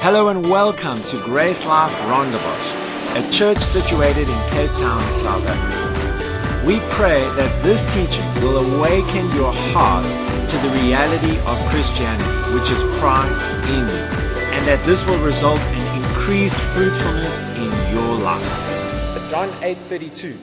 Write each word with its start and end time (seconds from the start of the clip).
Hello 0.00 0.28
and 0.28 0.48
welcome 0.48 1.02
to 1.04 1.16
Grace 1.24 1.64
Life 1.66 1.92
Rondebosch, 2.02 3.16
a 3.16 3.30
church 3.30 3.58
situated 3.58 4.28
in 4.28 4.50
Cape 4.50 4.70
Town, 4.76 5.10
South 5.12 5.46
Africa. 5.46 6.66
We 6.66 6.80
pray 6.90 7.20
that 7.36 7.62
this 7.62 7.84
teaching 7.92 8.42
will 8.42 8.58
awaken 8.58 9.24
your 9.36 9.52
heart 9.72 10.04
to 10.48 10.56
the 10.58 10.70
reality 10.82 11.38
of 11.46 11.56
Christianity, 11.70 12.54
which 12.54 12.70
is 12.70 12.82
Christ 12.98 13.40
in 13.68 13.86
you, 13.86 14.02
and 14.56 14.66
that 14.66 14.82
this 14.84 15.06
will 15.06 15.18
result 15.24 15.60
in 15.60 16.02
increased 16.02 16.56
fruitfulness 16.56 17.40
in 17.56 17.94
your 17.94 18.14
life. 18.18 19.30
John 19.30 19.48
8:32. 19.62 20.36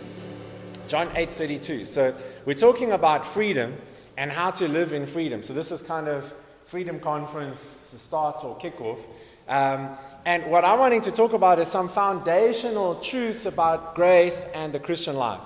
John 0.88 1.10
8:32. 1.16 1.86
So 1.86 2.14
we're 2.46 2.54
talking 2.54 2.92
about 2.92 3.26
freedom 3.26 3.78
and 4.18 4.32
how 4.32 4.52
to 4.52 4.68
live 4.68 4.94
in 4.94 5.06
freedom. 5.06 5.44
So 5.44 5.54
this 5.54 5.72
is 5.72 5.82
kind 5.82 6.08
of 6.08 6.34
freedom 6.66 7.00
conference 7.00 7.62
start 7.62 8.44
or 8.44 8.58
kickoff. 8.58 9.00
Um, 9.50 9.98
and 10.26 10.46
what 10.46 10.64
I'm 10.64 10.78
wanting 10.78 11.02
to 11.02 11.12
talk 11.12 11.34
about 11.34 11.60
is 11.60 11.68
some 11.68 11.90
foundational 11.90 12.96
truths 12.96 13.48
about 13.48 13.96
grace 13.96 14.48
and 14.54 14.72
the 14.72 14.80
Christian 14.80 15.16
life, 15.16 15.42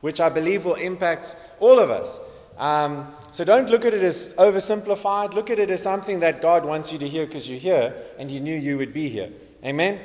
which 0.00 0.20
I 0.20 0.28
believe 0.28 0.64
will 0.64 0.76
impact 0.76 1.34
all 1.58 1.80
of 1.80 1.90
us. 1.90 2.20
Um, 2.56 3.12
so 3.32 3.44
don't 3.44 3.68
look 3.68 3.84
at 3.84 3.92
it 3.92 4.02
as 4.02 4.34
oversimplified. 4.34 5.34
Look 5.34 5.50
at 5.50 5.58
it 5.58 5.70
as 5.70 5.82
something 5.82 6.20
that 6.20 6.40
God 6.40 6.64
wants 6.64 6.92
you 6.92 6.98
to 7.00 7.08
hear 7.08 7.26
because 7.26 7.48
you're 7.48 7.58
here 7.58 7.94
and 8.18 8.30
you 8.30 8.38
knew 8.38 8.54
you 8.54 8.78
would 8.78 8.92
be 8.92 9.08
here. 9.08 9.30
Amen? 9.64 9.98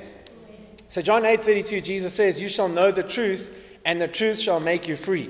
So 0.87 1.01
John 1.01 1.23
8:32, 1.23 1.81
Jesus 1.81 2.13
says, 2.13 2.41
"You 2.41 2.49
shall 2.49 2.69
know 2.69 2.91
the 2.91 3.03
truth, 3.03 3.51
and 3.83 4.01
the 4.01 4.07
truth 4.07 4.39
shall 4.39 4.59
make 4.59 4.87
you 4.87 4.95
free." 4.95 5.29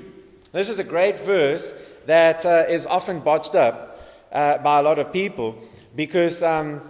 This 0.52 0.68
is 0.68 0.78
a 0.78 0.84
great 0.84 1.18
verse 1.18 1.74
that 2.06 2.46
uh, 2.46 2.64
is 2.68 2.86
often 2.86 3.20
botched 3.20 3.54
up 3.54 4.00
uh, 4.32 4.58
by 4.58 4.78
a 4.78 4.82
lot 4.82 4.98
of 4.98 5.12
people 5.12 5.56
because 5.94 6.42
um, 6.42 6.80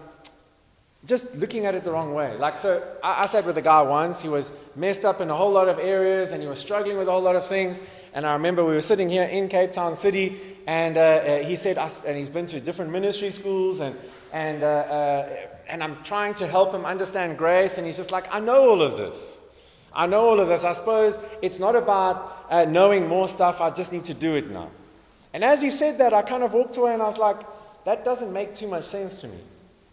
just 1.06 1.37
looking 1.37 1.66
at 1.66 1.74
it 1.74 1.84
the 1.84 1.91
wrong 1.91 2.15
way. 2.15 2.37
Like, 2.37 2.56
so 2.56 2.83
I, 3.02 3.23
I, 3.23 3.27
sat 3.27 3.46
with 3.46 3.56
a 3.59 3.62
guy 3.62 3.83
once, 3.83 4.23
he 4.23 4.29
was 4.29 4.52
messed 4.74 5.04
up 5.04 5.21
in 5.21 5.30
a 5.30 5.35
whole 5.35 5.52
lot 5.52 5.68
of 5.68 5.79
areas 5.79 6.32
and 6.32 6.43
he 6.43 6.49
was 6.49 6.59
struggling 6.59 6.99
with 6.99 7.09
a 7.09 7.12
whole 7.12 7.23
lot 7.23 7.37
of 7.37 7.46
things. 7.46 7.80
And 8.12 8.26
I 8.26 8.32
remember 8.32 8.65
we 8.65 8.74
were 8.74 8.80
sitting 8.80 9.09
here 9.09 9.24
in 9.24 9.49
Cape 9.49 9.73
Town 9.73 9.95
City, 9.95 10.40
and 10.66 10.96
uh, 10.96 11.01
uh 11.01 11.38
he 11.38 11.54
said, 11.54 11.79
and 12.07 12.16
he's 12.16 12.29
been 12.29 12.46
to 12.46 12.60
different 12.60 12.90
ministry 12.90 13.30
schools, 13.30 13.80
and, 13.80 13.95
and, 14.32 14.62
uh, 14.62 14.66
uh, 14.66 15.37
and 15.68 15.82
I'm 15.84 16.02
trying 16.02 16.34
to 16.34 16.46
help 16.46 16.74
him 16.74 16.84
understand 16.84 17.38
grace. 17.38 17.79
And 17.79 17.87
he's 17.87 17.96
just 17.96 18.12
like, 18.12 18.27
I 18.34 18.40
know 18.40 18.71
all 18.71 18.82
of 18.82 18.96
this. 18.96 19.40
I 19.93 20.07
know 20.07 20.29
all 20.29 20.40
of 20.40 20.49
this. 20.49 20.65
I 20.65 20.73
suppose 20.73 21.18
it's 21.43 21.59
not 21.59 21.77
about 21.77 22.46
uh, 22.51 22.65
knowing 22.65 23.07
more 23.07 23.29
stuff, 23.29 23.60
I 23.60 23.71
just 23.71 23.93
need 23.93 24.04
to 24.04 24.15
do 24.15 24.34
it 24.34 24.51
now. 24.51 24.71
And 25.32 25.45
as 25.45 25.60
he 25.60 25.71
said 25.71 25.99
that, 25.99 26.15
I 26.15 26.23
kind 26.23 26.43
of 26.43 26.54
walked 26.54 26.77
away 26.79 26.95
and 26.95 27.02
I 27.02 27.07
was 27.07 27.18
like, 27.18 27.37
that 27.84 28.04
doesn't 28.04 28.32
make 28.32 28.54
too 28.54 28.66
much 28.66 28.87
sense 28.87 29.21
to 29.21 29.29
me. 29.29 29.38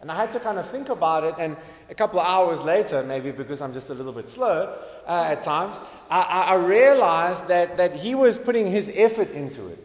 And 0.04 0.12
I 0.12 0.16
had 0.16 0.32
to 0.32 0.40
kind 0.40 0.58
of 0.58 0.68
think 0.68 0.90
about 0.90 1.24
it. 1.24 1.34
And 1.38 1.56
a 1.88 1.94
couple 1.94 2.20
of 2.20 2.26
hours 2.26 2.62
later, 2.62 3.02
maybe 3.04 3.30
because 3.30 3.62
I'm 3.62 3.72
just 3.72 3.88
a 3.88 3.94
little 3.94 4.12
bit 4.12 4.28
slow 4.28 4.76
uh, 5.06 5.28
at 5.30 5.40
times, 5.40 5.80
I, 6.10 6.20
I 6.48 6.54
realized 6.56 7.48
that, 7.48 7.78
that 7.78 7.96
he 7.96 8.14
was 8.14 8.36
putting 8.36 8.66
his 8.66 8.92
effort 8.94 9.30
into 9.30 9.66
it. 9.68 9.78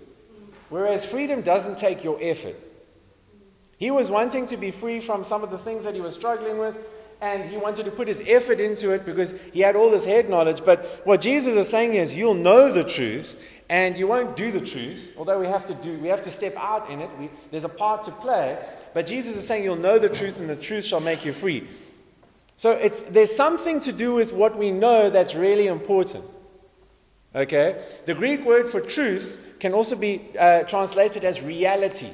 Whereas 0.68 1.06
freedom 1.06 1.40
doesn't 1.40 1.78
take 1.78 2.04
your 2.04 2.20
effort. 2.22 2.62
He 3.78 3.92
was 3.92 4.12
wanting 4.12 4.46
to 4.48 4.58
be 4.58 4.72
free 4.72 5.00
from 5.00 5.24
some 5.24 5.42
of 5.42 5.52
the 5.52 5.58
things 5.58 5.86
that 5.86 5.96
he 5.96 6.02
was 6.02 6.16
struggling 6.16 6.58
with 6.58 6.86
and 7.22 7.50
he 7.50 7.58
wanted 7.58 7.86
to 7.86 7.92
put 7.92 8.08
his 8.08 8.24
effort 8.26 8.60
into 8.60 8.92
it 8.92 9.06
because 9.06 9.40
he 9.54 9.60
had 9.60 9.76
all 9.76 9.90
this 9.90 10.06
head 10.06 10.30
knowledge. 10.30 10.64
But 10.64 11.02
what 11.04 11.22
Jesus 11.22 11.56
is 11.56 11.68
saying 11.68 11.96
is, 11.96 12.16
you'll 12.16 12.34
know 12.34 12.72
the 12.72 12.84
truth, 12.84 13.44
and 13.70 13.98
you 13.98 14.08
won't 14.08 14.36
do 14.36 14.52
the 14.52 14.62
truth. 14.62 15.14
Although 15.18 15.40
we 15.40 15.48
have 15.48 15.66
to 15.68 15.74
do, 15.76 15.98
we 16.00 16.08
have 16.08 16.24
to 16.24 16.32
step 16.32 16.56
out 16.58 16.90
in 16.90 17.02
it. 17.02 17.10
We, 17.20 17.30
there's 17.52 17.66
a 17.66 17.70
part 17.70 18.04
to 18.06 18.12
play. 18.12 18.58
But 18.94 19.06
Jesus 19.06 19.36
is 19.36 19.46
saying, 19.46 19.64
you'll 19.64 19.76
know 19.76 20.00
the 20.00 20.10
truth, 20.10 20.40
and 20.40 20.50
the 20.50 20.56
truth 20.56 20.86
shall 20.86 21.02
make 21.02 21.26
you 21.26 21.34
free. 21.34 21.68
So 22.56 22.72
it's, 22.72 23.04
there's 23.04 23.36
something 23.36 23.80
to 23.82 23.92
do 23.92 24.14
with 24.14 24.34
what 24.34 24.58
we 24.58 24.72
know 24.72 25.10
that's 25.10 25.36
really 25.36 25.68
important. 25.68 26.26
Okay? 27.36 27.82
The 28.06 28.14
Greek 28.14 28.46
word 28.46 28.70
for 28.70 28.82
truth 28.82 29.56
can 29.60 29.74
also 29.74 29.96
be 29.96 30.22
uh, 30.40 30.64
translated 30.64 31.24
as 31.24 31.42
reality. 31.42 32.10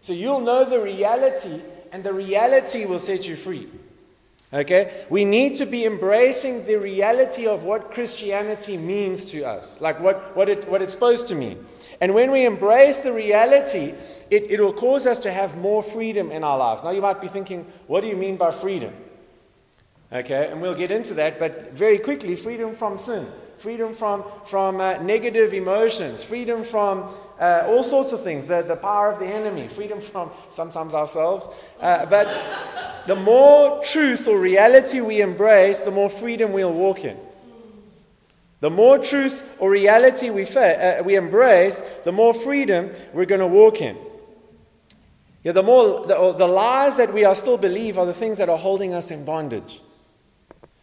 So 0.00 0.12
you'll 0.12 0.40
know 0.40 0.64
the 0.64 0.80
reality 0.80 1.60
and 1.92 2.04
the 2.04 2.12
reality 2.12 2.84
will 2.84 2.98
set 2.98 3.26
you 3.26 3.36
free. 3.36 3.68
Okay? 4.52 5.04
We 5.10 5.24
need 5.24 5.56
to 5.56 5.66
be 5.66 5.84
embracing 5.84 6.66
the 6.66 6.76
reality 6.76 7.46
of 7.46 7.64
what 7.64 7.90
Christianity 7.90 8.76
means 8.76 9.24
to 9.26 9.42
us, 9.44 9.80
like 9.80 10.00
what, 10.00 10.36
what, 10.36 10.48
it, 10.48 10.68
what 10.68 10.82
it's 10.82 10.92
supposed 10.92 11.28
to 11.28 11.34
mean. 11.34 11.64
And 12.00 12.14
when 12.14 12.30
we 12.30 12.44
embrace 12.44 12.98
the 12.98 13.12
reality, 13.12 13.94
it, 14.30 14.50
it 14.50 14.60
will 14.60 14.72
cause 14.72 15.06
us 15.06 15.18
to 15.20 15.30
have 15.30 15.56
more 15.56 15.82
freedom 15.82 16.30
in 16.30 16.44
our 16.44 16.58
life. 16.58 16.84
Now, 16.84 16.90
you 16.90 17.00
might 17.00 17.20
be 17.20 17.28
thinking, 17.28 17.66
what 17.86 18.02
do 18.02 18.08
you 18.08 18.16
mean 18.16 18.36
by 18.36 18.50
freedom? 18.50 18.92
Okay, 20.12 20.48
and 20.50 20.62
we'll 20.62 20.74
get 20.74 20.90
into 20.90 21.14
that, 21.14 21.38
but 21.38 21.72
very 21.72 21.98
quickly 21.98 22.36
freedom 22.36 22.74
from 22.74 22.96
sin, 22.96 23.26
freedom 23.58 23.92
from, 23.92 24.24
from 24.44 24.80
uh, 24.80 24.98
negative 24.98 25.52
emotions, 25.52 26.22
freedom 26.22 26.62
from 26.62 27.12
uh, 27.40 27.64
all 27.66 27.82
sorts 27.82 28.12
of 28.12 28.22
things, 28.22 28.46
the, 28.46 28.62
the 28.62 28.76
power 28.76 29.10
of 29.10 29.18
the 29.18 29.26
enemy, 29.26 29.68
freedom 29.68 30.00
from 30.00 30.30
sometimes 30.50 30.94
ourselves. 30.94 31.48
Uh, 31.80 32.06
but 32.06 33.06
the 33.06 33.16
more 33.16 33.82
truth 33.82 34.26
or 34.26 34.40
reality 34.40 35.00
we 35.00 35.20
embrace, 35.20 35.80
the 35.80 35.90
more 35.90 36.10
freedom 36.10 36.52
we'll 36.52 36.72
walk 36.72 37.04
in. 37.04 37.16
The 38.60 38.70
more 38.70 38.98
truth 38.98 39.56
or 39.58 39.70
reality 39.70 40.30
we, 40.30 40.44
fa- 40.44 41.00
uh, 41.00 41.02
we 41.02 41.14
embrace, 41.14 41.80
the 42.04 42.12
more 42.12 42.32
freedom 42.32 42.90
we're 43.12 43.26
going 43.26 43.40
to 43.40 43.46
walk 43.46 43.80
in. 43.80 43.96
Yeah, 45.44 45.52
the 45.52 45.62
more 45.62 46.06
the, 46.06 46.32
the 46.32 46.46
lies 46.48 46.96
that 46.96 47.12
we 47.12 47.24
are 47.24 47.34
still 47.34 47.58
believe 47.58 47.98
are 47.98 48.06
the 48.06 48.14
things 48.14 48.38
that 48.38 48.48
are 48.48 48.58
holding 48.58 48.94
us 48.94 49.12
in 49.12 49.24
bondage. 49.24 49.80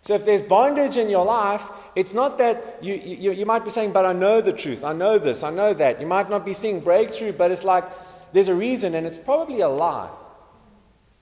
So 0.04 0.16
if 0.16 0.26
there's 0.26 0.42
bondage 0.42 0.98
in 0.98 1.10
your 1.10 1.24
life, 1.24 1.64
it's 1.96 2.14
not 2.14 2.38
that 2.40 2.80
you, 2.82 2.96
you, 2.96 3.32
you 3.32 3.46
might 3.46 3.64
be 3.64 3.70
saying, 3.70 3.94
but 3.94 4.06
I 4.06 4.12
know 4.12 4.42
the 4.42 4.52
truth. 4.52 4.84
I 4.84 4.92
know 4.92 5.18
this. 5.18 5.44
I 5.44 5.50
know 5.50 5.74
that. 5.74 6.02
You 6.02 6.08
might 6.08 6.30
not 6.30 6.46
be 6.46 6.54
seeing 6.54 6.82
breakthrough, 6.82 7.32
but 7.32 7.52
it's 7.52 7.64
like 7.64 7.86
there's 8.34 8.50
a 8.50 8.54
reason, 8.54 8.96
and 8.96 9.08
it's 9.08 9.18
probably 9.18 9.62
a 9.62 9.70
lie. 9.70 10.10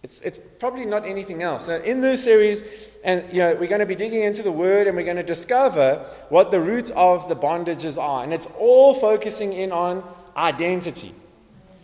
It's, 0.02 0.22
it's 0.22 0.40
probably 0.58 0.86
not 0.86 1.06
anything 1.06 1.44
else. 1.44 1.68
So 1.68 1.76
in 1.76 2.02
this 2.02 2.24
series, 2.24 2.90
and 3.04 3.24
you 3.32 3.38
know, 3.42 3.54
we're 3.54 3.70
going 3.70 3.82
to 3.82 3.86
be 3.86 3.94
digging 3.94 4.24
into 4.24 4.42
the 4.42 4.52
Word, 4.52 4.88
and 4.88 4.98
we're 4.98 5.06
going 5.06 5.16
to 5.18 5.24
discover 5.24 6.04
what 6.30 6.50
the 6.50 6.60
root 6.60 6.90
of 6.92 7.30
the 7.30 7.36
bondages 7.36 8.02
are, 8.02 8.24
and 8.24 8.34
it's 8.34 8.48
all 8.58 8.96
focusing 8.96 9.54
in 9.54 9.72
on 9.72 10.04
identity. 10.36 11.14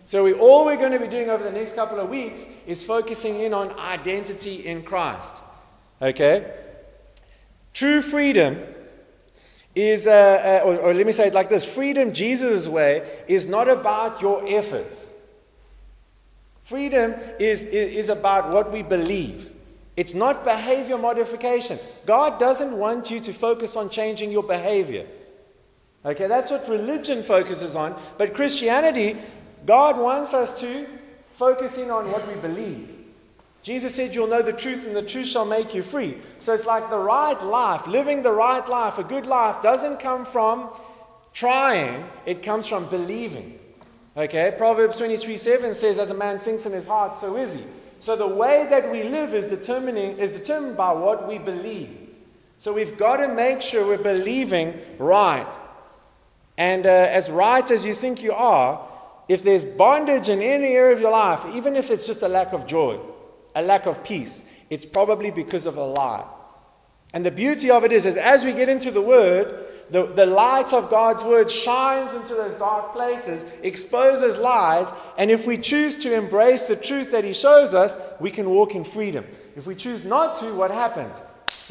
So 0.05 0.23
we, 0.23 0.33
all 0.33 0.65
we're 0.65 0.77
going 0.77 0.93
to 0.93 0.99
be 0.99 1.07
doing 1.07 1.29
over 1.29 1.43
the 1.43 1.51
next 1.51 1.75
couple 1.75 1.99
of 1.99 2.09
weeks 2.09 2.47
is 2.65 2.83
focusing 2.83 3.39
in 3.41 3.53
on 3.53 3.69
identity 3.77 4.65
in 4.65 4.81
Christ. 4.81 5.35
Okay? 6.01 6.51
True 7.77 8.01
freedom 8.01 8.57
is, 9.75 10.07
uh, 10.07 10.61
uh, 10.63 10.67
or, 10.67 10.77
or 10.79 10.93
let 10.95 11.05
me 11.05 11.11
say 11.11 11.27
it 11.27 11.35
like 11.35 11.47
this 11.47 11.63
freedom, 11.63 12.11
Jesus' 12.11 12.67
way, 12.67 13.07
is 13.27 13.45
not 13.45 13.69
about 13.69 14.19
your 14.19 14.43
efforts. 14.47 15.13
Freedom 16.63 17.13
is, 17.37 17.61
is 17.61 18.09
about 18.09 18.49
what 18.49 18.71
we 18.71 18.81
believe. 18.81 19.51
It's 19.95 20.15
not 20.15 20.43
behavior 20.43 20.97
modification. 20.97 21.77
God 22.07 22.39
doesn't 22.39 22.75
want 22.75 23.11
you 23.11 23.19
to 23.19 23.31
focus 23.31 23.75
on 23.75 23.91
changing 23.91 24.31
your 24.31 24.41
behavior. 24.41 25.05
Okay, 26.03 26.25
that's 26.25 26.49
what 26.49 26.67
religion 26.67 27.21
focuses 27.21 27.75
on. 27.75 27.95
But 28.17 28.33
Christianity, 28.33 29.17
God 29.67 29.99
wants 29.99 30.33
us 30.33 30.59
to 30.61 30.87
focus 31.33 31.77
in 31.77 31.91
on 31.91 32.11
what 32.11 32.27
we 32.27 32.41
believe. 32.41 32.96
Jesus 33.67 33.93
said, 33.93 34.15
You'll 34.15 34.27
know 34.27 34.41
the 34.41 34.53
truth, 34.53 34.87
and 34.87 34.95
the 34.95 35.01
truth 35.01 35.27
shall 35.27 35.43
make 35.43 35.73
you 35.73 35.83
free. 35.83 36.15
So 36.39 36.53
it's 36.53 36.65
like 36.65 36.89
the 36.89 36.97
right 36.97 37.37
life, 37.43 37.85
living 37.85 38.23
the 38.23 38.31
right 38.31 38.65
life, 38.69 38.97
a 38.97 39.03
good 39.03 39.27
life, 39.27 39.61
doesn't 39.61 39.99
come 39.99 40.25
from 40.25 40.69
trying, 41.33 42.05
it 42.25 42.41
comes 42.41 42.65
from 42.65 42.87
believing. 42.87 43.59
Okay? 44.15 44.55
Proverbs 44.57 44.95
23 44.95 45.35
7 45.35 45.75
says, 45.75 45.99
As 45.99 46.11
a 46.11 46.13
man 46.13 46.39
thinks 46.39 46.65
in 46.65 46.71
his 46.71 46.87
heart, 46.87 47.17
so 47.17 47.35
is 47.35 47.55
he. 47.55 47.63
So 47.99 48.15
the 48.15 48.33
way 48.33 48.67
that 48.69 48.89
we 48.89 49.03
live 49.03 49.33
is, 49.33 49.49
determining, 49.49 50.17
is 50.17 50.31
determined 50.31 50.77
by 50.77 50.93
what 50.93 51.27
we 51.27 51.37
believe. 51.37 51.89
So 52.59 52.73
we've 52.73 52.97
got 52.97 53.17
to 53.17 53.27
make 53.27 53.61
sure 53.61 53.85
we're 53.85 53.97
believing 53.97 54.79
right. 54.97 55.53
And 56.57 56.85
uh, 56.85 56.89
as 56.89 57.29
right 57.29 57.69
as 57.69 57.85
you 57.85 57.93
think 57.93 58.23
you 58.23 58.31
are, 58.31 58.87
if 59.27 59.43
there's 59.43 59.65
bondage 59.65 60.29
in 60.29 60.41
any 60.41 60.67
area 60.67 60.95
of 60.95 61.01
your 61.01 61.11
life, 61.11 61.43
even 61.53 61.75
if 61.75 61.91
it's 61.91 62.07
just 62.07 62.23
a 62.23 62.29
lack 62.29 62.53
of 62.53 62.65
joy, 62.65 62.97
a 63.57 63.61
lack 63.63 63.87
of 63.87 64.03
peace, 64.03 64.45
it's 64.69 64.85
probably 64.85 65.31
because 65.31 65.65
of 65.65 65.77
a 65.77 65.83
lie. 65.83 66.23
And 67.13 67.25
the 67.25 67.31
beauty 67.31 67.71
of 67.71 67.83
it 67.83 67.91
is, 67.91 68.05
is 68.05 68.15
as 68.15 68.45
we 68.45 68.53
get 68.53 68.69
into 68.69 68.91
the 68.91 69.01
Word, 69.01 69.65
the, 69.89 70.05
the 70.05 70.27
light 70.27 70.73
of 70.73 70.91
God's 70.91 71.23
Word 71.23 71.49
shines 71.49 72.13
into 72.13 72.35
those 72.35 72.53
dark 72.55 72.93
places, 72.93 73.49
exposes 73.63 74.37
lies, 74.37 74.93
and 75.17 75.31
if 75.31 75.47
we 75.47 75.57
choose 75.57 75.97
to 75.97 76.13
embrace 76.13 76.67
the 76.67 76.75
truth 76.75 77.11
that 77.11 77.23
He 77.23 77.33
shows 77.33 77.73
us, 77.73 77.97
we 78.19 78.29
can 78.29 78.47
walk 78.47 78.75
in 78.75 78.83
freedom. 78.83 79.25
If 79.55 79.65
we 79.65 79.73
choose 79.73 80.05
not 80.05 80.35
to, 80.37 80.53
what 80.53 80.69
happens? 80.69 81.21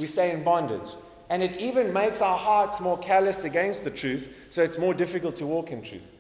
We 0.01 0.07
stay 0.07 0.33
in 0.33 0.43
bondage. 0.43 0.91
And 1.31 1.41
it 1.41 1.61
even 1.61 1.93
makes 1.93 2.21
our 2.21 2.37
hearts 2.37 2.81
more 2.81 2.99
calloused 2.99 3.45
against 3.45 3.85
the 3.85 3.91
truth, 3.91 4.47
so 4.49 4.63
it's 4.63 4.79
more 4.79 4.95
difficult 4.95 5.37
to 5.37 5.47
walk 5.47 5.71
in 5.71 5.83
truth. 5.83 6.17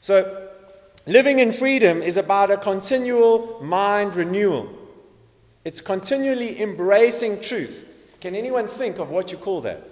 So, 0.00 0.48
living 1.06 1.38
in 1.38 1.52
freedom 1.52 2.02
is 2.02 2.16
about 2.16 2.50
a 2.50 2.56
continual 2.56 3.62
mind 3.62 4.16
renewal. 4.16 4.68
It's 5.64 5.80
continually 5.80 6.60
embracing 6.60 7.42
truth. 7.42 7.86
Can 8.20 8.34
anyone 8.34 8.66
think 8.66 8.98
of 8.98 9.10
what 9.10 9.32
you 9.32 9.38
call 9.38 9.60
that? 9.62 9.90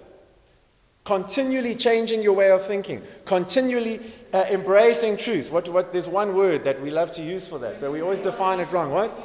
Continually 1.04 1.74
changing 1.74 2.22
your 2.22 2.34
way 2.34 2.50
of 2.50 2.62
thinking, 2.62 3.02
continually 3.24 4.00
uh, 4.32 4.44
embracing 4.50 5.16
truth. 5.16 5.50
What, 5.50 5.68
what, 5.70 5.92
there's 5.92 6.08
one 6.08 6.34
word 6.34 6.64
that 6.64 6.80
we 6.82 6.90
love 6.90 7.12
to 7.12 7.22
use 7.22 7.48
for 7.48 7.58
that, 7.60 7.80
but 7.80 7.90
we 7.90 8.02
always 8.02 8.20
define 8.20 8.60
it 8.60 8.70
wrong. 8.72 8.90
What? 8.90 9.18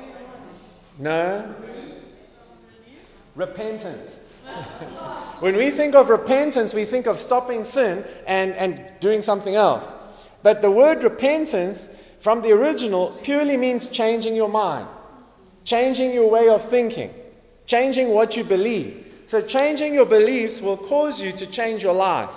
No? 0.98 1.54
Repentance. 3.36 4.20
when 5.40 5.58
we 5.58 5.72
think 5.72 5.96
of 5.96 6.10
repentance, 6.10 6.74
we 6.74 6.86
think 6.86 7.08
of 7.08 7.18
stopping 7.20 7.64
sin 7.64 8.06
and, 8.28 8.54
and 8.54 8.92
doing 9.02 9.22
something 9.22 9.56
else. 9.56 9.94
But 10.44 10.62
the 10.62 10.70
word 10.70 11.04
repentance 11.04 11.88
from 12.20 12.42
the 12.42 12.52
original 12.52 13.08
purely 13.24 13.58
means 13.58 13.88
changing 13.88 14.36
your 14.36 14.50
mind, 14.50 14.88
changing 15.64 16.14
your 16.14 16.30
way 16.30 16.50
of 16.50 16.62
thinking, 16.62 17.14
changing 17.66 18.10
what 18.10 18.38
you 18.38 18.44
believe. 18.44 19.00
So, 19.26 19.42
changing 19.42 19.94
your 19.94 20.06
beliefs 20.06 20.62
will 20.62 20.78
cause 20.78 21.22
you 21.22 21.32
to 21.32 21.48
change 21.48 21.82
your 21.82 21.94
life. 21.94 22.36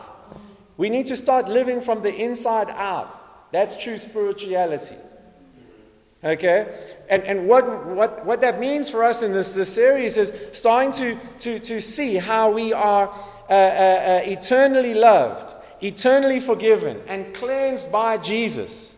We 0.76 0.88
need 0.88 1.06
to 1.06 1.16
start 1.16 1.48
living 1.48 1.80
from 1.80 2.02
the 2.02 2.14
inside 2.14 2.70
out. 2.70 3.52
That's 3.52 3.76
true 3.76 3.98
spirituality. 3.98 4.96
Okay? 6.22 6.66
And, 7.08 7.22
and 7.22 7.48
what, 7.48 7.86
what, 7.86 8.24
what 8.24 8.40
that 8.40 8.58
means 8.58 8.90
for 8.90 9.04
us 9.04 9.22
in 9.22 9.32
this, 9.32 9.54
this 9.54 9.72
series 9.72 10.16
is 10.16 10.32
starting 10.52 10.92
to, 10.92 11.16
to, 11.40 11.58
to 11.60 11.80
see 11.80 12.16
how 12.16 12.50
we 12.50 12.72
are 12.72 13.08
uh, 13.08 13.52
uh, 13.52 13.54
uh, 13.54 14.20
eternally 14.24 14.94
loved, 14.94 15.54
eternally 15.86 16.40
forgiven, 16.40 17.00
and 17.06 17.34
cleansed 17.34 17.92
by 17.92 18.18
Jesus. 18.18 18.96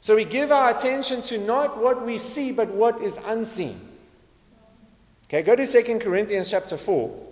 So 0.00 0.16
we 0.16 0.24
give 0.24 0.50
our 0.50 0.70
attention 0.74 1.22
to 1.22 1.38
not 1.38 1.78
what 1.78 2.04
we 2.04 2.18
see, 2.18 2.52
but 2.52 2.68
what 2.68 3.00
is 3.02 3.18
unseen. 3.24 3.80
Okay, 5.24 5.42
go 5.42 5.54
to 5.54 5.66
2 5.66 5.98
Corinthians 5.98 6.50
chapter 6.50 6.76
4. 6.76 7.28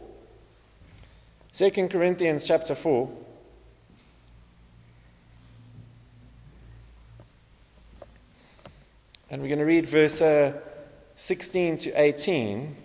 2 1.53 1.89
Corinthians 1.89 2.45
chapter 2.45 2.75
4. 2.75 3.11
And 9.31 9.41
we're 9.43 9.49
going 9.49 9.59
to 9.61 9.65
read 9.65 9.87
verse 9.87 10.21
uh, 10.21 10.53
16 11.17 11.79
to 11.79 11.91
18. 12.01 12.77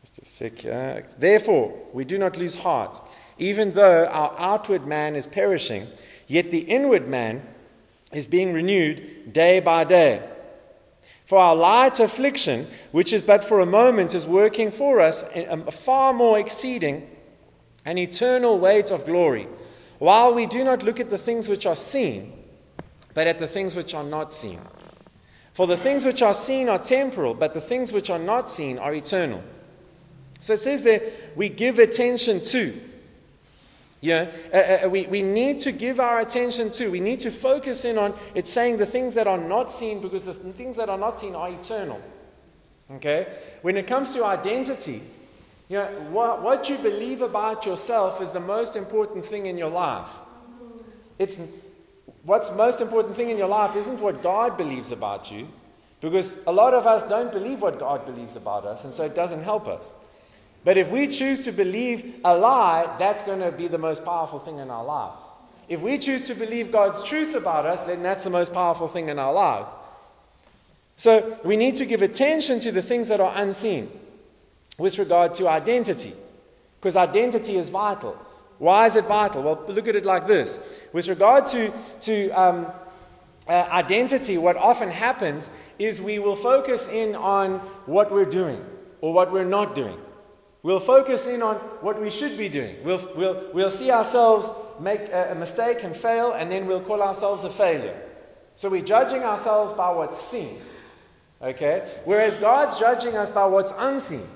Just 0.00 0.18
a 0.18 0.24
sec. 0.24 0.29
Uh, 0.29 0.29
Uh, 0.40 1.00
therefore, 1.18 1.76
we 1.92 2.04
do 2.04 2.18
not 2.18 2.38
lose 2.38 2.56
heart. 2.56 3.00
Even 3.38 3.72
though 3.72 4.06
our 4.06 4.34
outward 4.38 4.86
man 4.86 5.16
is 5.16 5.26
perishing, 5.26 5.86
yet 6.26 6.50
the 6.50 6.60
inward 6.60 7.08
man 7.08 7.42
is 8.12 8.26
being 8.26 8.52
renewed 8.52 9.32
day 9.32 9.60
by 9.60 9.84
day. 9.84 10.22
For 11.24 11.38
our 11.38 11.54
light 11.54 12.00
affliction, 12.00 12.66
which 12.90 13.12
is 13.12 13.22
but 13.22 13.44
for 13.44 13.60
a 13.60 13.66
moment, 13.66 14.14
is 14.14 14.26
working 14.26 14.70
for 14.70 15.00
us 15.00 15.24
a 15.34 15.70
far 15.70 16.12
more 16.12 16.38
exceeding 16.38 17.08
an 17.84 17.98
eternal 17.98 18.58
weight 18.58 18.90
of 18.90 19.06
glory, 19.06 19.46
while 19.98 20.34
we 20.34 20.46
do 20.46 20.64
not 20.64 20.82
look 20.82 21.00
at 21.00 21.08
the 21.08 21.18
things 21.18 21.48
which 21.48 21.66
are 21.66 21.76
seen, 21.76 22.32
but 23.14 23.26
at 23.26 23.38
the 23.38 23.46
things 23.46 23.76
which 23.76 23.94
are 23.94 24.04
not 24.04 24.34
seen. 24.34 24.60
For 25.52 25.66
the 25.66 25.76
things 25.76 26.04
which 26.04 26.22
are 26.22 26.34
seen 26.34 26.68
are 26.68 26.78
temporal, 26.78 27.34
but 27.34 27.54
the 27.54 27.60
things 27.60 27.92
which 27.92 28.10
are 28.10 28.18
not 28.18 28.50
seen 28.50 28.78
are 28.78 28.94
eternal. 28.94 29.42
So 30.40 30.54
it 30.54 30.60
says 30.60 30.82
there, 30.82 31.02
we 31.36 31.48
give 31.48 31.78
attention 31.78 32.42
to. 32.46 32.74
Yeah, 34.00 34.32
uh, 34.52 34.86
uh, 34.86 34.88
we, 34.88 35.06
we 35.06 35.20
need 35.20 35.60
to 35.60 35.72
give 35.72 36.00
our 36.00 36.20
attention 36.20 36.70
to, 36.72 36.90
we 36.90 37.00
need 37.00 37.20
to 37.20 37.30
focus 37.30 37.84
in 37.84 37.98
on, 37.98 38.14
it's 38.34 38.50
saying 38.50 38.78
the 38.78 38.86
things 38.86 39.14
that 39.14 39.26
are 39.26 39.36
not 39.36 39.70
seen 39.70 40.00
because 40.00 40.24
the 40.24 40.32
things 40.32 40.76
that 40.76 40.88
are 40.88 40.96
not 40.96 41.18
seen 41.18 41.34
are 41.34 41.50
eternal. 41.50 42.00
Okay? 42.92 43.26
When 43.60 43.76
it 43.76 43.86
comes 43.86 44.14
to 44.14 44.24
identity, 44.24 45.02
you 45.68 45.76
know, 45.76 45.86
what, 46.10 46.40
what 46.40 46.68
you 46.70 46.78
believe 46.78 47.20
about 47.20 47.66
yourself 47.66 48.22
is 48.22 48.30
the 48.30 48.40
most 48.40 48.74
important 48.74 49.22
thing 49.22 49.44
in 49.44 49.58
your 49.58 49.70
life. 49.70 50.08
It's, 51.18 51.38
what's 52.24 52.50
most 52.56 52.80
important 52.80 53.14
thing 53.16 53.28
in 53.28 53.36
your 53.36 53.48
life 53.48 53.76
isn't 53.76 54.00
what 54.00 54.22
God 54.22 54.56
believes 54.56 54.92
about 54.92 55.30
you, 55.30 55.46
because 56.00 56.42
a 56.46 56.52
lot 56.52 56.72
of 56.72 56.86
us 56.86 57.06
don't 57.06 57.30
believe 57.30 57.60
what 57.60 57.78
God 57.78 58.06
believes 58.06 58.34
about 58.34 58.64
us, 58.64 58.84
and 58.84 58.94
so 58.94 59.04
it 59.04 59.14
doesn't 59.14 59.42
help 59.42 59.68
us. 59.68 59.92
But 60.64 60.76
if 60.76 60.90
we 60.90 61.06
choose 61.06 61.42
to 61.42 61.52
believe 61.52 62.20
a 62.24 62.36
lie, 62.36 62.94
that's 62.98 63.24
going 63.24 63.40
to 63.40 63.50
be 63.50 63.66
the 63.66 63.78
most 63.78 64.04
powerful 64.04 64.38
thing 64.38 64.58
in 64.58 64.70
our 64.70 64.84
lives. 64.84 65.22
If 65.68 65.80
we 65.80 65.98
choose 65.98 66.24
to 66.24 66.34
believe 66.34 66.72
God's 66.72 67.02
truth 67.04 67.34
about 67.34 67.64
us, 67.64 67.84
then 67.84 68.02
that's 68.02 68.24
the 68.24 68.30
most 68.30 68.52
powerful 68.52 68.88
thing 68.88 69.08
in 69.08 69.18
our 69.18 69.32
lives. 69.32 69.72
So 70.96 71.38
we 71.44 71.56
need 71.56 71.76
to 71.76 71.86
give 71.86 72.02
attention 72.02 72.60
to 72.60 72.72
the 72.72 72.82
things 72.82 73.08
that 73.08 73.20
are 73.20 73.32
unseen 73.36 73.88
with 74.78 74.98
regard 74.98 75.34
to 75.36 75.48
identity, 75.48 76.12
because 76.78 76.96
identity 76.96 77.56
is 77.56 77.68
vital. 77.68 78.18
Why 78.58 78.84
is 78.86 78.96
it 78.96 79.06
vital? 79.06 79.42
Well, 79.42 79.64
look 79.68 79.88
at 79.88 79.96
it 79.96 80.04
like 80.04 80.26
this. 80.26 80.60
With 80.92 81.08
regard 81.08 81.46
to, 81.46 81.72
to 82.02 82.30
um, 82.30 82.66
uh, 83.48 83.52
identity, 83.70 84.36
what 84.36 84.56
often 84.56 84.90
happens 84.90 85.50
is 85.78 86.02
we 86.02 86.18
will 86.18 86.36
focus 86.36 86.88
in 86.88 87.14
on 87.14 87.60
what 87.86 88.12
we're 88.12 88.28
doing 88.28 88.62
or 89.00 89.14
what 89.14 89.32
we're 89.32 89.46
not 89.46 89.74
doing. 89.74 89.98
We'll 90.62 90.80
focus 90.80 91.26
in 91.26 91.42
on 91.42 91.56
what 91.80 92.00
we 92.00 92.10
should 92.10 92.36
be 92.36 92.48
doing. 92.48 92.76
We'll, 92.84 93.00
we'll, 93.16 93.50
we'll 93.54 93.70
see 93.70 93.90
ourselves 93.90 94.50
make 94.78 95.00
a, 95.08 95.32
a 95.32 95.34
mistake 95.34 95.82
and 95.84 95.96
fail, 95.96 96.32
and 96.32 96.50
then 96.50 96.66
we'll 96.66 96.82
call 96.82 97.02
ourselves 97.02 97.44
a 97.44 97.50
failure. 97.50 97.98
So 98.54 98.68
we're 98.68 98.82
judging 98.82 99.22
ourselves 99.22 99.72
by 99.72 99.90
what's 99.92 100.20
seen. 100.20 100.60
Okay? 101.40 101.90
Whereas 102.04 102.36
God's 102.36 102.78
judging 102.78 103.16
us 103.16 103.30
by 103.30 103.46
what's 103.46 103.72
unseen. 103.78 104.26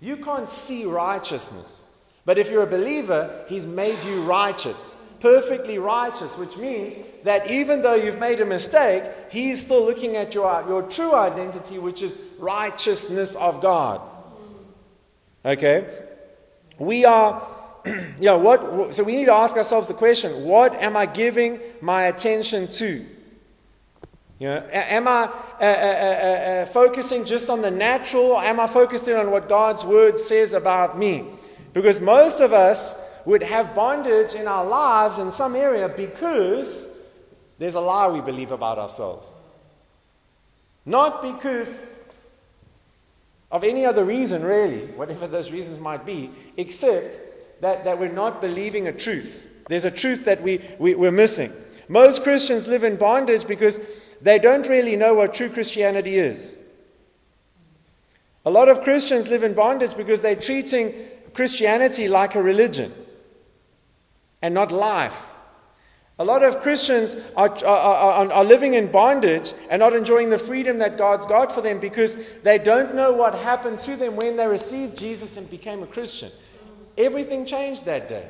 You 0.00 0.16
can't 0.16 0.48
see 0.48 0.86
righteousness. 0.86 1.84
But 2.24 2.38
if 2.38 2.50
you're 2.50 2.64
a 2.64 2.66
believer, 2.66 3.44
He's 3.48 3.66
made 3.66 4.02
you 4.04 4.22
righteous. 4.22 4.96
Perfectly 5.20 5.78
righteous, 5.78 6.36
which 6.36 6.56
means 6.56 6.96
that 7.24 7.50
even 7.50 7.82
though 7.82 7.94
you've 7.94 8.18
made 8.18 8.40
a 8.40 8.46
mistake, 8.46 9.04
He's 9.30 9.64
still 9.64 9.84
looking 9.84 10.16
at 10.16 10.34
your, 10.34 10.64
your 10.66 10.82
true 10.82 11.14
identity, 11.14 11.78
which 11.78 12.02
is 12.02 12.16
righteousness 12.38 13.36
of 13.36 13.62
God. 13.62 14.00
Okay? 15.44 15.86
We 16.78 17.04
are, 17.04 17.42
yeah, 18.20 18.34
what, 18.34 18.94
so 18.94 19.04
we 19.04 19.16
need 19.16 19.26
to 19.26 19.34
ask 19.34 19.56
ourselves 19.56 19.88
the 19.88 19.94
question 19.94 20.44
what 20.44 20.74
am 20.82 20.96
I 20.96 21.06
giving 21.06 21.60
my 21.80 22.04
attention 22.04 22.68
to? 22.68 23.04
You 24.38 24.48
know, 24.48 24.66
am 24.72 25.06
I 25.06 25.24
uh, 25.24 25.64
uh, 25.64 25.64
uh, 25.64 26.66
focusing 26.66 27.26
just 27.26 27.50
on 27.50 27.60
the 27.60 27.70
natural, 27.70 28.24
or 28.24 28.42
am 28.42 28.58
I 28.58 28.66
focusing 28.66 29.14
on 29.14 29.30
what 29.30 29.50
God's 29.50 29.84
word 29.84 30.18
says 30.18 30.54
about 30.54 30.98
me? 30.98 31.26
Because 31.74 32.00
most 32.00 32.40
of 32.40 32.54
us 32.54 32.98
would 33.26 33.42
have 33.42 33.74
bondage 33.74 34.32
in 34.32 34.48
our 34.48 34.64
lives 34.64 35.18
in 35.18 35.30
some 35.30 35.54
area 35.54 35.90
because 35.90 37.06
there's 37.58 37.74
a 37.74 37.80
lie 37.80 38.08
we 38.08 38.22
believe 38.22 38.50
about 38.50 38.78
ourselves. 38.78 39.34
Not 40.86 41.20
because 41.20 41.99
of 43.50 43.64
any 43.64 43.84
other 43.84 44.04
reason, 44.04 44.42
really, 44.42 44.86
whatever 44.86 45.26
those 45.26 45.50
reasons 45.50 45.80
might 45.80 46.06
be, 46.06 46.30
except 46.56 47.16
that, 47.60 47.84
that 47.84 47.98
we're 47.98 48.12
not 48.12 48.40
believing 48.40 48.86
a 48.86 48.92
truth. 48.92 49.48
There's 49.68 49.84
a 49.84 49.90
truth 49.90 50.24
that 50.24 50.42
we, 50.42 50.60
we, 50.78 50.94
we're 50.94 51.12
missing. 51.12 51.52
Most 51.88 52.22
Christians 52.22 52.68
live 52.68 52.84
in 52.84 52.96
bondage 52.96 53.46
because 53.46 53.80
they 54.20 54.38
don't 54.38 54.68
really 54.68 54.96
know 54.96 55.14
what 55.14 55.34
true 55.34 55.48
Christianity 55.48 56.16
is. 56.16 56.58
A 58.44 58.50
lot 58.50 58.68
of 58.68 58.82
Christians 58.82 59.28
live 59.28 59.42
in 59.42 59.54
bondage 59.54 59.96
because 59.96 60.22
they're 60.22 60.36
treating 60.36 60.94
Christianity 61.34 62.08
like 62.08 62.34
a 62.34 62.42
religion 62.42 62.92
and 64.40 64.54
not 64.54 64.72
life. 64.72 65.34
A 66.20 66.24
lot 66.24 66.42
of 66.42 66.60
Christians 66.60 67.16
are, 67.34 67.48
are, 67.64 68.30
are, 68.30 68.44
living 68.44 68.74
in 68.74 68.92
bondage 68.92 69.54
and 69.70 69.80
not 69.80 69.94
enjoying 69.94 70.28
the 70.28 70.38
freedom 70.38 70.76
that 70.80 70.98
God's 70.98 71.24
got 71.24 71.50
for 71.50 71.62
them 71.62 71.80
because 71.80 72.14
they 72.40 72.58
don't 72.58 72.94
know 72.94 73.14
what 73.14 73.34
happened 73.34 73.78
to 73.80 73.96
them 73.96 74.16
when 74.16 74.36
they 74.36 74.46
received 74.46 74.98
Jesus 74.98 75.38
and 75.38 75.50
became 75.50 75.82
a 75.82 75.86
Christian. 75.86 76.30
Everything 76.98 77.46
changed 77.46 77.86
that 77.86 78.06
day. 78.06 78.28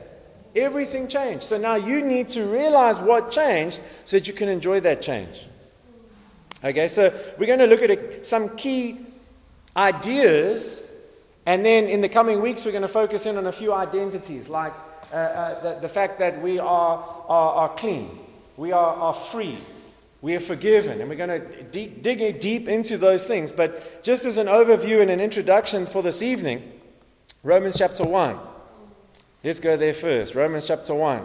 Everything 0.54 1.08
changed. 1.08 1.42
So 1.42 1.58
now 1.58 1.74
you 1.74 2.00
need 2.00 2.28
to 2.28 2.44
realize 2.44 3.00
what 3.00 3.32
changed 3.32 3.80
so 4.04 4.18
that 4.18 4.28
you 4.28 4.34
can 4.34 4.48
enjoy 4.48 4.78
that 4.78 5.02
change. 5.02 5.48
Okay, 6.62 6.86
so 6.86 7.12
we're 7.38 7.46
going 7.46 7.58
to 7.58 7.66
look 7.66 7.82
at 7.82 7.90
a, 7.90 8.24
some 8.24 8.56
key 8.56 9.00
ideas, 9.76 10.88
and 11.44 11.66
then 11.66 11.86
in 11.86 12.02
the 12.02 12.08
coming 12.08 12.40
weeks, 12.40 12.64
we're 12.64 12.70
going 12.70 12.82
to 12.82 12.88
focus 12.88 13.26
in 13.26 13.36
on 13.36 13.48
a 13.48 13.52
few 13.52 13.72
identities 13.74 14.48
like 14.48 14.74
uh, 15.12 15.16
uh, 15.16 15.60
the, 15.60 15.80
the, 15.80 15.88
fact 15.88 16.20
that 16.20 16.40
we 16.40 16.60
are, 16.60 17.04
are, 17.30 17.54
are 17.54 17.68
clean, 17.70 18.18
we 18.56 18.72
are, 18.72 18.94
are 18.96 19.14
free, 19.14 19.56
We 20.20 20.34
are 20.34 20.40
forgiven, 20.40 21.00
and 21.00 21.08
we're 21.08 21.16
going 21.16 21.40
to 21.40 21.62
dig, 21.62 22.02
dig 22.02 22.40
deep 22.40 22.68
into 22.68 22.98
those 22.98 23.24
things. 23.24 23.52
But 23.52 24.02
just 24.02 24.26
as 24.26 24.36
an 24.36 24.48
overview 24.48 25.00
and 25.00 25.10
an 25.10 25.20
introduction 25.20 25.86
for 25.86 26.02
this 26.02 26.22
evening, 26.22 26.72
Romans 27.42 27.78
chapter 27.78 28.04
1. 28.04 28.38
Let's 29.42 29.60
go 29.60 29.78
there 29.78 29.94
first. 29.94 30.34
Romans 30.34 30.66
chapter 30.66 30.94
1. 30.94 31.24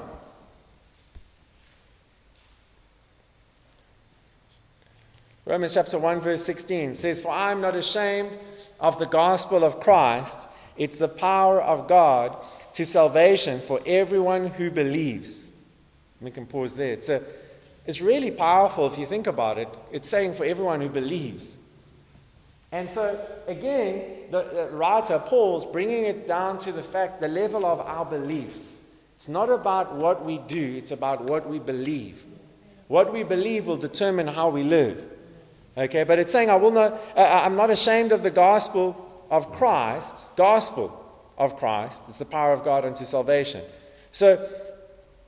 Romans 5.45 5.73
chapter 5.73 5.99
1, 5.99 6.21
verse 6.21 6.43
16 6.45 6.95
says, 6.95 7.19
For 7.19 7.31
I 7.31 7.51
am 7.51 7.61
not 7.61 7.75
ashamed 7.75 8.37
of 8.79 8.97
the 8.97 9.05
gospel 9.05 9.63
of 9.63 9.79
Christ. 9.79 10.37
It's 10.77 10.99
the 10.99 11.07
power 11.07 11.61
of 11.61 11.87
God 11.87 12.37
to 12.73 12.85
salvation 12.85 13.59
for 13.59 13.81
everyone 13.85 14.47
who 14.47 14.71
believes. 14.71 15.44
We 16.21 16.31
can 16.31 16.45
pause 16.45 16.73
there. 16.73 16.93
It's, 16.93 17.09
a, 17.09 17.21
it's 17.85 18.01
really 18.01 18.31
powerful 18.31 18.87
if 18.87 18.97
you 18.97 19.05
think 19.05 19.27
about 19.27 19.57
it. 19.57 19.69
It's 19.91 20.09
saying 20.09 20.33
for 20.33 20.45
everyone 20.45 20.81
who 20.81 20.89
believes. 20.89 21.57
And 22.71 22.89
so, 22.89 23.19
again, 23.47 24.31
the, 24.31 24.69
writer, 24.71 25.19
Paul's 25.19 25.65
bringing 25.65 26.05
it 26.05 26.27
down 26.27 26.57
to 26.59 26.71
the 26.71 26.81
fact, 26.81 27.21
the 27.21 27.27
level 27.27 27.65
of 27.65 27.79
our 27.79 28.05
beliefs. 28.05 28.83
It's 29.15 29.29
not 29.29 29.49
about 29.49 29.95
what 29.95 30.25
we 30.25 30.39
do, 30.39 30.75
it's 30.77 30.91
about 30.91 31.29
what 31.29 31.47
we 31.47 31.59
believe. 31.59 32.25
What 32.87 33.13
we 33.13 33.23
believe 33.23 33.67
will 33.67 33.77
determine 33.77 34.27
how 34.27 34.49
we 34.49 34.63
live. 34.63 35.03
Okay, 35.77 36.03
but 36.03 36.19
it's 36.19 36.31
saying, 36.31 36.49
I 36.49 36.55
will 36.55 36.71
not, 36.71 36.93
uh, 37.15 37.41
I'm 37.43 37.55
not 37.55 37.69
ashamed 37.69 38.11
of 38.11 38.23
the 38.23 38.31
gospel 38.31 39.25
of 39.29 39.51
Christ, 39.51 40.25
gospel 40.35 41.01
of 41.37 41.57
Christ. 41.57 42.01
It's 42.09 42.19
the 42.19 42.25
power 42.25 42.53
of 42.53 42.63
God 42.63 42.85
unto 42.85 43.05
salvation. 43.05 43.61
So, 44.11 44.37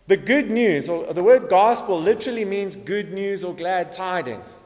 the 0.08 0.18
good 0.18 0.50
news, 0.50 0.90
or 0.90 1.14
the 1.14 1.24
word 1.24 1.50
gospel 1.50 2.02
literally 2.02 2.46
means 2.46 2.76
good 2.76 3.14
news 3.14 3.44
or 3.44 3.54
glad 3.54 3.92
tidings. 3.92 4.60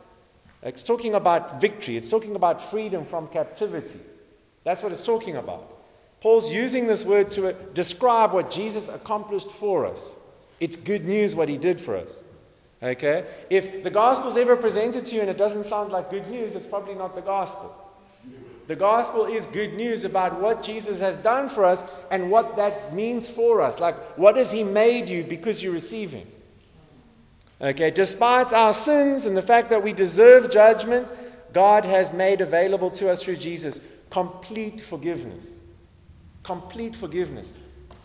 It's 0.63 0.83
talking 0.83 1.15
about 1.15 1.59
victory, 1.59 1.97
it's 1.97 2.07
talking 2.07 2.35
about 2.35 2.61
freedom 2.61 3.05
from 3.05 3.27
captivity. 3.27 3.99
That's 4.63 4.83
what 4.83 4.91
it's 4.91 5.05
talking 5.05 5.35
about. 5.35 5.67
Paul's 6.21 6.51
using 6.51 6.85
this 6.85 7.03
word 7.03 7.31
to 7.31 7.49
uh, 7.49 7.53
describe 7.73 8.31
what 8.31 8.51
Jesus 8.51 8.87
accomplished 8.87 9.51
for 9.51 9.87
us. 9.87 10.17
It's 10.59 10.75
good 10.75 11.05
news 11.05 11.33
what 11.33 11.49
he 11.49 11.57
did 11.57 11.81
for 11.81 11.97
us. 11.97 12.23
Okay? 12.83 13.25
If 13.49 13.83
the 13.83 13.89
gospel 13.89 14.29
is 14.29 14.37
ever 14.37 14.55
presented 14.55 15.07
to 15.07 15.15
you 15.15 15.21
and 15.21 15.29
it 15.31 15.37
doesn't 15.37 15.65
sound 15.65 15.91
like 15.91 16.11
good 16.11 16.27
news, 16.29 16.55
it's 16.55 16.67
probably 16.67 16.93
not 16.93 17.15
the 17.15 17.21
gospel. 17.21 17.75
The 18.71 18.77
gospel 18.77 19.25
is 19.25 19.47
good 19.47 19.73
news 19.73 20.05
about 20.05 20.39
what 20.39 20.63
Jesus 20.63 21.01
has 21.01 21.19
done 21.19 21.49
for 21.49 21.65
us 21.65 21.83
and 22.09 22.31
what 22.31 22.55
that 22.55 22.95
means 22.95 23.29
for 23.29 23.59
us. 23.59 23.81
Like, 23.81 23.97
what 24.17 24.37
has 24.37 24.49
He 24.49 24.63
made 24.63 25.09
you 25.09 25.25
because 25.25 25.61
you 25.61 25.73
receive 25.73 26.11
Him? 26.11 26.25
Okay, 27.59 27.91
despite 27.91 28.53
our 28.53 28.73
sins 28.73 29.25
and 29.25 29.35
the 29.35 29.41
fact 29.41 29.71
that 29.71 29.83
we 29.83 29.91
deserve 29.91 30.49
judgment, 30.49 31.11
God 31.51 31.83
has 31.83 32.13
made 32.13 32.39
available 32.39 32.89
to 32.91 33.09
us 33.09 33.21
through 33.21 33.35
Jesus 33.35 33.81
complete 34.09 34.79
forgiveness. 34.79 35.57
Complete 36.43 36.95
forgiveness. 36.95 37.51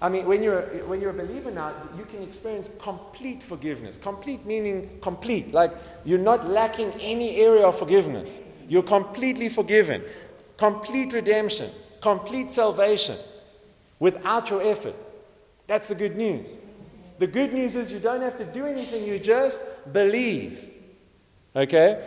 I 0.02 0.08
mean, 0.08 0.26
when 0.26 0.42
you're, 0.42 0.62
when 0.88 1.00
you're 1.00 1.10
a 1.10 1.26
believer 1.26 1.52
now, 1.52 1.74
you 1.96 2.06
can 2.06 2.24
experience 2.24 2.70
complete 2.80 3.40
forgiveness. 3.40 3.96
Complete 3.96 4.44
meaning 4.44 4.98
complete. 5.00 5.52
Like 5.52 5.70
you're 6.04 6.18
not 6.18 6.48
lacking 6.48 6.90
any 7.00 7.36
area 7.36 7.68
of 7.68 7.78
forgiveness. 7.78 8.40
You're 8.68 8.82
completely 8.82 9.48
forgiven. 9.48 10.02
Complete 10.56 11.12
redemption. 11.12 11.70
Complete 12.00 12.50
salvation 12.50 13.16
without 13.98 14.50
your 14.50 14.62
effort. 14.62 15.04
That's 15.66 15.88
the 15.88 15.94
good 15.94 16.16
news. 16.16 16.58
The 17.18 17.26
good 17.26 17.52
news 17.52 17.76
is 17.76 17.92
you 17.92 17.98
don't 17.98 18.20
have 18.20 18.36
to 18.38 18.44
do 18.44 18.66
anything, 18.66 19.04
you 19.04 19.18
just 19.18 19.60
believe. 19.92 20.70
Okay? 21.54 22.06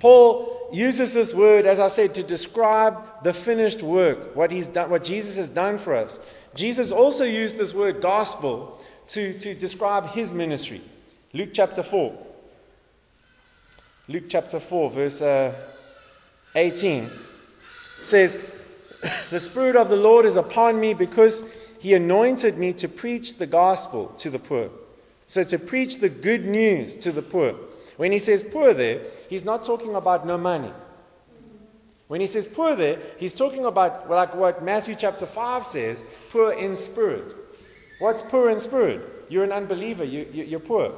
Paul 0.00 0.68
uses 0.72 1.14
this 1.14 1.32
word, 1.32 1.66
as 1.66 1.78
I 1.78 1.86
said, 1.86 2.14
to 2.16 2.22
describe 2.22 3.22
the 3.22 3.32
finished 3.32 3.82
work, 3.82 4.34
what, 4.34 4.50
he's 4.50 4.66
done, 4.66 4.90
what 4.90 5.04
Jesus 5.04 5.36
has 5.36 5.48
done 5.48 5.78
for 5.78 5.94
us. 5.94 6.18
Jesus 6.54 6.90
also 6.90 7.24
used 7.24 7.56
this 7.56 7.72
word 7.72 8.00
gospel 8.00 8.82
to, 9.08 9.38
to 9.38 9.54
describe 9.54 10.10
his 10.10 10.32
ministry. 10.32 10.80
Luke 11.32 11.50
chapter 11.52 11.82
4. 11.82 12.12
Luke 14.08 14.24
chapter 14.28 14.60
4, 14.60 14.90
verse 14.90 15.22
uh, 15.22 15.54
18 16.54 17.10
says, 18.00 18.38
The 19.30 19.40
Spirit 19.40 19.76
of 19.76 19.88
the 19.88 19.96
Lord 19.96 20.24
is 20.24 20.36
upon 20.36 20.80
me 20.80 20.94
because 20.94 21.52
he 21.80 21.94
anointed 21.94 22.56
me 22.56 22.72
to 22.74 22.88
preach 22.88 23.36
the 23.36 23.46
gospel 23.46 24.08
to 24.18 24.30
the 24.30 24.38
poor. 24.38 24.70
So, 25.26 25.42
to 25.44 25.58
preach 25.58 25.98
the 25.98 26.08
good 26.08 26.44
news 26.44 26.94
to 26.96 27.12
the 27.12 27.22
poor. 27.22 27.54
When 27.96 28.12
he 28.12 28.18
says 28.18 28.42
poor 28.42 28.74
there, 28.74 29.00
he's 29.28 29.44
not 29.44 29.64
talking 29.64 29.94
about 29.94 30.26
no 30.26 30.36
money. 30.36 30.72
When 32.08 32.20
he 32.20 32.26
says 32.26 32.46
poor 32.46 32.74
there, 32.74 32.98
he's 33.18 33.34
talking 33.34 33.64
about 33.64 34.10
like 34.10 34.34
what 34.34 34.62
Matthew 34.62 34.94
chapter 34.94 35.26
5 35.26 35.64
says 35.64 36.04
poor 36.30 36.52
in 36.52 36.76
spirit. 36.76 37.34
What's 37.98 38.22
poor 38.22 38.50
in 38.50 38.60
spirit? 38.60 39.00
You're 39.28 39.44
an 39.44 39.52
unbeliever, 39.52 40.04
you, 40.04 40.26
you, 40.32 40.44
you're 40.44 40.60
poor 40.60 40.92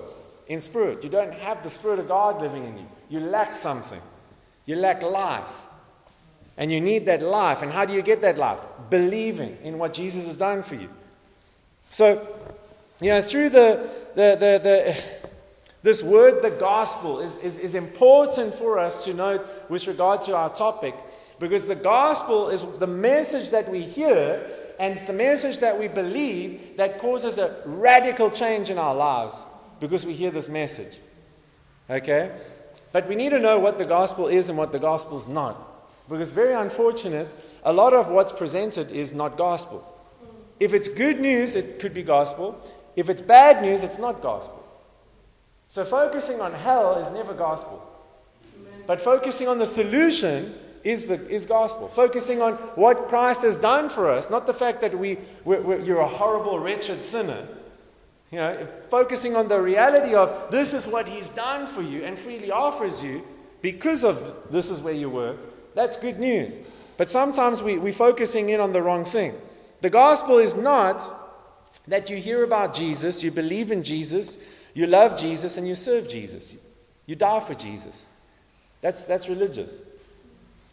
in 0.49 0.61
spirit. 0.61 1.03
You 1.05 1.11
don't 1.11 1.35
have 1.35 1.63
the 1.63 1.71
Spirit 1.71 1.99
of 1.99 2.09
God 2.09 2.41
living 2.41 2.65
in 2.65 2.79
you. 2.79 2.87
You 3.09 3.21
lack 3.21 3.55
something, 3.55 4.01
you 4.67 4.77
lack 4.77 5.03
life. 5.03 5.51
And 6.59 6.73
you 6.73 6.81
need 6.81 7.07
that 7.07 7.23
life. 7.23 7.63
And 7.63 7.71
how 7.71 7.85
do 7.85 7.93
you 7.93 8.03
get 8.03 8.23
that 8.23 8.39
life? 8.39 8.61
Believing 8.91 9.59
in 9.63 9.79
what 9.79 9.95
Jesus 9.95 10.27
has 10.27 10.37
done 10.37 10.63
for 10.63 10.75
you. 10.75 10.89
So, 11.91 12.27
you 13.01 13.11
know, 13.11 13.21
through 13.21 13.51
the, 13.51 13.89
the, 14.15 14.37
the, 14.39 14.61
the 14.63 15.05
this 15.83 16.03
word, 16.03 16.43
the 16.43 16.51
gospel, 16.51 17.21
is, 17.21 17.39
is, 17.39 17.59
is 17.59 17.75
important 17.77 18.55
for 18.55 18.79
us 18.79 19.05
to 19.05 19.15
note 19.15 19.47
with 19.69 19.87
regard 19.87 20.23
to 20.25 20.35
our 20.35 20.53
topic 20.53 20.95
because 21.39 21.67
the 21.67 21.77
gospel 21.77 22.49
is 22.49 22.63
the 22.79 22.89
message 22.89 23.51
that 23.51 23.71
we 23.71 23.83
hear 23.83 24.45
and 24.81 24.97
the 25.07 25.13
message 25.13 25.61
that 25.61 25.79
we 25.79 25.87
believe 25.87 26.77
that 26.77 26.99
causes 26.99 27.39
a 27.39 27.63
radical 27.67 28.31
change 28.31 28.69
in 28.69 28.79
our 28.79 28.95
lives 28.95 29.45
because 29.79 30.05
we 30.05 30.13
hear 30.13 30.31
this 30.31 30.49
message. 30.49 30.99
Okay? 31.89 32.37
But 32.97 33.09
we 33.09 33.15
need 33.15 33.29
to 33.29 33.39
know 33.39 33.59
what 33.59 33.77
the 33.77 33.85
gospel 33.85 34.27
is 34.27 34.49
and 34.49 34.57
what 34.57 34.73
the 34.73 34.79
gospel 34.79 35.19
is 35.19 35.29
not. 35.29 35.55
Because, 36.09 36.31
very 36.31 36.55
unfortunate, 36.55 37.29
a 37.63 37.71
lot 37.71 37.93
of 37.93 38.09
what's 38.09 38.33
presented 38.33 38.91
is 38.91 39.13
not 39.13 39.37
gospel. 39.37 39.85
If 40.61 40.73
it's 40.73 40.89
good 40.89 41.21
news, 41.21 41.57
it 41.57 41.79
could 41.79 41.93
be 41.93 42.03
gospel. 42.03 42.59
If 42.97 43.11
it's 43.11 43.21
bad 43.21 43.61
news, 43.61 43.83
it's 43.83 43.99
not 43.99 44.23
gospel. 44.23 44.67
So 45.69 45.85
focusing 45.85 46.41
on 46.41 46.55
hell 46.55 46.95
is 46.95 47.11
never 47.11 47.35
gospel. 47.35 47.87
But 48.87 49.03
focusing 49.03 49.47
on 49.47 49.59
the 49.59 49.67
solution 49.67 50.55
is, 50.83 51.05
the, 51.05 51.21
is 51.29 51.45
gospel. 51.45 51.89
Focusing 51.89 52.41
on 52.41 52.55
what 52.77 53.09
Christ 53.09 53.43
has 53.43 53.59
done 53.59 53.91
for 53.91 54.09
us, 54.09 54.31
not 54.31 54.47
the 54.47 54.55
fact 54.55 54.81
that 54.81 54.99
we, 54.99 55.19
we're, 55.45 55.61
we're, 55.61 55.81
you're 55.81 56.01
a 56.01 56.09
horrible, 56.09 56.59
wretched 56.59 57.03
sinner. 57.03 57.47
You 58.31 58.39
know, 58.39 58.69
focusing 58.89 59.37
on 59.37 59.49
the 59.49 59.61
reality 59.61 60.15
of 60.15 60.51
this 60.51 60.75
is 60.75 60.87
what 60.87 61.07
He's 61.07 61.29
done 61.29 61.67
for 61.67 61.83
you 61.83 62.03
and 62.03 62.19
freely 62.19 62.51
offers 62.51 63.03
you 63.03 63.23
because 63.63 64.05
of 64.05 64.51
this 64.51 64.71
is 64.71 64.81
where 64.81 64.95
you 64.95 65.11
were, 65.11 65.37
that's 65.75 65.97
good 65.97 66.19
news. 66.19 66.61
But 66.97 67.11
sometimes 67.11 67.63
we, 67.63 67.79
we're 67.79 67.93
focusing 67.93 68.49
in 68.49 68.61
on 68.61 68.73
the 68.73 68.83
wrong 68.83 69.05
thing. 69.05 69.35
The 69.81 69.91
gospel 69.91 70.39
is 70.39 70.55
not 70.55 71.03
that 71.87 72.11
you 72.11 72.17
hear 72.17 72.43
about 72.43 72.75
Jesus, 72.75 73.23
you 73.23 73.31
believe 73.31 73.71
in 73.71 73.83
Jesus, 73.83 74.39
you 74.75 74.87
love 74.87 75.19
Jesus 75.19 75.57
and 75.57 75.69
you 75.69 75.75
serve 75.75 76.09
Jesus. 76.09 76.57
You 77.07 77.15
die 77.15 77.41
for 77.41 77.55
Jesus. 77.55 78.11
That's, 78.81 79.05
that's 79.05 79.29
religious. 79.29 79.81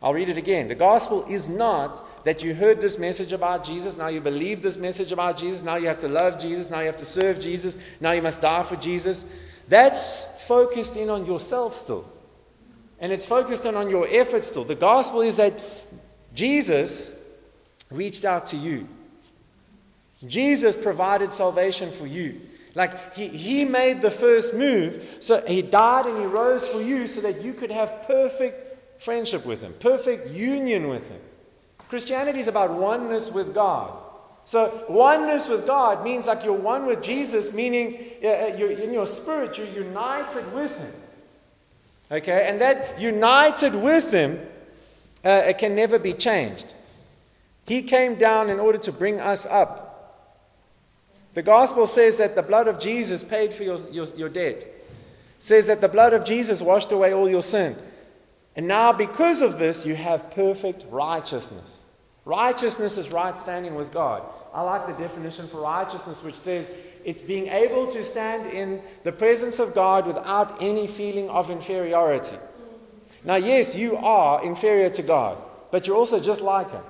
I'll 0.04 0.14
read 0.14 0.28
it 0.28 0.38
again. 0.38 0.68
The 0.68 0.76
gospel 0.76 1.26
is 1.30 1.48
not 1.48 2.26
that 2.26 2.44
you 2.44 2.54
heard 2.54 2.82
this 2.82 3.00
message 3.00 3.32
about 3.32 3.64
Jesus, 3.64 3.98
now 3.98 4.08
you 4.08 4.20
believe 4.20 4.62
this 4.62 4.78
message 4.78 5.14
about 5.14 5.38
Jesus, 5.38 5.64
now 5.64 5.76
you 5.76 5.88
have 5.88 6.00
to 6.00 6.10
love 6.10 6.40
Jesus, 6.40 6.70
now 6.70 6.82
you 6.82 6.88
have 6.88 6.98
to 6.98 7.06
serve 7.06 7.40
Jesus, 7.40 7.78
now 8.02 8.12
you 8.12 8.22
must 8.22 8.42
die 8.42 8.64
for 8.64 8.76
Jesus. 8.76 9.26
That's 9.70 10.46
focused 10.46 10.98
in 10.98 11.10
on 11.10 11.26
yourself 11.26 11.74
still. 11.74 12.06
And 13.00 13.14
it's 13.14 13.26
focused 13.26 13.66
in 13.66 13.76
on 13.76 13.90
your 13.90 14.06
effort 14.10 14.44
still. 14.44 14.66
The 14.66 14.76
gospel 14.76 15.22
is 15.22 15.38
that 15.38 15.54
Jesus 16.36 17.18
reached 17.90 18.26
out 18.26 18.48
to 18.48 18.58
you. 18.58 18.88
Jesus 20.28 20.76
provided 20.76 21.32
salvation 21.32 21.92
for 21.92 22.08
you. 22.08 22.42
Like 22.76 23.16
he, 23.16 23.28
he 23.28 23.66
made 23.66 24.02
the 24.02 24.12
first 24.12 24.54
move. 24.54 25.18
So 25.20 25.46
he 25.46 25.62
died 25.62 26.06
and 26.06 26.18
he 26.18 26.26
rose 26.26 26.68
for 26.68 26.82
you 26.82 27.08
so 27.08 27.22
that 27.22 27.42
you 27.42 27.54
could 27.54 27.72
have 27.72 28.04
perfect 28.08 28.73
friendship 29.04 29.46
with 29.46 29.62
him, 29.62 29.74
perfect 29.80 30.30
union 30.30 30.88
with 30.88 31.10
him. 31.10 31.20
Christianity 31.90 32.40
is 32.40 32.48
about 32.48 32.72
oneness 32.72 33.32
with 33.32 33.54
God. 33.54 34.04
So, 34.46 34.84
oneness 34.90 35.48
with 35.48 35.66
God 35.66 36.04
means 36.04 36.28
like 36.28 36.44
you're 36.44 36.54
one 36.54 36.86
with 36.86 37.02
Jesus, 37.02 37.54
meaning 37.54 38.00
you're, 38.22 38.72
in 38.72 38.92
your 38.92 39.06
spirit, 39.06 39.58
you're 39.58 39.68
united 39.68 40.54
with 40.54 40.78
Him. 40.80 40.94
Okay? 42.12 42.48
And 42.50 42.60
that 42.60 43.00
united 43.00 43.74
with 43.74 44.12
Him, 44.12 44.40
uh, 45.24 45.44
it 45.46 45.58
can 45.60 45.76
never 45.76 45.98
be 45.98 46.14
changed. 46.14 46.74
He 47.66 47.84
came 47.84 48.16
down 48.16 48.50
in 48.50 48.60
order 48.60 48.78
to 48.80 48.92
bring 48.92 49.22
us 49.22 49.46
up. 49.46 49.92
The 51.34 51.42
gospel 51.42 51.88
says 51.88 52.18
that 52.18 52.36
the 52.36 52.44
blood 52.44 52.68
of 52.68 52.80
Jesus 52.80 53.24
paid 53.24 53.54
for 53.54 53.64
your, 53.64 53.78
your, 53.92 54.06
your 54.18 54.30
debt. 54.30 54.66
says 55.40 55.68
that 55.68 55.80
the 55.80 55.88
blood 55.88 56.14
of 56.14 56.26
Jesus 56.26 56.62
washed 56.62 56.92
away 56.92 57.14
all 57.14 57.30
your 57.30 57.42
sin. 57.42 57.76
And 58.56 58.68
now, 58.68 58.94
because 58.94 59.42
of 59.42 59.58
this, 59.58 59.86
you 59.86 59.96
have 59.96 60.32
perfect 60.32 60.86
righteousness. 60.92 61.82
Righteousness 62.26 62.98
is 62.98 63.12
right 63.12 63.38
standing 63.38 63.76
with 63.76 63.92
God. 63.92 64.24
I 64.54 64.62
like 64.62 64.86
the 64.88 64.94
definition 64.94 65.48
for 65.48 65.62
righteousness, 65.62 66.24
which 66.24 66.38
says 66.38 66.72
it's 67.04 67.22
being 67.22 67.48
able 67.48 67.88
to 67.88 68.04
stand 68.04 68.54
in 68.54 68.82
the 69.04 69.12
presence 69.12 69.60
of 69.60 69.74
God 69.74 70.06
without 70.06 70.62
any 70.62 70.88
feeling 70.88 71.30
of 71.30 71.50
inferiority. 71.50 72.38
Now, 73.26 73.36
yes, 73.36 73.76
you 73.76 73.98
are 73.98 74.44
inferior 74.44 74.90
to 74.92 75.02
God, 75.02 75.38
but 75.72 75.88
you're 75.88 75.98
also 75.98 76.20
just 76.20 76.42
like 76.42 76.70
Him. 76.72 76.84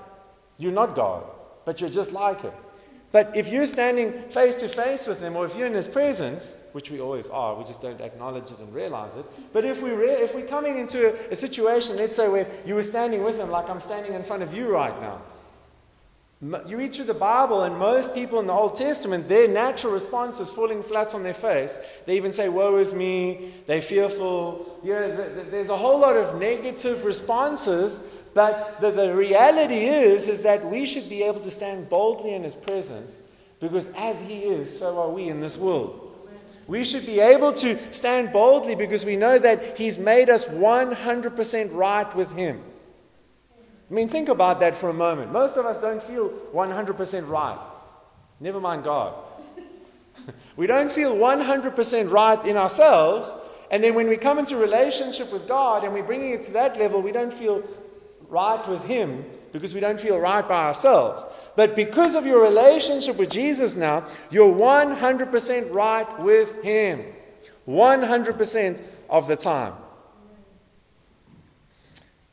You're 0.57 0.71
not 0.71 0.95
God, 0.95 1.23
but 1.65 1.79
you're 1.79 1.89
just 1.89 2.11
like 2.11 2.41
Him. 2.41 2.53
But 3.13 3.37
if 3.37 3.47
you're 3.47 3.67
standing 3.67 4.11
face 4.31 4.55
to 4.55 4.67
face 4.67 5.05
with 5.05 5.21
Him, 5.21 5.35
or 5.37 5.45
if 5.45 5.55
you're 5.55 5.67
in 5.67 5.75
His 5.75 5.87
presence, 5.87 6.57
which 6.71 6.89
we 6.89 6.99
always 6.99 7.29
are, 7.29 7.55
we 7.55 7.63
just 7.63 7.79
don't 7.79 8.01
acknowledge 8.01 8.49
it 8.49 8.57
and 8.57 8.73
realize 8.73 9.15
it. 9.15 9.25
But 9.53 9.65
if, 9.65 9.83
we 9.83 9.91
re- 9.91 10.23
if 10.23 10.33
we're 10.33 10.47
coming 10.47 10.79
into 10.79 11.13
a, 11.13 11.31
a 11.31 11.35
situation, 11.35 11.95
let's 11.95 12.15
say 12.15 12.27
where 12.27 12.47
you 12.65 12.73
were 12.73 12.81
standing 12.81 13.23
with 13.23 13.37
Him, 13.37 13.51
like 13.51 13.69
I'm 13.69 13.79
standing 13.79 14.13
in 14.13 14.23
front 14.23 14.41
of 14.41 14.55
you 14.55 14.73
right 14.73 14.99
now, 14.99 15.21
you 16.67 16.77
read 16.77 16.91
through 16.91 17.05
the 17.05 17.13
Bible, 17.13 17.61
and 17.61 17.77
most 17.77 18.15
people 18.15 18.39
in 18.39 18.47
the 18.47 18.53
Old 18.53 18.75
Testament, 18.75 19.29
their 19.29 19.47
natural 19.47 19.93
response 19.93 20.39
is 20.39 20.51
falling 20.51 20.81
flat 20.81 21.13
on 21.13 21.21
their 21.21 21.35
face. 21.35 21.79
They 22.07 22.17
even 22.17 22.33
say, 22.33 22.49
Woe 22.49 22.77
is 22.77 22.93
me, 22.93 23.51
they're 23.67 23.81
fearful. 23.81 24.81
Yeah, 24.83 25.07
there's 25.51 25.69
a 25.69 25.77
whole 25.77 25.99
lot 25.99 26.17
of 26.17 26.39
negative 26.39 27.05
responses 27.05 28.03
but 28.33 28.81
the, 28.81 28.91
the 28.91 29.15
reality 29.15 29.85
is, 29.85 30.27
is 30.27 30.41
that 30.41 30.65
we 30.65 30.85
should 30.85 31.07
be 31.09 31.23
able 31.23 31.41
to 31.41 31.51
stand 31.51 31.89
boldly 31.89 32.33
in 32.33 32.43
His 32.43 32.55
presence 32.55 33.21
because 33.59 33.93
as 33.95 34.19
He 34.21 34.43
is, 34.43 34.77
so 34.77 34.99
are 34.99 35.09
we 35.09 35.27
in 35.27 35.39
this 35.39 35.57
world. 35.57 35.99
We 36.65 36.83
should 36.83 37.05
be 37.05 37.19
able 37.19 37.51
to 37.53 37.77
stand 37.93 38.31
boldly 38.31 38.75
because 38.75 39.05
we 39.05 39.15
know 39.15 39.37
that 39.37 39.77
He's 39.77 39.97
made 39.97 40.29
us 40.29 40.47
100% 40.47 41.73
right 41.73 42.15
with 42.15 42.31
Him. 42.33 42.61
I 43.91 43.93
mean, 43.93 44.07
think 44.07 44.29
about 44.29 44.61
that 44.61 44.75
for 44.75 44.89
a 44.89 44.93
moment. 44.93 45.31
Most 45.31 45.57
of 45.57 45.65
us 45.65 45.79
don't 45.81 46.01
feel 46.01 46.29
100% 46.29 47.27
right. 47.27 47.67
Never 48.39 48.59
mind 48.59 48.83
God. 48.83 49.13
we 50.55 50.67
don't 50.67 50.91
feel 50.91 51.15
100% 51.15 52.11
right 52.11 52.45
in 52.45 52.57
ourselves. 52.57 53.31
And 53.69 53.83
then 53.83 53.93
when 53.93 54.07
we 54.07 54.17
come 54.17 54.39
into 54.39 54.55
relationship 54.55 55.31
with 55.31 55.47
God 55.47 55.83
and 55.83 55.93
we're 55.93 56.03
bringing 56.03 56.31
it 56.31 56.43
to 56.45 56.53
that 56.53 56.79
level, 56.79 57.01
we 57.01 57.11
don't 57.11 57.33
feel 57.33 57.63
right 58.33 58.67
with 58.67 58.83
Him 58.83 59.23
because 59.51 59.75
we 59.75 59.79
don't 59.79 59.99
feel 59.99 60.17
right 60.17 60.45
by 60.45 60.65
ourselves. 60.65 61.23
But 61.55 61.75
because 61.75 62.15
of 62.15 62.25
your 62.25 62.41
relationship 62.41 63.15
with 63.17 63.29
Jesus 63.29 63.75
now, 63.75 64.07
you're 64.31 64.53
100% 64.53 65.71
right 65.71 66.19
with 66.19 66.61
Him. 66.63 67.05
100% 67.67 68.81
of 69.09 69.27
the 69.27 69.35
time. 69.35 69.73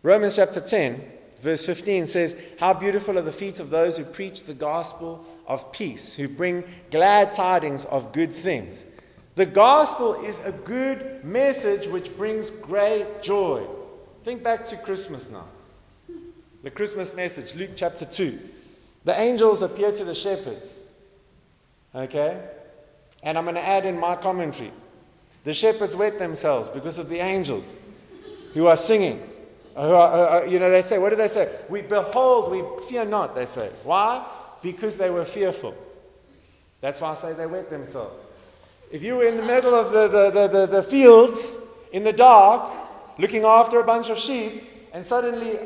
Romans 0.02 0.36
chapter 0.36 0.62
10, 0.62 1.04
verse 1.42 1.66
15 1.66 2.06
says, 2.06 2.40
How 2.58 2.72
beautiful 2.72 3.18
are 3.18 3.22
the 3.22 3.30
feet 3.30 3.60
of 3.60 3.68
those 3.68 3.98
who 3.98 4.04
preach 4.04 4.44
the 4.44 4.54
gospel 4.54 5.24
of 5.46 5.70
peace, 5.72 6.14
who 6.14 6.26
bring 6.26 6.64
glad 6.90 7.34
tidings 7.34 7.84
of 7.84 8.12
good 8.12 8.32
things. 8.32 8.86
The 9.34 9.44
gospel 9.44 10.14
is 10.14 10.42
a 10.46 10.52
good 10.52 11.22
message 11.22 11.86
which 11.86 12.16
brings 12.16 12.48
great 12.48 13.22
joy. 13.22 13.66
Think 14.24 14.42
back 14.42 14.64
to 14.66 14.76
Christmas 14.76 15.30
now. 15.30 15.44
The 16.62 16.70
Christmas 16.70 17.14
message, 17.14 17.54
Luke 17.54 17.70
chapter 17.74 18.04
2. 18.04 18.38
The 19.04 19.18
angels 19.18 19.62
appear 19.62 19.92
to 19.92 20.04
the 20.04 20.14
shepherds. 20.14 20.80
Okay? 21.94 22.38
And 23.22 23.38
I'm 23.38 23.44
going 23.44 23.54
to 23.54 23.66
add 23.66 23.86
in 23.86 23.98
my 23.98 24.14
commentary. 24.16 24.70
The 25.44 25.54
shepherds 25.54 25.96
wet 25.96 26.18
themselves 26.18 26.68
because 26.68 26.98
of 26.98 27.08
the 27.08 27.18
angels 27.18 27.78
who 28.52 28.66
are 28.66 28.76
singing. 28.76 29.20
Who 29.74 29.80
are, 29.80 30.12
uh, 30.12 30.40
uh, 30.40 30.44
you 30.44 30.58
know, 30.58 30.70
they 30.70 30.82
say, 30.82 30.98
what 30.98 31.10
do 31.10 31.16
they 31.16 31.28
say? 31.28 31.50
We 31.70 31.80
behold, 31.80 32.50
we 32.50 32.62
fear 32.86 33.06
not, 33.06 33.34
they 33.34 33.46
say. 33.46 33.70
Why? 33.82 34.26
Because 34.62 34.98
they 34.98 35.08
were 35.08 35.24
fearful. 35.24 35.74
That's 36.82 37.00
why 37.00 37.12
I 37.12 37.14
say 37.14 37.32
they 37.32 37.46
wet 37.46 37.70
themselves. 37.70 38.14
If 38.92 39.02
you 39.02 39.16
were 39.16 39.24
in 39.24 39.38
the 39.38 39.44
middle 39.44 39.74
of 39.74 39.92
the, 39.92 40.08
the, 40.08 40.30
the, 40.30 40.48
the, 40.48 40.66
the 40.66 40.82
fields 40.82 41.56
in 41.92 42.04
the 42.04 42.12
dark, 42.12 42.70
looking 43.18 43.44
after 43.44 43.80
a 43.80 43.84
bunch 43.84 44.10
of 44.10 44.18
sheep, 44.18 44.64
and 44.92 45.06
suddenly 45.06 45.58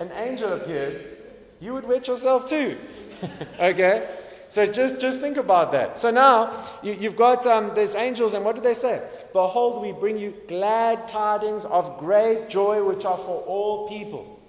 an 0.00 0.10
angel 0.12 0.52
appeared, 0.52 1.16
you 1.60 1.72
would 1.72 1.84
wet 1.84 2.06
yourself 2.06 2.48
too. 2.48 2.76
okay? 3.60 4.08
So 4.48 4.70
just, 4.70 5.00
just 5.00 5.20
think 5.20 5.36
about 5.36 5.72
that. 5.72 5.98
So 5.98 6.10
now 6.10 6.64
you, 6.82 6.94
have 6.94 7.16
got 7.16 7.46
um, 7.46 7.74
these 7.74 7.94
angels, 7.94 8.32
and 8.32 8.44
what 8.44 8.56
do 8.56 8.62
they 8.62 8.74
say? 8.74 9.06
Behold, 9.32 9.82
we 9.82 9.92
bring 9.92 10.16
you 10.16 10.34
glad 10.46 11.06
tidings 11.06 11.64
of 11.66 11.98
great 11.98 12.48
joy, 12.48 12.82
which 12.82 13.04
are 13.04 13.18
for 13.18 13.42
all 13.42 13.88
people. 13.88 14.40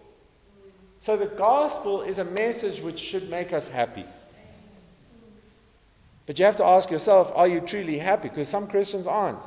So 0.99 1.17
the 1.17 1.27
gospel 1.27 2.01
is 2.01 2.17
a 2.17 2.25
message 2.25 2.81
which 2.81 2.99
should 2.99 3.29
make 3.29 3.51
us 3.51 3.69
happy. 3.69 4.05
But 6.25 6.39
you 6.39 6.45
have 6.45 6.57
to 6.57 6.65
ask 6.65 6.91
yourself, 6.91 7.31
are 7.35 7.47
you 7.47 7.59
truly 7.59 7.97
happy? 7.97 8.29
Because 8.29 8.47
some 8.47 8.67
Christians 8.67 9.07
aren't. 9.07 9.43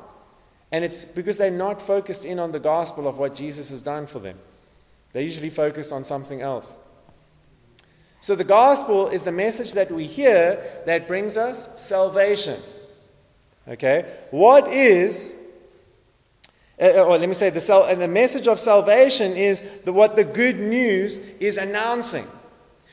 And 0.70 0.84
it's 0.84 1.04
because 1.04 1.36
they're 1.36 1.50
not 1.50 1.80
focused 1.80 2.24
in 2.24 2.38
on 2.38 2.50
the 2.50 2.58
gospel 2.58 3.06
of 3.06 3.18
what 3.18 3.34
Jesus 3.34 3.70
has 3.70 3.82
done 3.82 4.06
for 4.06 4.18
them. 4.18 4.38
They're 5.12 5.22
usually 5.22 5.50
focused 5.50 5.92
on 5.92 6.04
something 6.04 6.40
else. 6.40 6.76
So 8.20 8.34
the 8.34 8.44
gospel 8.44 9.08
is 9.08 9.24
the 9.24 9.32
message 9.32 9.72
that 9.72 9.90
we 9.90 10.06
hear 10.06 10.62
that 10.86 11.08
brings 11.08 11.36
us 11.36 11.80
salvation. 11.80 12.60
Okay? 13.66 14.10
What 14.30 14.72
is, 14.72 15.34
uh, 16.80 16.84
uh 16.84 17.04
or 17.04 17.18
let 17.18 17.28
me 17.28 17.34
say, 17.34 17.50
the, 17.50 17.60
sal- 17.60 17.86
and 17.86 18.00
the 18.00 18.08
message 18.08 18.46
of 18.46 18.60
salvation 18.60 19.32
is 19.32 19.60
the, 19.84 19.92
what 19.92 20.16
the 20.16 20.24
good 20.24 20.58
news 20.58 21.18
is 21.40 21.56
announcing. 21.56 22.26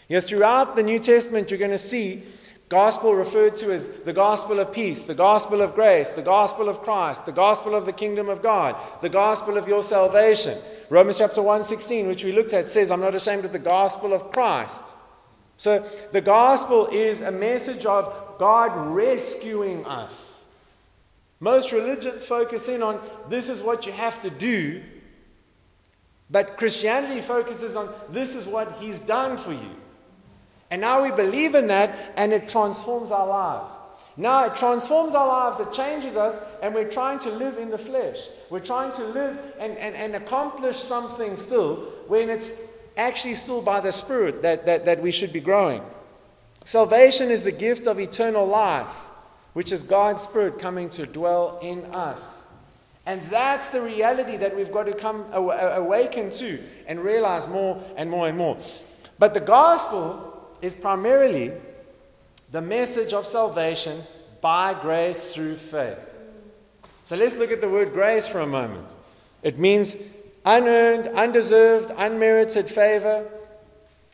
Yes, 0.08 0.28
throughout 0.28 0.76
the 0.76 0.82
New 0.82 0.98
Testament, 0.98 1.52
you're 1.52 1.60
going 1.60 1.72
to 1.72 1.78
see 1.78 2.24
Gospel 2.70 3.16
referred 3.16 3.58
to 3.58 3.74
as 3.74 3.88
the 3.88 4.14
gospel 4.14 4.60
of 4.60 4.72
peace, 4.72 5.04
the 5.04 5.16
gospel 5.16 5.60
of 5.60 5.74
grace, 5.74 6.12
the 6.12 6.22
gospel 6.22 6.70
of 6.70 6.82
Christ, 6.82 7.26
the 7.26 7.32
gospel 7.32 7.74
of 7.74 7.88
the 7.88 7.94
kingdom 7.94 8.30
of 8.30 8.44
God, 8.44 8.76
the 9.02 9.10
gospel 9.10 9.58
of 9.58 9.68
your 9.68 9.82
salvation. 9.82 10.56
Romans 10.88 11.18
chapter 11.18 11.42
1:16, 11.42 12.08
which 12.08 12.24
we 12.24 12.32
looked 12.32 12.54
at, 12.54 12.70
says, 12.70 12.92
I'm 12.92 13.02
not 13.02 13.16
ashamed 13.16 13.44
of 13.44 13.54
the 13.54 13.60
gospel 13.60 14.14
of 14.14 14.32
Christ. 14.32 14.84
So 15.58 15.84
the 16.12 16.22
gospel 16.22 16.88
is 16.92 17.22
a 17.22 17.32
message 17.32 17.88
of 17.88 18.14
God 18.38 18.72
rescuing 18.94 19.84
us. 19.88 20.46
Most 21.40 21.72
religions 21.72 22.28
focus 22.28 22.70
in 22.70 22.84
on 22.84 23.02
this 23.30 23.50
is 23.50 23.64
what 23.64 23.88
you 23.88 23.94
have 23.94 24.22
to 24.22 24.30
do, 24.30 24.84
but 26.30 26.58
Christianity 26.58 27.22
focuses 27.22 27.76
on 27.76 27.90
this 28.10 28.36
is 28.36 28.46
what 28.46 28.72
He's 28.74 29.00
done 29.00 29.38
for 29.38 29.54
you. 29.54 29.76
And 30.72 30.82
now 30.82 31.04
we 31.04 31.12
believe 31.12 31.56
in 31.56 31.68
that 31.68 32.14
and 32.16 32.32
it 32.34 32.50
transforms 32.50 33.12
our 33.12 33.28
lives. 33.28 33.74
Now 34.18 34.46
it 34.46 34.56
transforms 34.56 35.16
our 35.16 35.28
lives, 35.28 35.60
it 35.60 35.72
changes 35.72 36.18
us, 36.18 36.44
and 36.62 36.76
we're 36.76 36.90
trying 36.90 37.20
to 37.20 37.32
live 37.32 37.58
in 37.58 37.70
the 37.70 37.78
flesh. 37.78 38.18
We're 38.50 38.60
trying 38.60 38.92
to 38.94 39.04
live 39.06 39.40
and, 39.60 39.78
and, 39.78 39.96
and 39.96 40.16
accomplish 40.16 40.78
something 40.78 41.38
still 41.38 41.76
when 42.08 42.30
it's 42.30 42.74
actually 42.98 43.36
still 43.36 43.62
by 43.62 43.80
the 43.80 43.92
Spirit 43.92 44.42
that, 44.42 44.66
that, 44.66 44.86
that 44.86 45.02
we 45.02 45.12
should 45.12 45.32
be 45.32 45.40
growing. 45.40 45.82
Salvation 46.66 47.32
is 47.32 47.44
the 47.44 47.52
gift 47.52 47.88
of 47.88 48.00
eternal 48.00 48.46
life, 48.46 48.94
which 49.54 49.72
is 49.72 49.84
God's 49.84 50.24
Spirit 50.24 50.60
coming 50.60 50.90
to 50.92 51.06
dwell 51.06 51.58
in 51.62 51.86
us. 51.96 52.48
And 53.06 53.22
that's 53.24 53.68
the 53.68 53.82
reality 53.82 54.38
that 54.38 54.56
we've 54.56 54.72
got 54.72 54.84
to 54.84 54.94
come 54.94 55.26
awaken 55.32 56.30
to 56.32 56.60
and 56.88 57.00
realize 57.00 57.48
more 57.48 57.82
and 57.96 58.10
more 58.10 58.28
and 58.28 58.38
more. 58.38 58.60
But 59.18 59.34
the 59.34 59.40
gospel 59.40 60.29
is 60.62 60.76
primarily 60.76 61.52
the 62.52 62.62
message 62.62 63.14
of 63.14 63.26
salvation 63.26 64.04
by 64.42 64.74
grace 64.74 65.34
through 65.34 65.56
faith. 65.56 66.18
So 67.04 67.16
let's 67.16 67.38
look 67.38 67.52
at 67.52 67.62
the 67.62 67.70
word 67.70 67.94
grace 67.94 68.28
for 68.28 68.40
a 68.40 68.48
moment. 68.48 68.94
It 69.44 69.58
means 69.58 69.98
unearned, 70.46 71.08
undeserved, 71.10 71.92
unmerited 71.98 72.68
favor. 72.68 73.30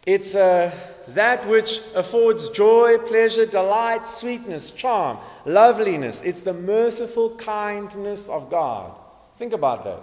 It's 0.06 0.36
uh, 0.36 0.72
that 1.10 1.48
which 1.48 1.82
affords 1.96 2.50
joy, 2.50 2.98
pleasure, 3.00 3.46
delight, 3.46 4.08
sweetness, 4.08 4.72
charm, 4.72 5.18
loveliness. 5.46 6.22
It's 6.24 6.42
the 6.42 6.54
merciful 6.54 7.36
kindness 7.36 8.30
of 8.30 8.50
God. 8.50 8.96
Think 9.36 9.54
about 9.54 9.84
that. 9.84 10.02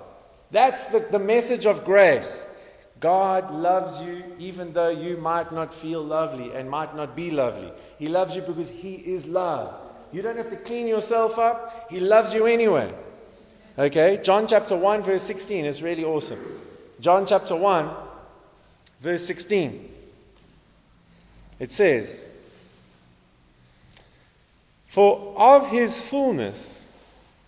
That's 0.51 0.85
the, 0.87 1.01
the 1.01 1.19
message 1.19 1.67
of 1.67 1.85
grace. 1.85 2.47
God 3.03 3.51
loves 3.51 4.01
you 4.01 4.23
even 4.39 4.73
though 4.73 4.89
you 4.89 5.17
might 5.17 5.53
not 5.53 5.75
feel 5.75 6.01
lovely 6.01 6.55
and 6.55 6.71
might 6.71 6.95
not 6.95 7.17
be 7.17 7.33
lovely. 7.33 7.71
He 7.99 8.07
loves 8.07 8.37
you 8.37 8.43
because 8.43 8.71
He 8.71 8.95
is 8.95 9.27
love. 9.27 9.75
You 10.13 10.23
don't 10.23 10.37
have 10.37 10.51
to 10.51 10.57
clean 10.57 10.87
yourself 10.87 11.37
up, 11.37 11.89
He 11.91 11.99
loves 11.99 12.33
you 12.33 12.47
anyway. 12.47 12.95
Okay? 13.77 14.21
John 14.23 14.47
chapter 14.47 14.77
1, 14.77 15.03
verse 15.03 15.25
16 15.25 15.65
is 15.65 15.83
really 15.83 16.05
awesome. 16.05 16.39
John 17.01 17.27
chapter 17.27 17.57
1, 17.57 17.91
verse 19.01 19.27
16. 19.27 19.91
It 21.59 21.73
says, 21.73 22.31
For 24.87 25.35
of 25.37 25.69
His 25.71 26.09
fullness 26.09 26.93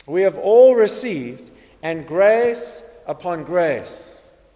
we 0.07 0.23
have 0.23 0.37
all 0.37 0.75
received, 0.75 1.51
and 1.81 2.07
grace 2.07 2.83
upon 3.07 3.45
grace. 3.45 4.14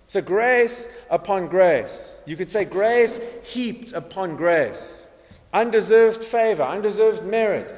So, 0.09 0.23
grace 0.23 0.99
upon 1.11 1.49
grace. 1.49 2.21
You 2.25 2.35
could 2.35 2.51
say 2.51 2.65
grace 2.65 3.21
heaped 3.45 3.93
upon 3.93 4.37
grace. 4.37 5.11
Undeserved 5.53 6.25
favor, 6.25 6.63
undeserved 6.63 7.25
merit, 7.25 7.75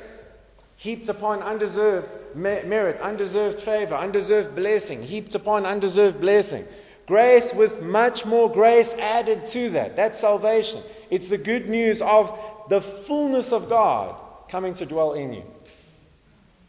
heaped 0.77 1.09
upon 1.09 1.41
undeserved 1.41 2.17
merit, 2.37 3.01
undeserved 3.01 3.59
favor, 3.59 3.97
undeserved 3.97 4.55
blessing, 4.55 5.03
heaped 5.03 5.35
upon 5.35 5.67
undeserved 5.67 6.21
blessing. 6.21 6.65
Grace 7.07 7.53
with 7.53 7.83
much 7.83 8.25
more 8.25 8.49
grace 8.51 8.95
added 8.95 9.45
to 9.47 9.69
that. 9.71 9.97
That's 9.97 10.21
salvation. 10.21 10.83
It's 11.11 11.29
the 11.29 11.39
good 11.39 11.69
news 11.69 12.01
of 12.01 12.39
the 12.69 12.81
fullness 12.81 13.53
of 13.53 13.69
God 13.69 14.15
coming 14.49 14.75
to 14.75 14.87
dwell 14.87 15.15
in 15.15 15.33
you. 15.33 15.43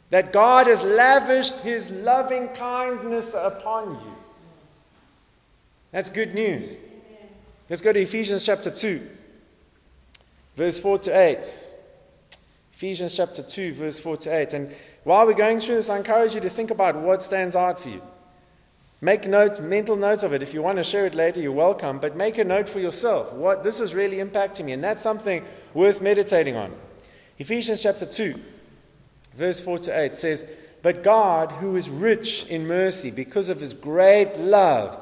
That 0.10 0.34
God 0.34 0.66
has 0.66 0.82
lavished 0.82 1.60
his 1.60 1.92
loving 1.92 2.48
kindness 2.50 3.36
upon 3.36 3.92
you. 3.92 4.16
That's 5.92 6.10
good 6.10 6.34
news. 6.34 6.78
Let's 7.70 7.82
go 7.82 7.94
to 7.94 8.00
Ephesians 8.00 8.44
chapter 8.44 8.72
2, 8.72 9.02
verse 10.56 10.80
4 10.80 11.00
to 11.00 11.12
8. 11.12 11.72
Ephesians 12.74 13.16
chapter 13.16 13.44
2, 13.44 13.74
verse 13.74 14.00
4 14.00 14.18
to 14.18 14.38
8. 14.38 14.54
And 14.54 14.76
while 15.04 15.26
we're 15.26 15.34
going 15.34 15.60
through 15.60 15.76
this, 15.76 15.90
I 15.90 15.98
encourage 15.98 16.34
you 16.34 16.42
to 16.42 16.50
think 16.50 16.72
about 16.72 16.96
what 16.96 17.24
stands 17.24 17.56
out 17.56 17.80
for 17.80 17.90
you. 17.90 18.02
Make 19.02 19.28
note, 19.28 19.60
mental 19.60 19.96
note 19.96 20.24
of 20.24 20.32
it. 20.34 20.44
If 20.44 20.54
you 20.54 20.62
want 20.62 20.78
to 20.78 20.84
share 20.84 21.06
it 21.06 21.16
later, 21.16 21.40
you're 21.40 21.52
welcome. 21.52 22.00
But 22.00 22.16
make 22.16 22.38
a 22.38 22.44
note 22.44 22.70
for 22.70 22.80
yourself. 22.80 23.34
What 23.34 23.64
this 23.64 23.80
is 23.80 23.94
really 23.96 24.18
impacting 24.18 24.66
me, 24.66 24.74
and 24.74 24.84
that's 24.84 25.02
something 25.02 25.44
worth 25.74 26.02
meditating 26.02 26.56
on. 26.56 26.74
Ephesians 27.40 27.82
chapter 27.82 28.06
2, 28.06 28.36
verse 29.36 29.60
4 29.60 29.80
to 29.80 30.00
8 30.00 30.16
says, 30.16 30.48
But 30.84 31.04
God, 31.04 31.52
who 31.54 31.76
is 31.76 31.90
rich 31.90 32.46
in 32.48 32.68
mercy 32.68 33.12
because 33.12 33.50
of 33.50 33.60
his 33.60 33.74
great 33.74 34.38
love, 34.38 35.02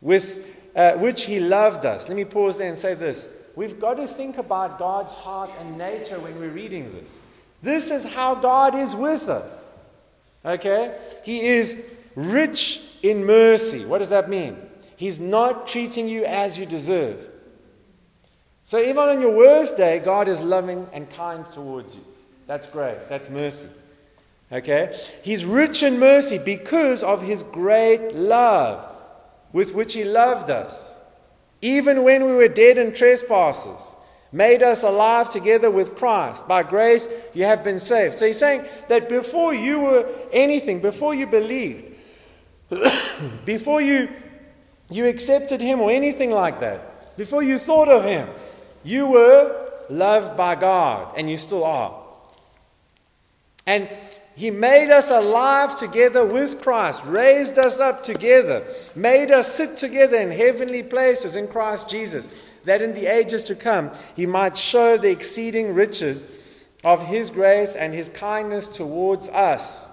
with 0.00 0.56
uh, 0.74 0.92
which 0.92 1.24
he 1.24 1.40
loved 1.40 1.84
us. 1.84 2.08
Let 2.08 2.16
me 2.16 2.24
pause 2.24 2.56
there 2.56 2.68
and 2.68 2.78
say 2.78 2.94
this. 2.94 3.36
We've 3.56 3.78
got 3.80 3.94
to 3.94 4.06
think 4.06 4.38
about 4.38 4.78
God's 4.78 5.12
heart 5.12 5.50
and 5.60 5.76
nature 5.76 6.18
when 6.18 6.38
we're 6.38 6.50
reading 6.50 6.90
this. 6.92 7.20
This 7.62 7.90
is 7.90 8.04
how 8.04 8.36
God 8.36 8.74
is 8.74 8.94
with 8.94 9.28
us. 9.28 9.78
Okay? 10.44 10.96
He 11.24 11.46
is 11.46 11.94
rich 12.14 12.80
in 13.02 13.24
mercy. 13.26 13.84
What 13.84 13.98
does 13.98 14.10
that 14.10 14.30
mean? 14.30 14.56
He's 14.96 15.18
not 15.18 15.66
treating 15.66 16.08
you 16.08 16.24
as 16.24 16.58
you 16.58 16.66
deserve. 16.66 17.28
So 18.64 18.78
even 18.78 18.98
on 18.98 19.20
your 19.20 19.34
worst 19.34 19.76
day, 19.76 19.98
God 19.98 20.28
is 20.28 20.40
loving 20.40 20.86
and 20.92 21.10
kind 21.10 21.44
towards 21.52 21.94
you. 21.94 22.04
That's 22.46 22.66
grace. 22.66 23.06
That's 23.08 23.28
mercy. 23.28 23.68
Okay? 24.52 24.96
He's 25.22 25.44
rich 25.44 25.82
in 25.82 25.98
mercy 25.98 26.38
because 26.44 27.02
of 27.02 27.22
his 27.22 27.42
great 27.42 28.14
love 28.14 28.89
with 29.52 29.74
which 29.74 29.94
he 29.94 30.04
loved 30.04 30.50
us, 30.50 30.96
even 31.62 32.04
when 32.04 32.24
we 32.24 32.32
were 32.32 32.48
dead 32.48 32.78
in 32.78 32.92
trespasses, 32.92 33.94
made 34.32 34.62
us 34.62 34.82
alive 34.82 35.30
together 35.30 35.70
with 35.70 35.96
Christ. 35.96 36.46
By 36.46 36.62
grace 36.62 37.08
you 37.34 37.44
have 37.44 37.64
been 37.64 37.80
saved. 37.80 38.18
So 38.18 38.26
he's 38.26 38.38
saying 38.38 38.64
that 38.88 39.08
before 39.08 39.52
you 39.54 39.80
were 39.80 40.08
anything, 40.32 40.80
before 40.80 41.14
you 41.14 41.26
believed, 41.26 41.94
before 43.44 43.80
you, 43.80 44.08
you 44.88 45.06
accepted 45.06 45.60
him 45.60 45.80
or 45.80 45.90
anything 45.90 46.30
like 46.30 46.60
that, 46.60 47.16
before 47.16 47.42
you 47.42 47.58
thought 47.58 47.88
of 47.88 48.04
him, 48.04 48.28
you 48.84 49.08
were 49.08 49.70
loved 49.90 50.36
by 50.36 50.54
God, 50.54 51.14
and 51.16 51.28
you 51.30 51.36
still 51.36 51.64
are. 51.64 52.00
And 53.66 53.88
he 54.40 54.50
made 54.50 54.90
us 54.90 55.10
alive 55.10 55.76
together 55.76 56.24
with 56.24 56.62
Christ, 56.62 57.02
raised 57.04 57.58
us 57.58 57.78
up 57.78 58.02
together, 58.02 58.64
made 58.94 59.30
us 59.30 59.54
sit 59.54 59.76
together 59.76 60.16
in 60.16 60.30
heavenly 60.30 60.82
places 60.82 61.36
in 61.36 61.46
Christ 61.46 61.90
Jesus, 61.90 62.26
that 62.64 62.80
in 62.80 62.94
the 62.94 63.04
ages 63.04 63.44
to 63.44 63.54
come 63.54 63.90
he 64.16 64.24
might 64.24 64.56
show 64.56 64.96
the 64.96 65.10
exceeding 65.10 65.74
riches 65.74 66.24
of 66.82 67.06
his 67.06 67.28
grace 67.28 67.76
and 67.76 67.92
his 67.92 68.08
kindness 68.08 68.66
towards 68.66 69.28
us. 69.28 69.90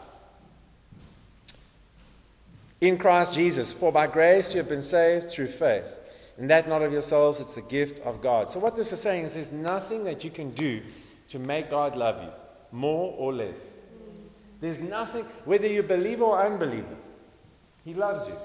In 2.79 2.97
Christ 2.97 3.33
Jesus, 3.33 3.73
for 3.73 3.91
by 3.91 4.07
grace 4.07 4.53
you 4.53 4.59
have 4.59 4.69
been 4.69 4.81
saved 4.81 5.29
through 5.29 5.47
faith. 5.47 5.99
And 6.37 6.49
that 6.49 6.69
not 6.69 6.81
of 6.81 6.93
yourselves, 6.93 7.41
it's 7.41 7.55
the 7.55 7.61
gift 7.63 7.99
of 8.05 8.21
God. 8.21 8.49
So, 8.49 8.59
what 8.59 8.77
this 8.77 8.93
is 8.93 9.01
saying 9.01 9.25
is 9.25 9.33
there's 9.33 9.51
nothing 9.51 10.05
that 10.05 10.23
you 10.23 10.29
can 10.29 10.51
do 10.51 10.83
to 11.27 11.37
make 11.37 11.69
God 11.69 11.97
love 11.97 12.23
you, 12.23 12.29
more 12.71 13.13
or 13.17 13.33
less. 13.33 13.76
There's 14.59 14.81
nothing, 14.81 15.23
whether 15.45 15.67
you 15.67 15.83
believe 15.83 16.21
or 16.21 16.43
unbeliever, 16.43 16.95
He 17.85 17.93
loves 17.93 18.27
you. 18.27 18.35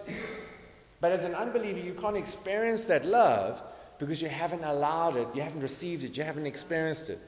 But 1.01 1.13
as 1.13 1.25
an 1.25 1.35
unbeliever, 1.35 1.81
you 1.81 1.95
can't 1.95 2.17
experience 2.17 2.85
that 2.85 3.05
love 3.05 3.61
because 3.99 4.23
you 4.23 4.29
haven't 4.29 4.65
allowed 4.65 5.17
it, 5.17 5.29
you 5.35 5.43
haven't 5.43 5.61
received 5.61 6.05
it, 6.05 6.17
you 6.17 6.23
haven't 6.23 6.47
experienced 6.47 7.11
it. 7.11 7.19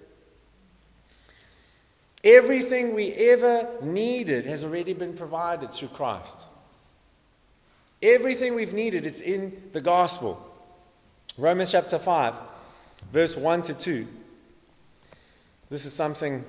Everything 2.22 2.94
we 2.94 3.12
ever 3.12 3.68
needed 3.82 4.46
has 4.46 4.64
already 4.64 4.94
been 4.94 5.14
provided 5.14 5.70
through 5.72 5.88
Christ. 5.88 6.48
Everything 8.02 8.54
we've 8.54 8.72
needed, 8.72 9.06
it's 9.06 9.20
in 9.20 9.70
the 9.72 9.80
gospel. 9.80 10.40
Romans 11.36 11.70
chapter 11.70 11.98
5, 11.98 12.34
verse 13.12 13.36
1 13.36 13.62
to 13.62 13.74
2. 13.74 14.06
This 15.68 15.84
is 15.84 15.92
something 15.92 16.44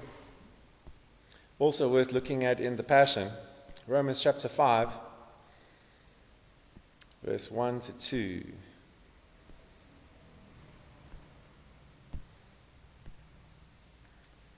also 1.60 1.88
worth 1.88 2.12
looking 2.12 2.44
at 2.44 2.60
in 2.60 2.76
the 2.76 2.84
Passion. 2.84 3.32
Romans 3.88 4.22
chapter 4.22 4.50
5, 4.50 4.90
verse 7.24 7.50
1 7.52 7.80
to 7.82 7.92
2. 7.94 8.46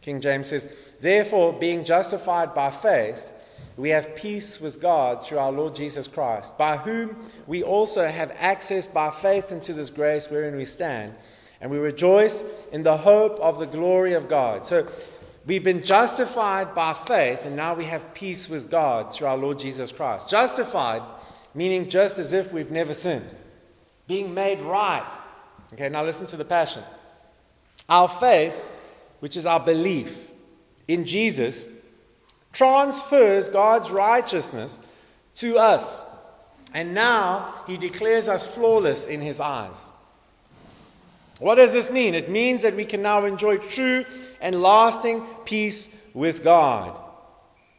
King 0.01 0.21
James 0.21 0.47
says, 0.47 0.73
Therefore, 1.01 1.51
being 1.51 1.83
justified 1.83 2.55
by 2.55 2.71
faith, 2.71 3.29
we 3.75 3.89
have 3.89 4.15
peace 4.15 4.59
with 4.59 4.81
God 4.81 5.21
through 5.21 5.37
our 5.37 5.51
Lord 5.51 5.75
Jesus 5.75 6.07
Christ, 6.07 6.57
by 6.57 6.77
whom 6.77 7.17
we 7.45 7.61
also 7.61 8.07
have 8.07 8.31
access 8.39 8.87
by 8.87 9.11
faith 9.11 9.51
into 9.51 9.73
this 9.73 9.89
grace 9.89 10.31
wherein 10.31 10.55
we 10.55 10.63
stand, 10.65 11.13
and 11.59 11.69
we 11.69 11.77
rejoice 11.77 12.43
in 12.71 12.83
the 12.83 12.97
hope 12.97 13.37
of 13.39 13.59
the 13.59 13.67
glory 13.67 14.13
of 14.13 14.29
God. 14.29 14.65
So, 14.65 14.87
We've 15.47 15.63
been 15.63 15.81
justified 15.81 16.75
by 16.75 16.93
faith, 16.93 17.45
and 17.45 17.55
now 17.55 17.73
we 17.73 17.85
have 17.85 18.13
peace 18.13 18.49
with 18.49 18.69
God 18.69 19.13
through 19.13 19.27
our 19.27 19.37
Lord 19.37 19.59
Jesus 19.59 19.93
Christ. 19.93 20.29
Justified, 20.29 21.01
meaning 21.55 21.89
just 21.89 22.19
as 22.19 22.33
if 22.33 22.51
we've 22.51 22.69
never 22.69 22.93
sinned. 22.93 23.25
Being 24.07 24.33
made 24.33 24.59
right. 24.59 25.09
Okay, 25.73 25.87
now 25.87 26.03
listen 26.03 26.27
to 26.27 26.35
the 26.35 26.43
passion. 26.43 26.83
Our 27.87 28.09
faith, 28.09 28.61
which 29.21 29.37
is 29.37 29.45
our 29.45 29.61
belief 29.61 30.29
in 30.89 31.05
Jesus, 31.05 31.65
transfers 32.51 33.47
God's 33.47 33.89
righteousness 33.89 34.77
to 35.35 35.57
us. 35.57 36.03
And 36.73 36.93
now 36.93 37.63
he 37.65 37.77
declares 37.77 38.27
us 38.27 38.45
flawless 38.45 39.07
in 39.07 39.21
his 39.21 39.39
eyes. 39.39 39.87
What 41.39 41.55
does 41.55 41.71
this 41.71 41.89
mean? 41.89 42.15
It 42.15 42.29
means 42.29 42.63
that 42.63 42.75
we 42.75 42.83
can 42.83 43.01
now 43.01 43.23
enjoy 43.23 43.57
true 43.57 44.03
and 44.41 44.61
lasting 44.61 45.21
peace 45.45 45.95
with 46.13 46.43
God. 46.43 46.97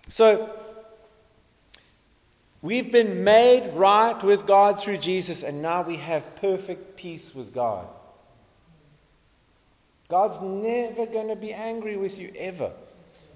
So, 0.09 0.51
we've 2.63 2.91
been 2.91 3.25
made 3.25 3.73
right 3.75 4.23
with 4.23 4.47
God 4.47 4.81
through 4.81 4.99
Jesus, 4.99 5.43
and 5.43 5.61
now 5.61 5.83
we 5.83 5.97
have 5.97 6.37
perfect 6.37 6.97
peace 6.97 7.35
with 7.35 7.53
God. 7.55 7.87
God's 10.09 10.41
never 10.41 11.05
going 11.05 11.29
to 11.29 11.37
be 11.37 11.53
angry 11.53 11.97
with 11.97 12.19
you 12.19 12.33
ever. 12.37 12.73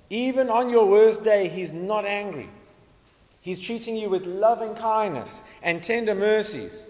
Even 0.08 0.48
on 0.48 0.70
your 0.70 0.86
worst 0.86 1.22
day, 1.22 1.48
He's 1.48 1.72
not 1.72 2.06
angry. 2.06 2.48
He's 3.42 3.58
treating 3.58 3.96
you 3.96 4.08
with 4.08 4.24
loving 4.24 4.74
kindness 4.74 5.42
and 5.62 5.82
tender 5.82 6.14
mercies. 6.14 6.86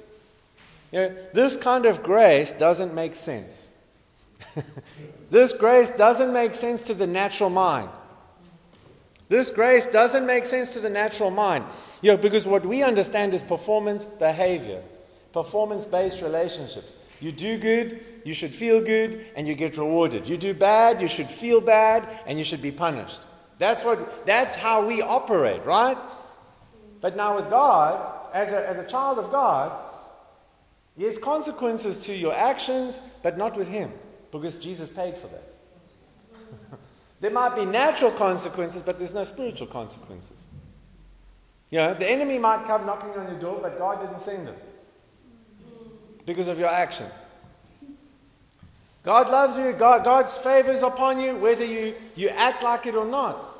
You 0.92 1.00
know, 1.00 1.16
this 1.32 1.56
kind 1.56 1.86
of 1.86 2.02
grace 2.02 2.52
doesn't 2.52 2.94
make 2.94 3.14
sense. 3.14 3.71
This 5.30 5.52
grace 5.52 5.90
doesn't 5.90 6.32
make 6.32 6.54
sense 6.54 6.82
to 6.82 6.94
the 6.94 7.06
natural 7.06 7.50
mind. 7.50 7.88
This 9.28 9.48
grace 9.48 9.86
doesn't 9.86 10.26
make 10.26 10.44
sense 10.44 10.74
to 10.74 10.80
the 10.80 10.90
natural 10.90 11.30
mind. 11.30 11.64
You 12.02 12.12
know, 12.12 12.16
because 12.18 12.46
what 12.46 12.66
we 12.66 12.82
understand 12.82 13.32
is 13.32 13.40
performance 13.40 14.04
behavior, 14.04 14.82
performance 15.32 15.84
based 15.84 16.20
relationships. 16.20 16.98
You 17.20 17.32
do 17.32 17.56
good, 17.56 18.00
you 18.24 18.34
should 18.34 18.54
feel 18.54 18.82
good, 18.82 19.24
and 19.36 19.46
you 19.46 19.54
get 19.54 19.78
rewarded. 19.78 20.28
You 20.28 20.36
do 20.36 20.52
bad, 20.52 21.00
you 21.00 21.08
should 21.08 21.30
feel 21.30 21.60
bad, 21.60 22.06
and 22.26 22.38
you 22.38 22.44
should 22.44 22.60
be 22.60 22.72
punished. 22.72 23.22
That's, 23.58 23.84
what, 23.84 24.26
that's 24.26 24.56
how 24.56 24.86
we 24.86 25.02
operate, 25.02 25.64
right? 25.64 25.96
But 27.00 27.16
now 27.16 27.36
with 27.36 27.48
God, 27.48 28.28
as 28.34 28.50
a, 28.52 28.68
as 28.68 28.78
a 28.78 28.84
child 28.84 29.18
of 29.18 29.30
God, 29.30 29.72
there's 30.96 31.16
consequences 31.16 31.98
to 32.00 32.14
your 32.14 32.34
actions, 32.34 33.00
but 33.22 33.38
not 33.38 33.56
with 33.56 33.68
Him, 33.68 33.92
because 34.32 34.58
Jesus 34.58 34.88
paid 34.88 35.16
for 35.16 35.28
that. 35.28 35.44
There 37.20 37.30
might 37.30 37.54
be 37.54 37.64
natural 37.64 38.10
consequences, 38.10 38.82
but 38.82 38.98
there's 38.98 39.14
no 39.14 39.22
spiritual 39.22 39.68
consequences. 39.68 40.42
You 41.70 41.78
know, 41.78 41.94
the 41.94 42.10
enemy 42.10 42.36
might 42.36 42.66
come 42.66 42.84
knocking 42.84 43.10
on 43.10 43.28
your 43.28 43.38
door, 43.38 43.60
but 43.62 43.78
God 43.78 44.00
didn't 44.00 44.18
send 44.18 44.48
them 44.48 44.56
because 46.26 46.48
of 46.48 46.58
your 46.58 46.68
actions. 46.68 47.12
God 49.04 49.30
loves 49.30 49.56
you, 49.56 49.72
God, 49.72 50.04
God's 50.04 50.36
favor 50.36 50.72
is 50.72 50.82
upon 50.82 51.20
you, 51.20 51.36
whether 51.36 51.64
you, 51.64 51.94
you 52.16 52.28
act 52.30 52.64
like 52.64 52.86
it 52.86 52.96
or 52.96 53.06
not. 53.06 53.52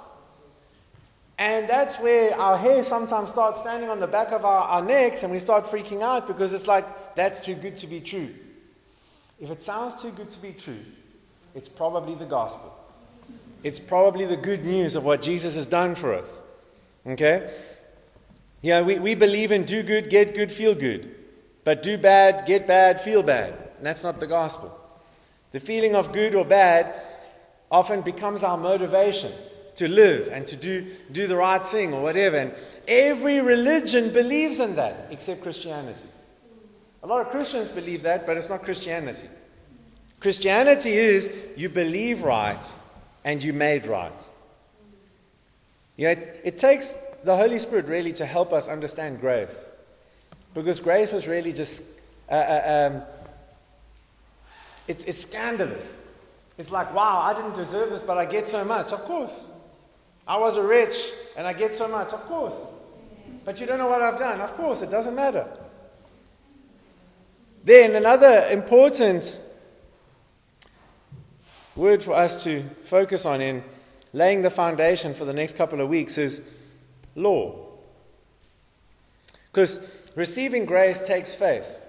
And 1.38 1.68
that's 1.68 2.00
where 2.00 2.38
our 2.38 2.56
hair 2.56 2.84
sometimes 2.84 3.30
starts 3.30 3.60
standing 3.60 3.88
on 3.88 3.98
the 3.98 4.06
back 4.06 4.32
of 4.32 4.44
our, 4.44 4.62
our 4.62 4.84
necks 4.84 5.22
and 5.22 5.32
we 5.32 5.38
start 5.38 5.64
freaking 5.64 6.02
out 6.02 6.26
because 6.26 6.52
it's 6.52 6.66
like, 6.66 7.14
that's 7.14 7.40
too 7.40 7.54
good 7.54 7.78
to 7.78 7.86
be 7.86 8.00
true. 8.00 8.34
If 9.42 9.50
it 9.50 9.60
sounds 9.60 10.00
too 10.00 10.12
good 10.12 10.30
to 10.30 10.38
be 10.40 10.52
true, 10.52 10.78
it's 11.52 11.68
probably 11.68 12.14
the 12.14 12.24
gospel. 12.24 12.72
It's 13.64 13.80
probably 13.80 14.24
the 14.24 14.36
good 14.36 14.64
news 14.64 14.94
of 14.94 15.04
what 15.04 15.20
Jesus 15.20 15.56
has 15.56 15.66
done 15.66 15.96
for 15.96 16.14
us. 16.14 16.40
Okay? 17.04 17.52
Yeah, 18.60 18.82
we, 18.82 19.00
we 19.00 19.16
believe 19.16 19.50
in 19.50 19.64
do 19.64 19.82
good, 19.82 20.10
get 20.10 20.36
good, 20.36 20.52
feel 20.52 20.76
good. 20.76 21.12
But 21.64 21.82
do 21.82 21.98
bad, 21.98 22.46
get 22.46 22.68
bad, 22.68 23.00
feel 23.00 23.24
bad. 23.24 23.54
And 23.78 23.84
that's 23.84 24.04
not 24.04 24.20
the 24.20 24.28
gospel. 24.28 24.78
The 25.50 25.58
feeling 25.58 25.96
of 25.96 26.12
good 26.12 26.36
or 26.36 26.44
bad 26.44 26.94
often 27.68 28.02
becomes 28.02 28.44
our 28.44 28.56
motivation 28.56 29.32
to 29.74 29.88
live 29.88 30.28
and 30.28 30.46
to 30.46 30.54
do, 30.54 30.86
do 31.10 31.26
the 31.26 31.36
right 31.36 31.66
thing 31.66 31.92
or 31.92 32.00
whatever. 32.00 32.36
And 32.36 32.54
every 32.86 33.40
religion 33.40 34.12
believes 34.12 34.60
in 34.60 34.76
that 34.76 35.08
except 35.10 35.42
Christianity. 35.42 35.98
A 37.02 37.06
lot 37.06 37.20
of 37.20 37.30
Christians 37.30 37.70
believe 37.70 38.02
that, 38.02 38.26
but 38.26 38.36
it's 38.36 38.48
not 38.48 38.62
Christianity. 38.62 39.28
Christianity 40.20 40.92
is 40.92 41.34
you 41.56 41.68
believe 41.68 42.22
right 42.22 42.74
and 43.24 43.42
you 43.42 43.52
made 43.52 43.86
right. 43.86 44.12
You 45.96 46.06
know, 46.06 46.10
it, 46.12 46.40
it 46.44 46.58
takes 46.58 46.92
the 47.24 47.36
Holy 47.36 47.58
Spirit 47.58 47.86
really 47.86 48.12
to 48.14 48.24
help 48.24 48.52
us 48.52 48.68
understand 48.68 49.20
grace. 49.20 49.70
Because 50.54 50.80
grace 50.80 51.12
is 51.12 51.26
really 51.26 51.52
just 51.52 52.00
uh, 52.30 52.34
uh, 52.34 52.90
um, 52.92 53.02
it's, 54.88 55.04
it's 55.04 55.20
scandalous. 55.20 56.06
It's 56.58 56.70
like, 56.70 56.94
wow, 56.94 57.20
I 57.20 57.34
didn't 57.34 57.54
deserve 57.54 57.90
this, 57.90 58.02
but 58.02 58.18
I 58.18 58.24
get 58.24 58.48
so 58.48 58.64
much. 58.64 58.92
Of 58.92 59.04
course. 59.04 59.50
I 60.26 60.38
was 60.38 60.56
a 60.56 60.62
rich 60.62 61.12
and 61.36 61.46
I 61.46 61.52
get 61.52 61.74
so 61.74 61.88
much. 61.88 62.12
Of 62.12 62.24
course. 62.26 62.66
But 63.44 63.60
you 63.60 63.66
don't 63.66 63.78
know 63.78 63.88
what 63.88 64.02
I've 64.02 64.18
done. 64.18 64.40
Of 64.40 64.54
course, 64.54 64.82
it 64.82 64.90
doesn't 64.90 65.14
matter. 65.14 65.46
Then, 67.64 67.94
another 67.94 68.46
important 68.50 69.40
word 71.76 72.02
for 72.02 72.12
us 72.12 72.42
to 72.44 72.62
focus 72.84 73.24
on 73.24 73.40
in 73.40 73.62
laying 74.12 74.42
the 74.42 74.50
foundation 74.50 75.14
for 75.14 75.24
the 75.24 75.32
next 75.32 75.56
couple 75.56 75.80
of 75.80 75.88
weeks 75.88 76.18
is 76.18 76.42
law. 77.14 77.54
Because 79.50 80.10
receiving 80.16 80.64
grace 80.64 81.00
takes 81.06 81.34
faith. 81.34 81.84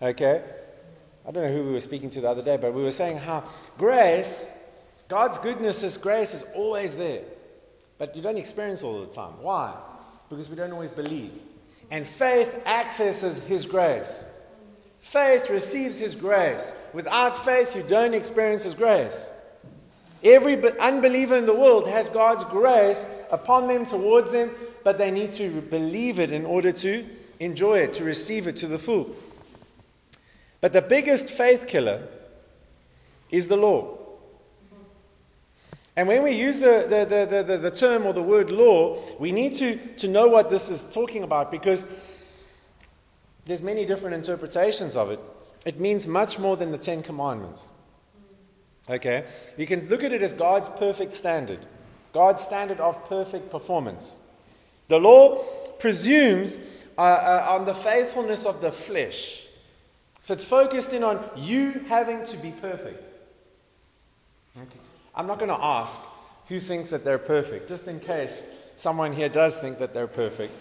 Okay? 0.00 0.42
I 1.26 1.30
don't 1.30 1.44
know 1.44 1.52
who 1.52 1.64
we 1.66 1.72
were 1.72 1.80
speaking 1.80 2.10
to 2.10 2.20
the 2.20 2.28
other 2.28 2.42
day, 2.42 2.56
but 2.56 2.72
we 2.72 2.82
were 2.82 2.92
saying 2.92 3.18
how 3.18 3.44
grace, 3.76 4.58
God's 5.08 5.38
goodness 5.38 5.82
as 5.82 5.96
grace 5.96 6.32
is 6.32 6.44
always 6.54 6.96
there. 6.96 7.22
But 7.98 8.16
you 8.16 8.22
don't 8.22 8.38
experience 8.38 8.82
all 8.82 9.00
the 9.00 9.12
time. 9.12 9.34
Why? 9.42 9.74
Because 10.30 10.48
we 10.48 10.56
don't 10.56 10.72
always 10.72 10.90
believe. 10.90 11.32
And 11.90 12.06
faith 12.08 12.62
accesses 12.66 13.44
His 13.44 13.66
grace. 13.66 14.26
Faith 15.00 15.50
receives 15.50 15.98
His 15.98 16.14
grace. 16.14 16.74
Without 16.92 17.36
faith, 17.36 17.74
you 17.74 17.82
don't 17.82 18.14
experience 18.14 18.64
His 18.64 18.74
grace. 18.74 19.32
Every 20.22 20.56
unbeliever 20.78 21.36
in 21.36 21.46
the 21.46 21.54
world 21.54 21.88
has 21.88 22.08
God's 22.08 22.44
grace 22.44 23.08
upon 23.32 23.68
them, 23.68 23.86
towards 23.86 24.32
them, 24.32 24.50
but 24.84 24.98
they 24.98 25.10
need 25.10 25.32
to 25.34 25.60
believe 25.62 26.18
it 26.18 26.30
in 26.30 26.44
order 26.44 26.72
to 26.72 27.06
enjoy 27.38 27.78
it, 27.78 27.94
to 27.94 28.04
receive 28.04 28.46
it 28.46 28.56
to 28.56 28.66
the 28.66 28.78
full. 28.78 29.14
But 30.60 30.74
the 30.74 30.82
biggest 30.82 31.30
faith 31.30 31.66
killer 31.66 32.06
is 33.30 33.48
the 33.48 33.56
law. 33.56 33.96
And 35.96 36.06
when 36.06 36.22
we 36.22 36.32
use 36.32 36.60
the, 36.60 36.86
the, 36.88 37.04
the, 37.04 37.42
the, 37.42 37.56
the 37.58 37.70
term 37.70 38.06
or 38.06 38.12
the 38.12 38.22
word 38.22 38.50
law, 38.50 38.98
we 39.18 39.32
need 39.32 39.54
to, 39.56 39.76
to 39.96 40.08
know 40.08 40.28
what 40.28 40.50
this 40.50 40.70
is 40.70 40.90
talking 40.92 41.22
about 41.22 41.50
because 41.50 41.84
there's 43.44 43.62
many 43.62 43.84
different 43.86 44.14
interpretations 44.14 44.96
of 44.96 45.10
it. 45.10 45.20
It 45.64 45.78
means 45.78 46.06
much 46.06 46.38
more 46.38 46.56
than 46.56 46.72
the 46.72 46.78
Ten 46.78 47.02
Commandments. 47.02 47.70
Okay? 48.88 49.24
You 49.56 49.66
can 49.66 49.88
look 49.88 50.02
at 50.02 50.12
it 50.12 50.22
as 50.22 50.32
God's 50.32 50.68
perfect 50.68 51.14
standard, 51.14 51.60
God's 52.12 52.42
standard 52.42 52.80
of 52.80 53.08
perfect 53.08 53.50
performance. 53.50 54.18
The 54.88 54.98
law 54.98 55.42
presumes 55.78 56.58
uh, 56.98 57.02
uh, 57.02 57.46
on 57.50 57.64
the 57.64 57.74
faithfulness 57.74 58.44
of 58.44 58.60
the 58.60 58.72
flesh. 58.72 59.46
So 60.22 60.34
it's 60.34 60.44
focused 60.44 60.92
in 60.92 61.02
on 61.02 61.24
you 61.36 61.84
having 61.88 62.26
to 62.26 62.36
be 62.36 62.50
perfect. 62.50 63.02
Okay. 64.56 64.80
I'm 65.14 65.26
not 65.26 65.38
going 65.38 65.50
to 65.50 65.62
ask 65.62 66.00
who 66.48 66.58
thinks 66.58 66.90
that 66.90 67.04
they're 67.04 67.18
perfect, 67.18 67.68
just 67.68 67.86
in 67.86 68.00
case 68.00 68.44
someone 68.76 69.12
here 69.12 69.28
does 69.28 69.58
think 69.58 69.78
that 69.78 69.94
they're 69.94 70.08
perfect. 70.08 70.52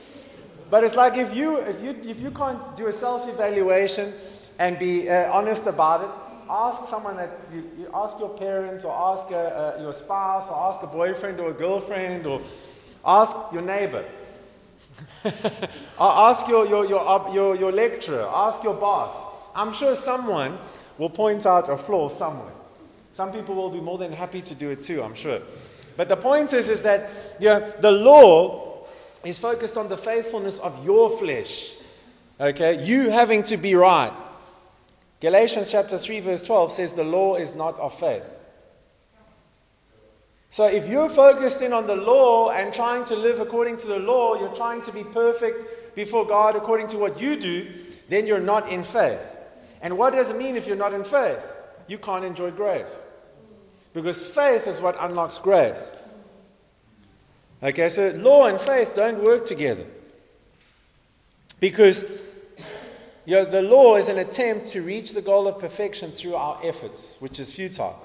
But 0.70 0.84
it's 0.84 0.96
like 0.96 1.18
if 1.18 1.36
you, 1.36 1.58
if 1.58 1.84
you, 1.84 1.96
if 2.04 2.22
you 2.22 2.32
can't 2.32 2.76
do 2.76 2.88
a 2.88 2.94
self 2.94 3.28
evaluation 3.28 4.14
and 4.60 4.78
be 4.78 5.10
uh, 5.10 5.32
honest 5.32 5.66
about 5.66 6.04
it, 6.04 6.10
ask 6.50 6.86
someone 6.86 7.18
that 7.18 7.32
you, 7.54 7.70
you 7.78 7.90
ask 7.94 8.20
your 8.20 8.38
parents 8.38 8.86
or 8.86 8.94
ask 9.14 9.32
a, 9.32 9.76
a, 9.78 9.82
your 9.82 9.94
spouse 9.94 10.50
or 10.50 10.70
ask 10.70 10.82
a 10.84 10.88
boyfriend 10.88 11.40
or 11.40 11.52
a 11.52 11.54
girlfriend 11.54 12.26
or 12.26 12.40
ask 13.06 13.36
your 13.52 13.62
neighbor. 13.62 14.06
ask 16.00 16.48
your, 16.48 16.68
your, 16.68 16.86
your, 16.86 17.30
your, 17.34 17.56
your 17.56 17.72
lecturer, 17.72 18.28
ask 18.32 18.64
your 18.64 18.76
boss. 18.76 19.38
I'm 19.56 19.74
sure 19.74 19.96
someone 19.96 20.58
will 20.98 21.10
point 21.10 21.46
out 21.46 21.70
a 21.70 21.78
flaw 21.78 22.10
somewhere. 22.10 22.54
Some 23.12 23.32
people 23.32 23.56
will 23.56 23.72
be 23.72 23.82
more 23.82 23.98
than 23.98 24.12
happy 24.12 24.42
to 24.42 24.56
do 24.56 24.70
it 24.70 24.84
too, 24.84 25.02
I'm 25.02 25.16
sure. 25.16 25.40
But 25.98 26.10
the 26.10 26.18
point 26.18 26.54
is, 26.54 26.70
is 26.70 26.84
that 26.84 27.10
you 27.40 27.48
know, 27.48 27.74
the 27.82 27.92
law 27.92 28.69
is 29.24 29.40
focused 29.40 29.78
on 29.78 29.90
the 29.90 29.98
faithfulness 29.98 30.60
of 30.60 30.86
your 30.86 31.10
flesh. 31.10 31.76
Okay? 32.40 32.84
You 32.84 33.10
having 33.10 33.44
to 33.44 33.58
be 33.58 33.76
right. 33.76 34.18
Galatians 35.20 35.70
chapter 35.70 35.98
3, 35.98 36.22
verse 36.22 36.42
12 36.42 36.72
says 36.72 36.94
the 36.94 37.04
law 37.04 37.36
is 37.36 37.54
not 37.56 37.78
of 37.80 37.98
faith. 38.00 38.26
So 40.50 40.66
if 40.66 40.88
you're 40.88 41.10
focused 41.10 41.62
in 41.62 41.74
on 41.74 41.86
the 41.86 41.96
law 41.96 42.50
and 42.50 42.74
trying 42.74 43.06
to 43.06 43.16
live 43.16 43.40
according 43.40 43.78
to 43.78 43.88
the 43.88 44.00
law, 44.00 44.36
you're 44.40 44.56
trying 44.56 44.82
to 44.84 44.92
be 44.92 45.04
perfect 45.04 45.96
before 45.96 46.26
God 46.26 46.56
according 46.56 46.88
to 46.90 46.98
what 46.98 47.22
you 47.22 47.40
do, 47.40 47.68
then 48.08 48.26
you're 48.26 48.40
not 48.40 48.70
in 48.70 48.84
faith. 48.84 49.38
And 49.82 49.98
what 49.98 50.14
does 50.14 50.32
it 50.32 50.38
mean 50.38 50.56
if 50.56 50.66
you're 50.66 50.76
not 50.76 50.94
in 50.94 51.04
faith? 51.04 51.56
You 51.88 51.98
can't 51.98 52.26
enjoy 52.26 52.52
grace. 52.52 53.06
Because 53.94 54.28
faith 54.34 54.68
is 54.68 54.82
what 54.82 54.96
unlocks 55.00 55.38
grace. 55.38 55.94
Okay, 57.62 57.90
so 57.90 58.12
law 58.12 58.46
and 58.46 58.60
faith 58.60 58.96
don't 58.96 59.24
work 59.24 59.46
together. 59.46 59.86
Because 61.60 62.24
you 63.26 63.36
know, 63.36 63.46
the 63.46 63.62
law 63.62 63.98
is 63.98 64.08
an 64.08 64.18
attempt 64.18 64.68
to 64.70 64.82
reach 64.82 65.12
the 65.12 65.22
goal 65.22 65.48
of 65.48 65.60
perfection 65.60 66.12
through 66.12 66.36
our 66.36 66.60
efforts, 66.64 67.16
which 67.20 67.40
is 67.40 67.54
futile. 67.54 68.02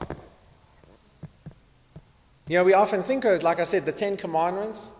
You 2.48 2.58
know, 2.58 2.64
we 2.64 2.74
often 2.74 3.02
think 3.02 3.24
of, 3.24 3.42
like 3.42 3.58
I 3.58 3.64
said, 3.64 3.86
the 3.86 3.92
Ten 3.92 4.16
Commandments, 4.16 4.92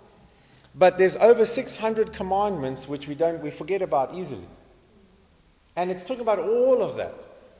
but 0.75 0.99
there's 0.99 1.17
over 1.17 1.45
600 1.45 2.13
commandments 2.13 2.89
which 2.89 3.07
we 3.07 3.15
don't 3.15 3.43
we 3.43 3.51
forget 3.51 3.83
about 3.83 4.15
easily. 4.15 4.47
And 5.77 5.91
it's 5.91 6.05
talking 6.05 6.23
about 6.23 6.39
all 6.39 6.81
of 6.81 6.97
that. 6.97 7.13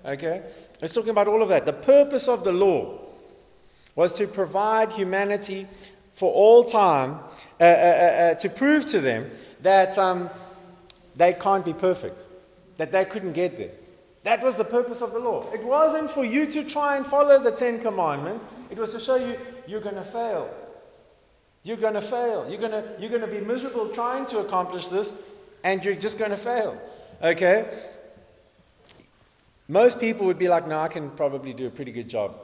Okay? 0.05 0.43
It's 0.81 0.93
talking 0.93 1.11
about 1.11 1.29
all 1.29 1.43
of 1.43 1.49
that. 1.49 1.67
The 1.67 1.73
purpose 1.73 2.29
of 2.29 2.45
the 2.45 2.53
law 2.53 2.99
was 3.95 4.13
to 4.15 4.27
provide 4.27 4.93
humanity 4.93 5.67
for 6.15 6.33
all 6.33 6.65
time, 6.65 7.19
uh, 7.61 7.65
uh, 7.65 7.67
uh, 7.67 7.69
uh, 7.69 8.35
to 8.37 8.49
prove 8.49 8.87
to 8.87 9.01
them 9.01 9.31
that 9.63 9.99
um, 9.99 10.31
they 11.17 11.33
can't 11.33 11.65
be 11.65 11.73
perfect, 11.73 12.25
that 12.77 12.93
they 12.93 13.05
couldn't 13.05 13.33
get 13.33 13.59
there. 13.59 13.71
That 14.23 14.43
was 14.43 14.57
the 14.57 14.65
purpose 14.65 15.03
of 15.03 15.13
the 15.13 15.19
law. 15.19 15.53
It 15.53 15.63
wasn't 15.63 16.11
for 16.11 16.25
you 16.25 16.47
to 16.53 16.65
try 16.65 16.97
and 16.97 17.07
follow 17.07 17.39
the 17.43 17.51
Ten 17.51 17.81
Commandments, 17.81 18.45
it 18.71 18.79
was 18.79 18.93
to 18.93 19.01
show 19.01 19.17
you 19.17 19.37
you're 19.67 19.81
going 19.81 19.97
to 19.97 20.03
fail. 20.03 20.53
You're 21.63 21.77
going 21.79 21.95
to 21.95 22.03
fail. 22.03 22.47
You're 22.49 22.61
going 22.61 22.73
to, 22.73 22.85
you're 22.99 23.11
going 23.11 23.23
to 23.23 23.27
be 23.27 23.41
miserable 23.41 23.89
trying 23.89 24.27
to 24.27 24.39
accomplish 24.39 24.89
this, 24.89 25.31
and 25.63 25.85
you're 25.85 25.95
just 25.95 26.19
going 26.19 26.31
to 26.31 26.37
fail. 26.37 26.81
Okay? 27.23 27.67
Most 29.69 29.99
people 29.99 30.27
would 30.27 30.39
be 30.39 30.49
like, 30.49 30.69
no, 30.69 30.79
I 30.79 30.89
can 30.89 31.11
probably 31.11 31.55
do 31.55 31.67
a 31.67 31.71
pretty 31.71 31.93
good 31.93 32.09
job. 32.09 32.35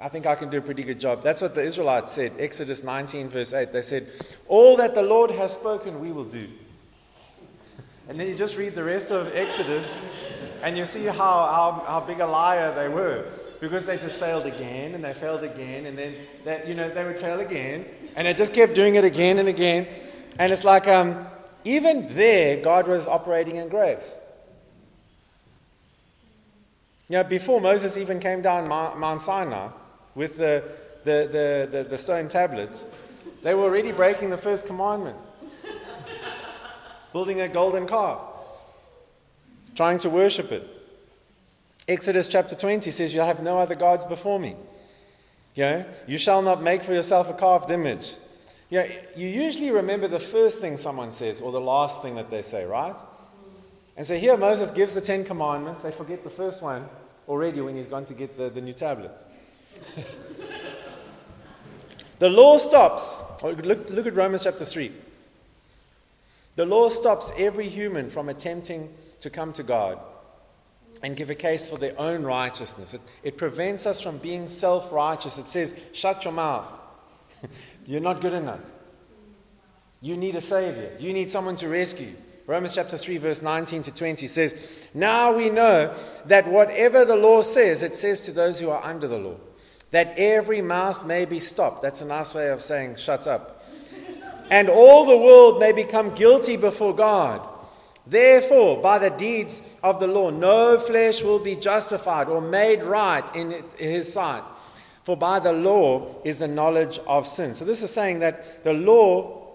I 0.00 0.08
think 0.08 0.26
I 0.26 0.34
can 0.34 0.50
do 0.50 0.58
a 0.58 0.60
pretty 0.60 0.82
good 0.82 1.00
job. 1.00 1.22
That's 1.22 1.40
what 1.40 1.54
the 1.54 1.62
Israelites 1.62 2.12
said. 2.12 2.32
Exodus 2.38 2.84
19, 2.84 3.28
verse 3.28 3.52
8. 3.52 3.72
They 3.72 3.82
said, 3.82 4.06
All 4.46 4.76
that 4.76 4.94
the 4.94 5.02
Lord 5.02 5.30
has 5.30 5.56
spoken, 5.58 6.00
we 6.00 6.12
will 6.12 6.24
do. 6.24 6.48
And 8.08 8.20
then 8.20 8.28
you 8.28 8.36
just 8.36 8.56
read 8.56 8.76
the 8.76 8.84
rest 8.84 9.10
of 9.10 9.34
Exodus 9.34 9.98
and 10.62 10.78
you 10.78 10.84
see 10.84 11.06
how, 11.06 11.12
how, 11.12 11.82
how 11.88 12.00
big 12.00 12.20
a 12.20 12.26
liar 12.26 12.72
they 12.72 12.88
were. 12.88 13.26
because 13.60 13.86
they 13.86 13.96
just 13.96 14.18
failed 14.18 14.46
again 14.46 14.94
and 14.94 15.04
they 15.04 15.12
failed 15.14 15.42
again 15.42 15.86
and 15.86 15.96
then 15.96 16.14
they, 16.44 16.62
you 16.66 16.74
know 16.74 16.88
they 16.88 17.04
would 17.04 17.18
fail 17.18 17.40
again 17.40 17.84
and 18.14 18.26
they 18.26 18.34
just 18.34 18.54
kept 18.54 18.74
doing 18.74 18.94
it 18.94 19.04
again 19.04 19.38
and 19.38 19.48
again 19.48 19.86
and 20.38 20.52
it's 20.52 20.64
like 20.64 20.86
um, 20.88 21.26
even 21.64 22.08
there 22.10 22.62
god 22.62 22.86
was 22.86 23.06
operating 23.06 23.56
in 23.56 23.68
grace 23.68 24.14
you 27.08 27.14
know 27.16 27.24
before 27.24 27.60
moses 27.60 27.96
even 27.96 28.20
came 28.20 28.42
down 28.42 28.68
mount 28.68 29.22
sinai 29.22 29.68
with 30.16 30.36
the, 30.36 30.64
the, 31.04 31.28
the, 31.30 31.68
the, 31.70 31.84
the 31.84 31.98
stone 31.98 32.28
tablets 32.28 32.84
they 33.44 33.54
were 33.54 33.62
already 33.62 33.92
breaking 33.92 34.30
the 34.30 34.36
first 34.36 34.66
commandment 34.66 35.18
building 37.12 37.40
a 37.40 37.48
golden 37.48 37.86
calf 37.86 38.20
trying 39.76 39.98
to 39.98 40.10
worship 40.10 40.50
it 40.50 40.72
Exodus 41.88 42.26
chapter 42.26 42.56
20 42.56 42.90
says, 42.90 43.14
You'll 43.14 43.26
have 43.26 43.42
no 43.42 43.58
other 43.58 43.76
gods 43.76 44.04
before 44.04 44.40
me. 44.40 44.56
You, 45.54 45.62
know, 45.62 45.84
you 46.06 46.18
shall 46.18 46.42
not 46.42 46.60
make 46.60 46.82
for 46.82 46.92
yourself 46.92 47.30
a 47.30 47.32
carved 47.32 47.70
image. 47.70 48.14
You, 48.70 48.80
know, 48.80 48.86
you 49.16 49.28
usually 49.28 49.70
remember 49.70 50.08
the 50.08 50.18
first 50.18 50.60
thing 50.60 50.76
someone 50.76 51.12
says 51.12 51.40
or 51.40 51.52
the 51.52 51.60
last 51.60 52.02
thing 52.02 52.16
that 52.16 52.28
they 52.28 52.42
say, 52.42 52.64
right? 52.64 52.96
And 53.96 54.04
so 54.04 54.16
here 54.16 54.36
Moses 54.36 54.70
gives 54.72 54.94
the 54.94 55.00
Ten 55.00 55.24
Commandments. 55.24 55.82
They 55.82 55.92
forget 55.92 56.24
the 56.24 56.30
first 56.30 56.60
one 56.60 56.88
already 57.28 57.60
when 57.60 57.76
he's 57.76 57.86
gone 57.86 58.04
to 58.06 58.14
get 58.14 58.36
the, 58.36 58.50
the 58.50 58.60
new 58.60 58.72
tablets. 58.72 59.24
the 62.18 62.30
law 62.30 62.58
stops. 62.58 63.22
Oh, 63.42 63.50
look, 63.50 63.90
look 63.90 64.06
at 64.06 64.14
Romans 64.14 64.44
chapter 64.44 64.64
3. 64.64 64.92
The 66.56 66.64
law 66.64 66.88
stops 66.88 67.30
every 67.36 67.68
human 67.68 68.08
from 68.08 68.28
attempting 68.28 68.92
to 69.20 69.30
come 69.30 69.52
to 69.54 69.62
God 69.62 69.98
and 71.02 71.16
give 71.16 71.30
a 71.30 71.34
case 71.34 71.68
for 71.68 71.76
their 71.76 71.98
own 72.00 72.22
righteousness. 72.22 72.94
It, 72.94 73.00
it 73.22 73.36
prevents 73.36 73.86
us 73.86 74.00
from 74.00 74.18
being 74.18 74.48
self 74.48 74.92
righteous. 74.92 75.38
It 75.38 75.48
says, 75.48 75.78
shut 75.92 76.24
your 76.24 76.32
mouth. 76.32 76.70
You're 77.86 78.00
not 78.00 78.20
good 78.20 78.32
enough. 78.32 78.60
You 80.00 80.16
need 80.16 80.34
a 80.34 80.40
Savior. 80.40 80.92
You 80.98 81.12
need 81.12 81.30
someone 81.30 81.56
to 81.56 81.68
rescue. 81.68 82.12
Romans 82.46 82.76
chapter 82.76 82.96
3, 82.96 83.18
verse 83.18 83.42
19 83.42 83.82
to 83.82 83.94
20 83.94 84.28
says, 84.28 84.88
Now 84.94 85.34
we 85.34 85.50
know 85.50 85.94
that 86.26 86.46
whatever 86.46 87.04
the 87.04 87.16
law 87.16 87.42
says, 87.42 87.82
it 87.82 87.96
says 87.96 88.20
to 88.22 88.32
those 88.32 88.60
who 88.60 88.70
are 88.70 88.82
under 88.84 89.08
the 89.08 89.18
law, 89.18 89.36
that 89.90 90.14
every 90.16 90.60
mouth 90.60 91.06
may 91.06 91.24
be 91.24 91.40
stopped. 91.40 91.82
That's 91.82 92.00
a 92.00 92.06
nice 92.06 92.34
way 92.34 92.50
of 92.50 92.62
saying, 92.62 92.96
shut 92.96 93.26
up. 93.26 93.64
and 94.50 94.68
all 94.68 95.06
the 95.06 95.16
world 95.16 95.60
may 95.60 95.72
become 95.72 96.14
guilty 96.14 96.56
before 96.56 96.94
God. 96.94 97.46
Therefore, 98.06 98.80
by 98.80 98.98
the 98.98 99.10
deeds 99.10 99.62
of 99.82 99.98
the 99.98 100.06
law, 100.06 100.30
no 100.30 100.78
flesh 100.78 101.22
will 101.22 101.40
be 101.40 101.56
justified 101.56 102.28
or 102.28 102.40
made 102.40 102.84
right 102.84 103.34
in 103.34 103.64
his 103.78 104.12
sight. 104.12 104.44
For 105.02 105.16
by 105.16 105.40
the 105.40 105.52
law 105.52 106.16
is 106.24 106.38
the 106.38 106.48
knowledge 106.48 106.98
of 107.06 107.26
sin. 107.26 107.54
So, 107.54 107.64
this 107.64 107.82
is 107.82 107.92
saying 107.92 108.20
that 108.20 108.64
the 108.64 108.72
law 108.72 109.46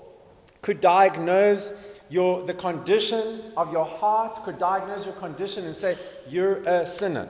could 0.62 0.82
diagnose 0.82 2.00
your, 2.10 2.46
the 2.46 2.54
condition 2.54 3.42
of 3.56 3.72
your 3.72 3.86
heart, 3.86 4.44
could 4.44 4.58
diagnose 4.58 5.06
your 5.06 5.16
condition 5.16 5.66
and 5.66 5.76
say, 5.76 5.98
You're 6.28 6.58
a 6.68 6.86
sinner. 6.86 7.30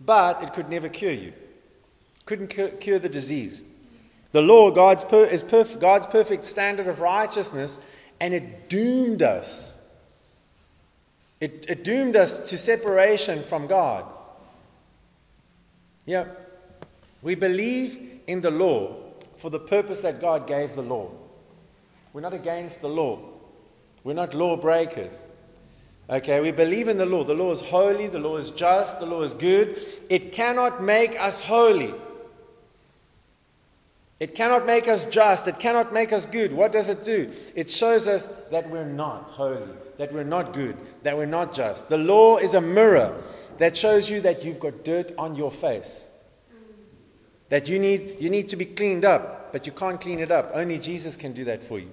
But 0.00 0.42
it 0.42 0.52
could 0.52 0.68
never 0.68 0.88
cure 0.88 1.12
you, 1.12 1.32
couldn't 2.26 2.48
cure 2.48 2.98
the 2.98 3.08
disease. 3.08 3.62
The 4.32 4.42
law 4.42 4.70
God's 4.70 5.04
per, 5.04 5.24
is 5.24 5.42
perf- 5.42 5.78
God's 5.78 6.06
perfect 6.06 6.44
standard 6.46 6.86
of 6.86 7.00
righteousness, 7.00 7.78
and 8.20 8.34
it 8.34 8.68
doomed 8.68 9.22
us 9.22 9.74
it, 11.44 11.66
it 11.68 11.84
doomed 11.84 12.16
us 12.16 12.48
to 12.48 12.56
separation 12.56 13.42
from 13.42 13.66
God. 13.66 14.06
Yeah. 16.06 16.24
We 17.20 17.34
believe 17.34 18.20
in 18.26 18.40
the 18.40 18.50
law 18.50 18.96
for 19.36 19.50
the 19.50 19.58
purpose 19.58 20.00
that 20.00 20.22
God 20.22 20.46
gave 20.46 20.74
the 20.74 20.80
law. 20.80 21.10
We're 22.14 22.22
not 22.22 22.32
against 22.32 22.80
the 22.80 22.88
law. 22.88 23.18
We're 24.04 24.14
not 24.14 24.32
lawbreakers. 24.32 25.22
Okay, 26.08 26.40
we 26.40 26.50
believe 26.50 26.88
in 26.88 26.96
the 26.96 27.04
law. 27.04 27.24
The 27.24 27.34
law 27.34 27.52
is 27.52 27.60
holy, 27.60 28.06
the 28.06 28.18
law 28.18 28.38
is 28.38 28.50
just, 28.50 28.98
the 28.98 29.04
law 29.04 29.20
is 29.20 29.34
good. 29.34 29.78
It 30.08 30.32
cannot 30.32 30.82
make 30.82 31.20
us 31.20 31.44
holy. 31.44 31.92
It 34.20 34.34
cannot 34.34 34.64
make 34.64 34.88
us 34.88 35.06
just, 35.06 35.48
it 35.48 35.58
cannot 35.58 35.92
make 35.92 36.12
us 36.12 36.24
good. 36.24 36.52
What 36.52 36.72
does 36.72 36.88
it 36.88 37.04
do? 37.04 37.32
It 37.54 37.68
shows 37.68 38.06
us 38.06 38.26
that 38.50 38.70
we're 38.70 38.84
not 38.84 39.30
holy 39.30 39.68
that 39.98 40.12
we're 40.12 40.24
not 40.24 40.52
good, 40.52 40.76
that 41.02 41.16
we're 41.16 41.26
not 41.26 41.54
just. 41.54 41.88
The 41.88 41.98
law 41.98 42.38
is 42.38 42.54
a 42.54 42.60
mirror 42.60 43.20
that 43.58 43.76
shows 43.76 44.10
you 44.10 44.20
that 44.22 44.44
you've 44.44 44.60
got 44.60 44.84
dirt 44.84 45.12
on 45.16 45.36
your 45.36 45.50
face. 45.50 46.08
That 47.48 47.68
you 47.68 47.78
need, 47.78 48.16
you 48.18 48.30
need 48.30 48.48
to 48.48 48.56
be 48.56 48.64
cleaned 48.64 49.04
up, 49.04 49.52
but 49.52 49.66
you 49.66 49.72
can't 49.72 50.00
clean 50.00 50.18
it 50.18 50.32
up. 50.32 50.50
Only 50.54 50.78
Jesus 50.78 51.14
can 51.14 51.32
do 51.32 51.44
that 51.44 51.62
for 51.62 51.78
you. 51.78 51.90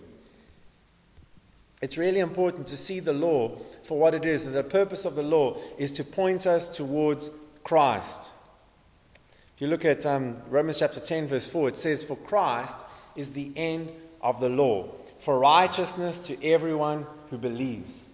It's 1.81 1.97
really 1.97 2.19
important 2.19 2.67
to 2.67 2.77
see 2.77 2.99
the 2.99 3.13
law 3.13 3.57
for 3.83 3.99
what 3.99 4.13
it 4.13 4.23
is. 4.23 4.45
And 4.45 4.55
the 4.55 4.63
purpose 4.63 5.05
of 5.05 5.15
the 5.15 5.23
law 5.23 5.57
is 5.77 5.91
to 5.93 6.03
point 6.03 6.47
us 6.47 6.67
towards 6.67 7.31
Christ. 7.63 8.31
You 9.61 9.67
look 9.67 9.85
at 9.85 10.07
um, 10.07 10.37
Romans 10.49 10.79
chapter 10.79 10.99
10, 10.99 11.27
verse 11.27 11.47
4, 11.47 11.69
it 11.69 11.75
says, 11.75 12.03
For 12.03 12.15
Christ 12.15 12.79
is 13.15 13.33
the 13.33 13.51
end 13.55 13.91
of 14.19 14.39
the 14.39 14.49
law, 14.49 14.87
for 15.19 15.37
righteousness 15.37 16.17
to 16.17 16.43
everyone 16.43 17.05
who 17.29 17.37
believes. 17.37 18.09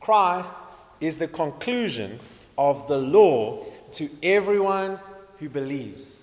Christ 0.00 0.52
is 1.00 1.18
the 1.18 1.28
conclusion 1.28 2.18
of 2.58 2.88
the 2.88 2.98
law 2.98 3.64
to 3.92 4.10
everyone 4.20 4.98
who 5.38 5.48
believes. 5.48 6.18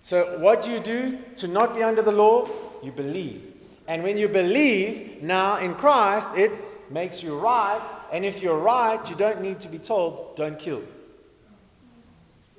So, 0.00 0.38
what 0.38 0.62
do 0.62 0.70
you 0.70 0.80
do 0.80 1.18
to 1.36 1.46
not 1.46 1.74
be 1.74 1.82
under 1.82 2.00
the 2.00 2.10
law? 2.10 2.48
You 2.82 2.92
believe. 2.92 3.52
And 3.86 4.02
when 4.02 4.16
you 4.16 4.28
believe 4.28 5.22
now 5.22 5.58
in 5.58 5.74
Christ, 5.74 6.30
it 6.36 6.52
makes 6.90 7.22
you 7.22 7.38
right. 7.38 7.86
And 8.10 8.24
if 8.24 8.40
you're 8.40 8.56
right, 8.56 8.98
you 9.10 9.14
don't 9.14 9.42
need 9.42 9.60
to 9.60 9.68
be 9.68 9.78
told, 9.78 10.36
don't 10.36 10.58
kill. 10.58 10.82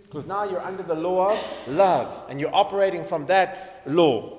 Because 0.09 0.25
now 0.25 0.43
you're 0.43 0.61
under 0.61 0.81
the 0.81 0.95
law 0.95 1.33
of 1.33 1.67
love 1.67 2.25
and 2.29 2.39
you're 2.39 2.53
operating 2.53 3.05
from 3.05 3.27
that 3.27 3.83
law. 3.85 4.37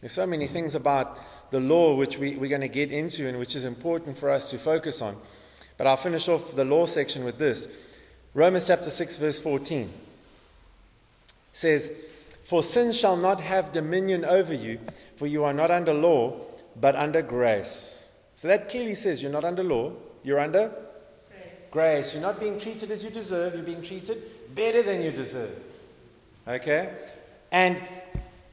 There's 0.00 0.12
so 0.12 0.26
many 0.26 0.46
things 0.46 0.74
about 0.74 1.18
the 1.50 1.60
law 1.60 1.94
which 1.94 2.18
we, 2.18 2.36
we're 2.36 2.50
going 2.50 2.60
to 2.60 2.68
get 2.68 2.92
into 2.92 3.26
and 3.26 3.38
which 3.38 3.56
is 3.56 3.64
important 3.64 4.18
for 4.18 4.28
us 4.28 4.50
to 4.50 4.58
focus 4.58 5.00
on. 5.00 5.16
But 5.78 5.86
I'll 5.86 5.96
finish 5.96 6.28
off 6.28 6.54
the 6.54 6.64
law 6.64 6.84
section 6.84 7.24
with 7.24 7.38
this 7.38 7.68
Romans 8.34 8.66
chapter 8.66 8.90
6, 8.90 9.16
verse 9.16 9.38
14 9.40 9.90
says, 11.52 11.92
For 12.44 12.62
sin 12.62 12.92
shall 12.92 13.16
not 13.16 13.40
have 13.40 13.72
dominion 13.72 14.24
over 14.24 14.54
you, 14.54 14.78
for 15.16 15.26
you 15.26 15.42
are 15.44 15.54
not 15.54 15.70
under 15.70 15.94
law, 15.94 16.38
but 16.78 16.94
under 16.96 17.22
grace. 17.22 18.12
So 18.36 18.46
that 18.48 18.68
clearly 18.68 18.94
says 18.94 19.22
you're 19.22 19.32
not 19.32 19.44
under 19.44 19.64
law, 19.64 19.92
you're 20.22 20.38
under 20.38 20.70
grace. 21.70 22.12
You're 22.12 22.22
not 22.22 22.40
being 22.40 22.58
treated 22.58 22.90
as 22.90 23.04
you 23.04 23.10
deserve, 23.10 23.54
you're 23.54 23.62
being 23.62 23.82
treated 23.82 24.18
better 24.54 24.82
than 24.82 25.02
you 25.02 25.12
deserve. 25.12 25.56
Okay? 26.46 26.92
And 27.52 27.80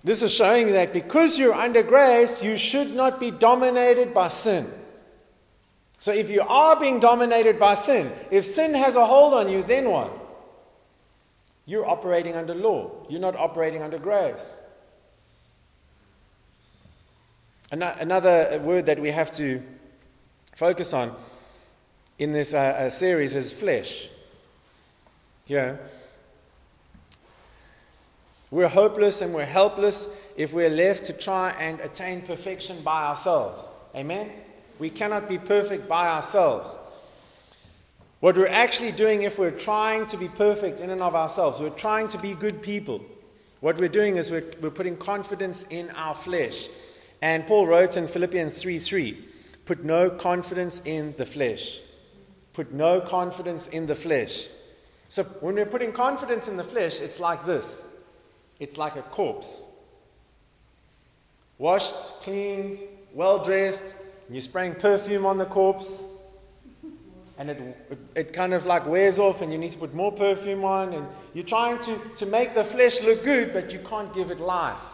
this 0.04 0.24
is 0.24 0.34
showing 0.34 0.74
that 0.74 0.94
because 0.94 1.38
you're 1.38 1.54
under 1.54 1.84
grace, 1.84 2.44
you 2.44 2.58
should 2.58 2.96
not 2.96 3.20
be 3.20 3.32
dominated 3.32 4.14
by 4.14 4.28
sin. 4.28 4.68
So 6.00 6.14
if 6.14 6.30
you 6.30 6.42
are 6.42 6.80
being 6.80 7.00
dominated 7.00 7.60
by 7.60 7.74
sin, 7.74 8.12
if 8.30 8.46
sin 8.46 8.76
has 8.76 8.96
a 8.96 9.06
hold 9.06 9.34
on 9.34 9.50
you, 9.50 9.64
then 9.64 9.90
what? 9.90 10.12
You're 11.66 11.88
operating 11.88 12.36
under 12.36 12.54
law. 12.54 12.92
You're 13.10 13.20
not 13.20 13.36
operating 13.36 13.82
under 13.82 13.98
grace. 13.98 14.58
Another 17.72 18.62
word 18.64 18.86
that 18.86 19.00
we 19.00 19.10
have 19.12 19.32
to 19.32 19.62
focus 20.56 20.94
on 20.94 21.14
in 22.20 22.32
this 22.32 22.54
uh, 22.54 22.58
uh, 22.58 22.90
series 22.90 23.36
is 23.36 23.52
flesh. 23.52 24.08
Yeah. 25.46 25.78
We're 28.50 28.68
hopeless 28.68 29.22
and 29.22 29.34
we're 29.34 29.46
helpless 29.46 30.10
if 30.36 30.54
we're 30.54 30.70
left 30.70 31.06
to 31.06 31.14
try 31.14 31.52
and 31.60 31.80
attain 31.82 32.22
perfection 32.22 32.82
by 32.82 33.04
ourselves. 33.04 33.68
Amen? 33.96 34.32
We 34.80 34.90
cannot 34.90 35.28
be 35.28 35.38
perfect 35.38 35.88
by 35.88 36.08
ourselves. 36.08 36.78
What 38.20 38.36
we're 38.36 38.48
actually 38.48 38.94
doing, 38.94 39.24
if 39.24 39.38
we're 39.38 39.52
trying 39.52 40.08
to 40.08 40.18
be 40.18 40.28
perfect 40.28 40.80
in 40.80 40.90
and 40.90 41.02
of 41.02 41.14
ourselves, 41.14 41.60
we're 41.60 41.70
trying 41.70 42.08
to 42.10 42.18
be 42.18 42.34
good 42.34 42.62
people. 42.62 43.02
What 43.60 43.78
we're 43.78 43.90
doing 43.90 44.18
is 44.18 44.32
we're, 44.32 44.46
we're 44.62 44.72
putting 44.72 44.98
confidence 44.98 45.66
in 45.70 45.90
our 45.92 46.16
flesh. 46.16 46.68
And 47.22 47.46
Paul 47.46 47.68
wrote 47.68 47.98
in 47.98 48.08
Philippians 48.08 48.60
3 48.62 48.80
3, 48.80 49.26
put 49.66 49.84
no 49.84 50.10
confidence 50.10 50.82
in 50.86 51.14
the 51.18 51.26
flesh. 51.26 51.80
Put 52.58 52.74
no 52.74 53.00
confidence 53.00 53.68
in 53.68 53.86
the 53.86 53.94
flesh. 53.94 54.48
So 55.10 55.24
when 55.42 55.54
we're 55.54 55.68
putting 55.68 55.92
confidence 55.92 56.48
in 56.48 56.58
the 56.58 56.64
flesh, 56.64 57.00
it's 57.02 57.20
like 57.20 57.46
this 57.46 57.88
it's 58.60 58.80
like 58.80 58.96
a 58.96 59.04
corpse. 59.04 59.62
Washed, 61.60 61.94
cleaned, 62.22 62.80
well 63.14 63.44
dressed, 63.44 63.94
and 64.26 64.36
you're 64.36 64.42
spraying 64.42 64.74
perfume 64.74 65.24
on 65.24 65.38
the 65.38 65.46
corpse. 65.46 66.04
and 67.38 67.52
it, 67.52 67.78
it, 68.16 68.34
kind 68.34 68.56
of 68.56 68.66
like 68.66 68.88
wears 68.88 69.20
off 69.20 69.44
and 69.44 69.52
you 69.52 69.60
need 69.60 69.74
to 69.74 69.78
put 69.78 69.94
more 69.94 70.12
perfume 70.12 70.66
on 70.66 70.94
and 70.94 71.08
you're 71.36 71.46
trying 71.46 71.78
to, 71.84 72.02
to 72.16 72.26
make 72.26 72.56
the 72.56 72.64
flesh 72.64 73.04
look 73.04 73.24
good 73.24 73.54
but 73.54 73.72
you 73.72 73.78
can't 73.88 74.12
give 74.16 74.32
it 74.32 74.40
life 74.40 74.88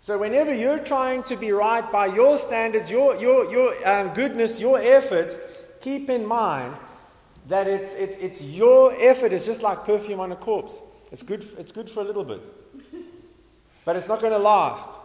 so 0.00 0.16
whenever 0.16 0.54
you're 0.54 0.78
trying 0.78 1.22
to 1.22 1.36
be 1.36 1.52
right 1.52 1.92
by 1.92 2.06
your 2.06 2.38
standards 2.38 2.90
your, 2.90 3.14
your, 3.16 3.50
your 3.52 3.68
um, 3.86 4.08
goodness 4.14 4.58
your 4.58 4.80
efforts 4.80 5.38
keep 5.82 6.08
in 6.08 6.24
mind 6.24 6.74
that 7.48 7.66
it's, 7.66 7.94
it's, 7.94 8.16
it's 8.16 8.42
your 8.42 8.94
effort 8.98 9.32
is 9.32 9.44
just 9.44 9.62
like 9.62 9.84
perfume 9.84 10.20
on 10.20 10.32
a 10.32 10.36
corpse 10.36 10.82
it's 11.10 11.22
good, 11.22 11.46
it's 11.58 11.72
good 11.72 11.90
for 11.90 12.00
a 12.00 12.04
little 12.04 12.24
bit 12.24 12.40
but 13.84 13.96
it's 13.96 14.08
not 14.08 14.20
going 14.20 14.32
to 14.32 14.38
last 14.38 14.98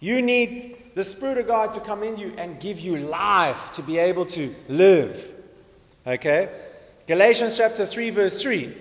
you 0.00 0.22
need 0.22 0.94
the 0.94 1.04
Spirit 1.04 1.38
of 1.38 1.46
God 1.46 1.74
to 1.74 1.80
come 1.80 2.02
in 2.02 2.16
you 2.16 2.32
and 2.38 2.58
give 2.58 2.80
you 2.80 2.96
life 2.98 3.70
to 3.72 3.82
be 3.82 3.98
able 3.98 4.24
to 4.26 4.52
live. 4.68 5.32
Okay? 6.06 6.48
Galatians 7.06 7.56
chapter 7.56 7.84
3, 7.84 8.10
verse 8.10 8.42
3. 8.42 8.74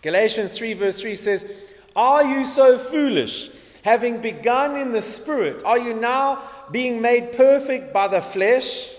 Galatians 0.00 0.56
3, 0.56 0.72
verse 0.72 1.00
3 1.00 1.14
says, 1.14 1.52
Are 1.94 2.24
you 2.24 2.44
so 2.44 2.78
foolish? 2.78 3.50
Having 3.82 4.22
begun 4.22 4.76
in 4.76 4.92
the 4.92 5.02
Spirit, 5.02 5.62
are 5.64 5.78
you 5.78 5.94
now 5.94 6.42
being 6.70 7.00
made 7.00 7.36
perfect 7.36 7.92
by 7.92 8.08
the 8.08 8.20
flesh? 8.20 8.90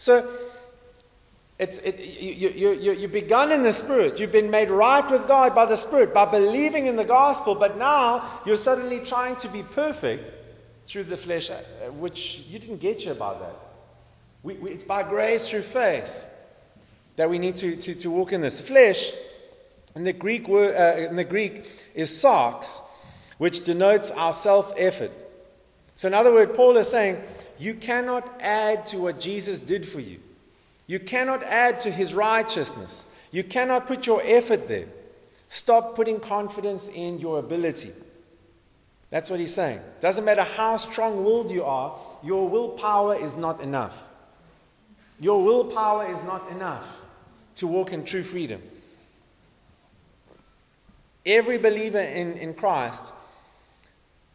So, 0.00 0.26
it's, 1.58 1.76
it, 1.76 2.00
you, 2.00 2.48
you, 2.48 2.72
you, 2.72 2.92
you 2.92 3.06
begun 3.08 3.52
in 3.52 3.62
the 3.62 3.72
Spirit. 3.72 4.18
You've 4.18 4.32
been 4.32 4.50
made 4.50 4.70
right 4.70 5.08
with 5.10 5.28
God 5.28 5.54
by 5.54 5.66
the 5.66 5.76
Spirit, 5.76 6.14
by 6.14 6.24
believing 6.24 6.86
in 6.86 6.96
the 6.96 7.04
gospel, 7.04 7.54
but 7.54 7.76
now 7.76 8.40
you're 8.46 8.56
suddenly 8.56 9.00
trying 9.00 9.36
to 9.36 9.48
be 9.48 9.62
perfect 9.62 10.32
through 10.86 11.04
the 11.04 11.18
flesh, 11.18 11.50
uh, 11.50 11.54
which 11.92 12.46
you 12.48 12.58
didn't 12.58 12.78
get 12.78 13.02
here 13.02 13.14
by 13.14 13.34
that. 13.34 13.54
We, 14.42 14.54
we, 14.54 14.70
it's 14.70 14.84
by 14.84 15.02
grace 15.02 15.50
through 15.50 15.60
faith 15.60 16.24
that 17.16 17.28
we 17.28 17.38
need 17.38 17.56
to, 17.56 17.76
to, 17.76 17.94
to 17.94 18.10
walk 18.10 18.32
in 18.32 18.40
this. 18.40 18.58
Flesh, 18.58 19.12
in 19.94 20.04
the 20.04 20.14
Greek, 20.14 20.48
word, 20.48 20.74
uh, 20.74 21.10
in 21.10 21.16
the 21.16 21.24
Greek 21.24 21.66
is 21.94 22.10
sarx, 22.10 22.80
which 23.36 23.66
denotes 23.66 24.10
our 24.12 24.32
self 24.32 24.72
effort. 24.78 25.12
So, 25.94 26.08
in 26.08 26.14
other 26.14 26.32
words, 26.32 26.52
Paul 26.56 26.78
is 26.78 26.88
saying, 26.88 27.22
you 27.60 27.74
cannot 27.74 28.40
add 28.40 28.86
to 28.86 28.98
what 28.98 29.20
Jesus 29.20 29.60
did 29.60 29.86
for 29.86 30.00
you. 30.00 30.18
You 30.86 30.98
cannot 30.98 31.42
add 31.42 31.78
to 31.80 31.90
his 31.90 32.14
righteousness. 32.14 33.04
You 33.30 33.44
cannot 33.44 33.86
put 33.86 34.06
your 34.06 34.22
effort 34.24 34.66
there. 34.66 34.86
Stop 35.50 35.94
putting 35.94 36.20
confidence 36.20 36.88
in 36.88 37.18
your 37.18 37.38
ability. 37.38 37.92
That's 39.10 39.28
what 39.28 39.40
he's 39.40 39.54
saying. 39.54 39.80
Doesn't 40.00 40.24
matter 40.24 40.42
how 40.42 40.78
strong 40.78 41.22
willed 41.22 41.50
you 41.50 41.62
are, 41.64 41.98
your 42.24 42.48
willpower 42.48 43.14
is 43.16 43.36
not 43.36 43.60
enough. 43.60 44.08
Your 45.20 45.44
willpower 45.44 46.06
is 46.06 46.24
not 46.24 46.50
enough 46.50 47.02
to 47.56 47.66
walk 47.66 47.92
in 47.92 48.04
true 48.04 48.22
freedom. 48.22 48.62
Every 51.26 51.58
believer 51.58 52.00
in, 52.00 52.38
in 52.38 52.54
Christ 52.54 53.12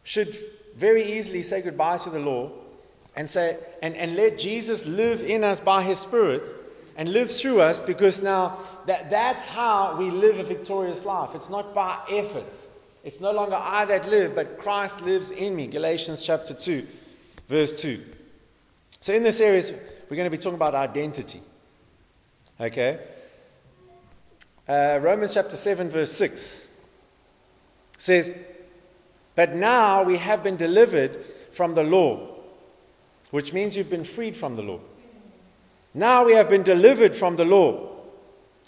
should 0.04 0.36
very 0.76 1.18
easily 1.18 1.42
say 1.42 1.60
goodbye 1.60 1.98
to 1.98 2.10
the 2.10 2.20
law 2.20 2.52
and 3.16 3.28
say 3.28 3.58
and, 3.82 3.96
and 3.96 4.14
let 4.14 4.38
Jesus 4.38 4.86
live 4.86 5.22
in 5.22 5.42
us 5.42 5.58
by 5.58 5.82
his 5.82 5.98
spirit 5.98 6.54
and 6.96 7.12
live 7.12 7.30
through 7.30 7.60
us 7.60 7.80
because 7.80 8.22
now 8.22 8.58
that, 8.86 9.10
that's 9.10 9.46
how 9.46 9.96
we 9.96 10.10
live 10.10 10.38
a 10.38 10.44
victorious 10.44 11.04
life. 11.04 11.30
It's 11.34 11.50
not 11.50 11.74
by 11.74 11.98
efforts. 12.10 12.70
It's 13.04 13.20
no 13.20 13.32
longer 13.32 13.56
I 13.56 13.84
that 13.86 14.08
live, 14.08 14.34
but 14.34 14.58
Christ 14.58 15.02
lives 15.02 15.30
in 15.30 15.54
me. 15.54 15.66
Galatians 15.66 16.22
chapter 16.22 16.54
2, 16.54 16.86
verse 17.48 17.80
2. 17.80 18.02
So 19.00 19.12
in 19.12 19.22
this 19.22 19.38
series, 19.38 19.72
we're 20.08 20.16
going 20.16 20.30
to 20.30 20.36
be 20.36 20.42
talking 20.42 20.56
about 20.56 20.74
identity. 20.74 21.40
Okay? 22.60 22.98
Uh, 24.68 24.98
Romans 25.00 25.34
chapter 25.34 25.56
7, 25.56 25.88
verse 25.88 26.12
6 26.12 26.70
says, 27.98 28.36
But 29.34 29.54
now 29.54 30.02
we 30.02 30.16
have 30.16 30.42
been 30.42 30.56
delivered 30.56 31.24
from 31.52 31.74
the 31.74 31.84
law 31.84 32.35
which 33.30 33.52
means 33.52 33.76
you've 33.76 33.90
been 33.90 34.04
freed 34.04 34.36
from 34.36 34.56
the 34.56 34.62
law. 34.62 34.80
Now 35.94 36.24
we 36.24 36.34
have 36.34 36.50
been 36.50 36.62
delivered 36.62 37.16
from 37.16 37.36
the 37.36 37.44
law, 37.44 37.88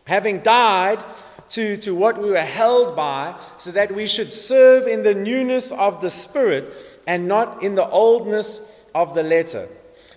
having 0.07 0.41
died 0.41 1.05
to, 1.51 1.77
to 1.79 1.95
what 1.95 2.19
we 2.19 2.31
were 2.31 2.39
held 2.39 2.97
by, 2.97 3.39
so 3.57 3.71
that 3.71 3.95
we 3.95 4.07
should 4.07 4.33
serve 4.33 4.87
in 4.87 5.03
the 5.03 5.15
newness 5.15 5.73
of 5.73 6.01
the 6.01 6.11
Spirit 6.11 6.73
and 7.07 7.29
not 7.29 7.63
in 7.63 7.75
the 7.75 7.89
oldness 7.89 8.85
of 8.95 9.15
the 9.15 9.23
letter. 9.23 9.69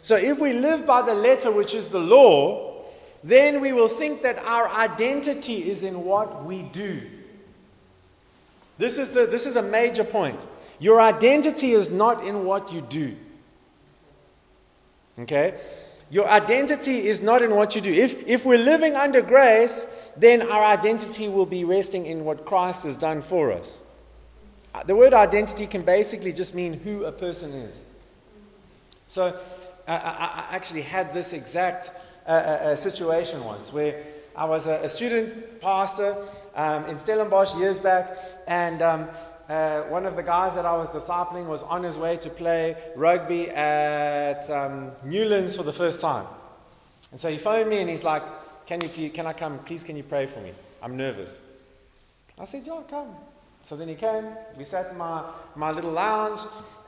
So 0.01 0.15
if 0.15 0.39
we 0.39 0.53
live 0.53 0.85
by 0.85 1.01
the 1.03 1.13
letter, 1.13 1.51
which 1.51 1.73
is 1.73 1.89
the 1.89 1.99
law, 1.99 2.83
then 3.23 3.61
we 3.61 3.71
will 3.71 3.87
think 3.87 4.23
that 4.23 4.39
our 4.39 4.67
identity 4.69 5.69
is 5.69 5.83
in 5.83 6.03
what 6.03 6.43
we 6.43 6.63
do. 6.63 7.01
This 8.77 8.97
is, 8.97 9.11
the, 9.11 9.27
this 9.27 9.45
is 9.45 9.55
a 9.55 9.61
major 9.61 10.03
point. 10.03 10.39
Your 10.79 10.99
identity 10.99 11.71
is 11.71 11.91
not 11.91 12.25
in 12.25 12.45
what 12.45 12.73
you 12.73 12.81
do. 12.81 13.15
Okay? 15.21 15.59
Your 16.09 16.29
identity 16.29 17.07
is 17.07 17.21
not 17.21 17.41
in 17.41 17.55
what 17.55 17.73
you 17.73 17.81
do. 17.81 17.91
If, 17.91 18.27
if 18.27 18.45
we're 18.45 18.63
living 18.63 18.95
under 18.95 19.21
grace, 19.21 20.11
then 20.17 20.41
our 20.41 20.63
identity 20.63 21.29
will 21.29 21.45
be 21.45 21.63
resting 21.63 22.05
in 22.05 22.25
what 22.25 22.45
Christ 22.45 22.83
has 22.83 22.97
done 22.97 23.21
for 23.21 23.53
us. 23.53 23.81
Uh, 24.73 24.83
the 24.83 24.95
word 24.95 25.13
identity 25.13 25.67
can 25.67 25.83
basically 25.83 26.33
just 26.33 26.53
mean 26.53 26.73
who 26.73 27.05
a 27.05 27.11
person 27.11 27.51
is. 27.53 27.75
So 29.07 29.27
uh, 29.27 29.31
I, 29.87 30.45
I, 30.51 30.55
actually 30.55 30.81
had 30.81 31.13
this 31.13 31.33
exact 31.33 31.91
uh, 32.25 32.29
uh, 32.29 32.33
uh, 32.33 32.75
situation 32.75 33.43
once 33.43 33.73
where 33.73 34.01
I 34.35 34.45
was 34.45 34.67
a, 34.67 34.83
a 34.83 34.89
student 34.89 35.59
pastor 35.59 36.15
um, 36.55 36.85
in 36.85 36.97
Stellenbosch 36.97 37.55
years 37.55 37.79
back, 37.79 38.17
and 38.47 38.81
um, 38.81 39.07
uh, 39.49 39.81
one 39.83 40.05
of 40.05 40.15
the 40.15 40.23
guys 40.23 40.55
that 40.55 40.65
I 40.65 40.75
was 40.77 40.89
discipling 40.89 41.47
was 41.47 41.63
on 41.63 41.83
his 41.83 41.97
way 41.97 42.17
to 42.17 42.29
play 42.29 42.75
rugby 42.95 43.49
at 43.49 44.49
um, 44.49 44.91
Newlands 45.03 45.55
for 45.55 45.63
the 45.63 45.73
first 45.73 46.01
time. 46.01 46.25
And 47.11 47.19
so 47.19 47.29
he 47.29 47.37
phoned 47.37 47.69
me 47.69 47.79
and 47.79 47.89
he's 47.89 48.03
like, 48.03 48.23
can, 48.65 48.79
you, 48.95 49.09
can 49.09 49.27
I 49.27 49.33
come? 49.33 49.59
Please, 49.59 49.83
can 49.83 49.97
you 49.97 50.03
pray 50.03 50.27
for 50.27 50.39
me? 50.39 50.53
I'm 50.81 50.95
nervous. 50.95 51.41
I 52.39 52.45
said, 52.45 52.63
Yeah, 52.65 52.81
come. 52.89 53.09
So 53.63 53.75
then 53.75 53.87
he 53.87 53.95
came. 53.95 54.25
We 54.57 54.63
sat 54.63 54.91
in 54.91 54.97
my, 54.97 55.23
my 55.55 55.71
little 55.71 55.91
lounge, 55.91 56.39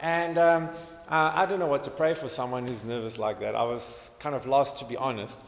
and 0.01 0.39
um, 0.39 0.69
uh, 1.07 1.31
I 1.35 1.45
don't 1.45 1.59
know 1.59 1.67
what 1.67 1.83
to 1.83 1.91
pray 1.91 2.15
for 2.15 2.27
someone 2.27 2.65
who's 2.65 2.83
nervous 2.83 3.19
like 3.19 3.39
that. 3.41 3.53
I 3.53 3.63
was 3.63 4.09
kind 4.19 4.33
of 4.33 4.47
lost, 4.47 4.79
to 4.79 4.85
be 4.85 4.97
honest. 4.97 5.39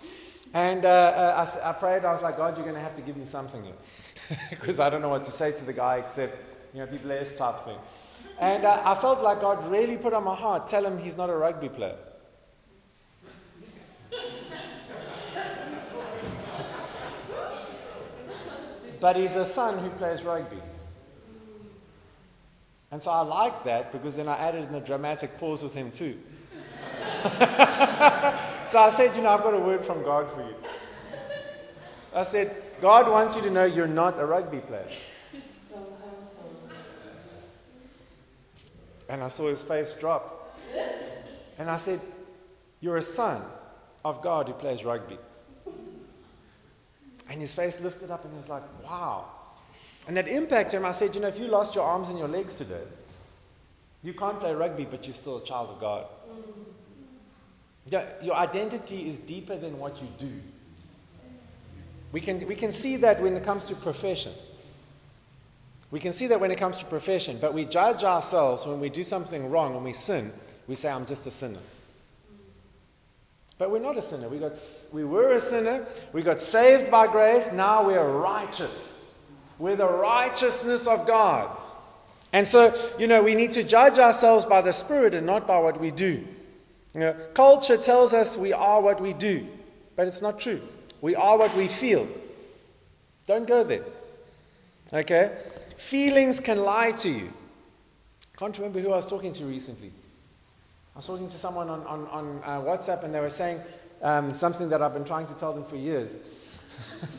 And 0.54 0.86
uh, 0.86 0.90
uh 0.90 1.48
I, 1.66 1.70
I 1.70 1.74
prayed. 1.74 2.06
I 2.06 2.12
was 2.12 2.22
like, 2.22 2.38
God, 2.38 2.56
you're 2.56 2.66
going 2.66 2.76
to 2.76 2.82
have 2.82 2.96
to 2.96 3.02
give 3.02 3.18
me 3.18 3.26
something 3.26 3.64
here. 3.64 4.38
Because 4.52 4.80
I 4.80 4.90
don't 4.90 5.02
know 5.02 5.10
what 5.10 5.26
to 5.26 5.32
say 5.32 5.52
to 5.52 5.66
the 5.66 5.74
guy 5.74 5.98
except 5.98 6.38
you 6.76 6.82
know, 6.82 6.88
be 6.88 6.98
blessed 6.98 7.38
type 7.38 7.62
thing. 7.62 7.78
And 8.38 8.66
uh, 8.66 8.82
I 8.84 8.96
felt 8.96 9.24
like 9.24 9.40
God 9.40 9.66
really 9.72 9.96
put 9.96 10.14
on 10.14 10.26
my 10.26 10.36
heart, 10.36 10.68
tell 10.68 10.86
him 10.86 10.98
he's 10.98 11.16
not 11.16 11.30
a 11.30 11.36
rugby 11.36 11.70
player. 11.70 11.96
but 19.00 19.16
he's 19.16 19.36
a 19.36 19.46
son 19.46 19.78
who 19.78 19.90
plays 19.92 20.24
rugby. 20.24 20.58
And 22.92 23.02
so 23.02 23.12
I 23.12 23.22
liked 23.22 23.64
that 23.66 23.94
because 23.94 24.16
then 24.16 24.28
I 24.28 24.38
added 24.38 24.68
in 24.68 24.76
a 24.76 24.82
dramatic 24.82 25.38
pause 25.38 25.64
with 25.64 25.74
him 25.74 25.92
too. 25.92 26.18
so 28.68 28.80
I 28.80 28.90
said, 28.92 29.16
you 29.16 29.22
know, 29.22 29.30
I've 29.30 29.44
got 29.44 29.54
a 29.54 29.60
word 29.60 29.86
from 29.86 30.04
God 30.04 30.30
for 30.30 30.42
you. 30.42 30.56
I 32.14 32.24
said, 32.24 32.54
God 32.82 33.10
wants 33.10 33.36
you 33.38 33.44
to 33.44 33.50
know 33.50 33.64
you're 33.64 33.88
not 33.88 34.20
a 34.20 34.26
rugby 34.26 34.60
player. 34.60 34.90
And 39.10 39.24
I 39.24 39.28
saw 39.28 39.48
his 39.50 39.64
face 39.64 39.94
drop. 39.94 40.58
And 41.58 41.70
I 41.70 41.78
said, 41.78 42.00
You're 42.82 42.98
a 42.98 43.02
son 43.02 43.42
of 44.04 44.22
God 44.22 44.48
who 44.48 44.54
plays 44.54 44.84
rugby. 44.84 45.18
And 47.30 47.42
his 47.42 47.56
face 47.56 47.82
lifted 47.82 48.12
up 48.12 48.24
and 48.24 48.34
he 48.34 48.38
was 48.38 48.50
like, 48.50 48.64
Wow. 48.84 49.26
And 50.08 50.18
that 50.18 50.28
impacted 50.28 50.80
him. 50.80 50.86
I 50.86 50.92
said, 50.92 51.16
You 51.16 51.22
know, 51.22 51.28
if 51.28 51.40
you 51.40 51.48
lost 51.48 51.76
your 51.76 51.84
arms 51.84 52.10
and 52.10 52.18
your 52.18 52.28
legs 52.28 52.58
today, 52.58 52.84
you 54.04 54.14
can't 54.14 54.40
play 54.40 54.54
rugby, 54.54 54.86
but 54.86 55.08
you're 55.08 55.16
still 55.16 55.38
a 55.38 55.44
child 55.44 55.70
of 55.70 55.80
God. 55.80 56.06
Your 58.22 58.36
identity 58.36 59.08
is 59.08 59.20
deeper 59.20 59.58
than 59.58 59.80
what 59.80 60.02
you 60.02 60.08
do. 60.18 60.32
We 62.12 62.22
can, 62.22 62.48
we 62.48 62.56
can 62.56 62.72
see 62.72 62.98
that 62.98 63.22
when 63.22 63.36
it 63.36 63.44
comes 63.44 63.66
to 63.66 63.76
profession. 63.76 64.32
We 65.92 66.00
can 66.00 66.12
see 66.12 66.28
that 66.28 66.40
when 66.40 66.52
it 66.52 66.58
comes 66.58 66.78
to 66.80 66.86
profession, 66.86 67.38
but 67.40 67.54
we 67.54 67.66
judge 67.66 68.04
ourselves 68.04 68.66
when 68.66 68.80
we 68.80 68.90
do 68.90 69.04
something 69.04 69.50
wrong, 69.50 69.76
when 69.76 69.84
we 69.84 69.94
sin, 69.94 70.32
we 70.68 70.76
say, 70.76 70.90
I'm 70.90 71.06
just 71.06 71.28
a 71.28 71.32
sinner. 71.32 71.60
But 73.58 73.72
we're 73.72 73.80
not 73.80 73.96
a 73.96 74.02
sinner. 74.02 74.28
We, 74.28 74.40
got, 74.40 74.60
we 74.94 75.06
were 75.06 75.34
a 75.34 75.40
sinner. 75.40 75.86
We 76.12 76.22
got 76.24 76.42
saved 76.42 76.92
by 76.92 77.08
grace. 77.08 77.54
Now 77.54 77.88
we 77.88 77.96
are 77.96 78.12
righteous. 78.12 79.16
We're 79.60 79.78
the 79.78 79.88
righteousness 79.88 80.88
of 80.88 81.08
God. 81.08 81.56
And 82.34 82.46
so, 82.46 82.76
you 83.00 83.08
know, 83.08 83.24
we 83.24 83.34
need 83.34 83.54
to 83.54 83.64
judge 83.64 83.98
ourselves 83.98 84.44
by 84.44 84.62
the 84.62 84.74
Spirit 84.74 85.14
and 85.14 85.26
not 85.26 85.48
by 85.48 85.58
what 85.60 85.80
we 85.80 85.92
do. 85.92 86.28
You 86.94 87.00
know, 87.00 87.14
culture 87.34 87.78
tells 87.78 88.14
us 88.14 88.36
we 88.38 88.52
are 88.52 88.82
what 88.82 89.00
we 89.00 89.14
do. 89.14 89.48
but 89.96 90.08
it's 90.08 90.22
not 90.22 90.40
true. 90.40 90.62
We 91.02 91.16
are 91.16 91.38
what 91.38 91.56
we 91.56 91.68
feel. 91.68 92.08
Don't 93.28 93.48
go 93.48 93.64
there. 93.64 93.84
Okay? 94.94 95.32
Feelings 95.78 96.40
can 96.40 96.60
lie 96.60 96.92
to 96.92 97.10
you. 97.10 97.32
I 98.34 98.38
Can't 98.38 98.58
remember 98.58 98.80
who 98.80 98.92
I 98.92 98.98
was 98.98 99.06
talking 99.06 99.34
to 99.34 99.46
recently. 99.46 99.92
I 100.96 101.00
was 101.00 101.08
talking 101.08 101.30
to 101.30 101.38
someone 101.38 101.70
on, 101.70 101.82
on, 101.84 102.08
on 102.08 102.42
uh, 102.44 102.62
WhatsApp 102.62 103.04
and 103.04 103.14
they 103.14 103.20
were 103.20 103.30
saying 103.30 103.60
um, 104.02 104.34
something 104.34 104.70
that 104.70 104.82
I've 104.82 104.94
been 104.94 105.06
trying 105.06 105.28
to 105.28 105.34
tell 105.36 105.54
them 105.54 105.66
for 105.66 105.76
years. 105.76 106.16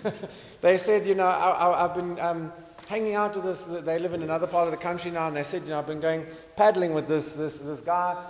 they 0.61 0.79
said, 0.79 1.07
you 1.07 1.15
know, 1.15 1.27
I, 1.27 1.83
have 1.83 1.95
been 1.95 2.19
um, 2.21 2.53
hanging 2.89 3.15
out 3.15 3.35
with 3.35 3.45
this, 3.45 3.65
they 3.65 3.99
live 3.99 4.15
in 4.15 4.23
another 4.23 4.47
part 4.47 4.67
of 4.67 4.71
the 4.71 4.79
country 4.79 5.11
now, 5.11 5.29
and 5.29 5.37
they 5.37 5.43
said, 5.43 5.63
you 5.63 5.69
know, 5.69 5.79
I've 5.79 5.87
been 5.87 6.01
going 6.01 6.27
paddling 6.57 6.95
with 6.95 7.09
this, 7.09 7.33
this, 7.33 7.59
this 7.59 7.81
guy, 7.81 8.23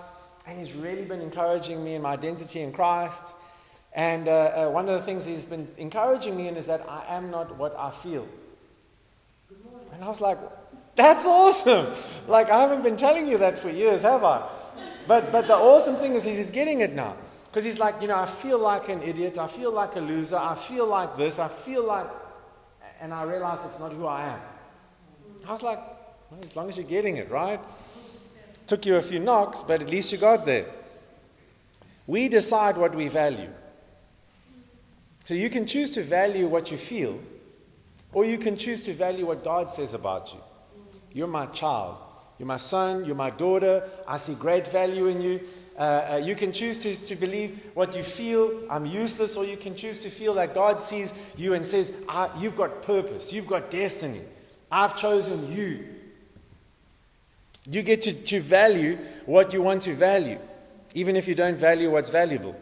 and 0.46 0.58
he's 0.58 0.74
really 0.74 1.04
been 1.04 1.20
encouraging 1.20 1.84
me 1.84 1.94
in 1.94 2.02
my 2.02 2.12
identity 2.12 2.60
in 2.60 2.72
Christ. 2.72 3.34
And 3.92 4.28
uh, 4.28 4.32
uh, 4.32 4.70
one 4.70 4.88
of 4.88 4.98
the 4.98 5.04
things 5.04 5.24
he's 5.24 5.44
been 5.44 5.68
encouraging 5.78 6.36
me 6.36 6.48
in 6.48 6.56
is 6.56 6.66
that 6.66 6.84
I 6.88 7.04
am 7.08 7.30
not 7.30 7.56
what 7.56 7.74
I 7.76 7.90
feel. 7.90 8.28
And 9.96 10.04
I 10.04 10.08
was 10.08 10.20
like, 10.20 10.38
that's 10.94 11.24
awesome. 11.24 11.86
Like, 12.28 12.50
I 12.50 12.60
haven't 12.60 12.82
been 12.82 12.98
telling 12.98 13.26
you 13.26 13.38
that 13.38 13.58
for 13.58 13.70
years, 13.70 14.02
have 14.02 14.24
I? 14.24 14.46
But, 15.06 15.32
but 15.32 15.48
the 15.48 15.54
awesome 15.54 15.96
thing 15.96 16.12
is 16.12 16.22
he's 16.22 16.50
getting 16.50 16.80
it 16.80 16.94
now. 16.94 17.16
Because 17.46 17.64
he's 17.64 17.78
like, 17.78 18.02
you 18.02 18.08
know, 18.08 18.18
I 18.18 18.26
feel 18.26 18.58
like 18.58 18.90
an 18.90 19.02
idiot. 19.02 19.38
I 19.38 19.46
feel 19.46 19.72
like 19.72 19.96
a 19.96 20.00
loser. 20.00 20.36
I 20.36 20.54
feel 20.54 20.86
like 20.86 21.16
this. 21.16 21.38
I 21.38 21.48
feel 21.48 21.82
like. 21.82 22.08
And 23.00 23.14
I 23.14 23.22
realize 23.22 23.64
it's 23.64 23.80
not 23.80 23.90
who 23.90 24.06
I 24.06 24.24
am. 24.26 24.40
I 25.48 25.52
was 25.52 25.62
like, 25.62 25.78
well, 26.30 26.40
as 26.44 26.54
long 26.56 26.68
as 26.68 26.76
you're 26.76 26.86
getting 26.86 27.16
it, 27.16 27.30
right? 27.30 27.60
Took 28.66 28.84
you 28.84 28.96
a 28.96 29.02
few 29.02 29.18
knocks, 29.18 29.62
but 29.62 29.80
at 29.80 29.88
least 29.88 30.12
you 30.12 30.18
got 30.18 30.44
there. 30.44 30.66
We 32.06 32.28
decide 32.28 32.76
what 32.76 32.94
we 32.94 33.08
value. 33.08 33.48
So 35.24 35.32
you 35.32 35.48
can 35.48 35.66
choose 35.66 35.90
to 35.92 36.02
value 36.02 36.48
what 36.48 36.70
you 36.70 36.76
feel, 36.76 37.18
or 38.16 38.24
you 38.24 38.38
can 38.38 38.56
choose 38.56 38.80
to 38.80 38.94
value 38.94 39.26
what 39.26 39.44
God 39.44 39.68
says 39.68 39.92
about 39.92 40.32
you. 40.32 40.40
You're 41.12 41.26
my 41.26 41.44
child. 41.44 41.98
You're 42.38 42.46
my 42.46 42.56
son. 42.56 43.04
You're 43.04 43.14
my 43.14 43.28
daughter. 43.28 43.86
I 44.08 44.16
see 44.16 44.34
great 44.36 44.66
value 44.66 45.08
in 45.08 45.20
you. 45.20 45.40
Uh, 45.78 45.82
uh, 45.82 46.16
you 46.24 46.34
can 46.34 46.50
choose 46.50 46.78
to, 46.78 46.96
to 47.08 47.14
believe 47.14 47.60
what 47.74 47.94
you 47.94 48.02
feel, 48.02 48.62
I'm 48.70 48.86
useless, 48.86 49.36
or 49.36 49.44
you 49.44 49.58
can 49.58 49.76
choose 49.76 49.98
to 49.98 50.08
feel 50.08 50.32
that 50.32 50.54
God 50.54 50.80
sees 50.80 51.12
you 51.36 51.52
and 51.52 51.66
says, 51.66 51.94
You've 52.38 52.56
got 52.56 52.80
purpose, 52.80 53.34
you've 53.34 53.46
got 53.46 53.70
destiny. 53.70 54.22
I've 54.72 54.96
chosen 54.96 55.52
you. 55.52 55.84
You 57.68 57.82
get 57.82 58.00
to, 58.02 58.14
to 58.14 58.40
value 58.40 58.96
what 59.26 59.52
you 59.52 59.60
want 59.60 59.82
to 59.82 59.94
value, 59.94 60.38
even 60.94 61.16
if 61.16 61.28
you 61.28 61.34
don't 61.34 61.58
value 61.58 61.90
what's 61.90 62.08
valuable. 62.08 62.58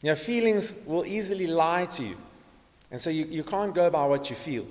You 0.00 0.10
know, 0.10 0.14
feelings 0.14 0.80
will 0.86 1.04
easily 1.04 1.48
lie 1.48 1.86
to 1.86 2.04
you. 2.04 2.16
And 2.90 3.00
so 3.00 3.10
you, 3.10 3.24
you 3.24 3.42
can't 3.42 3.74
go 3.74 3.90
by 3.90 4.06
what 4.06 4.30
you 4.30 4.36
feel. 4.36 4.66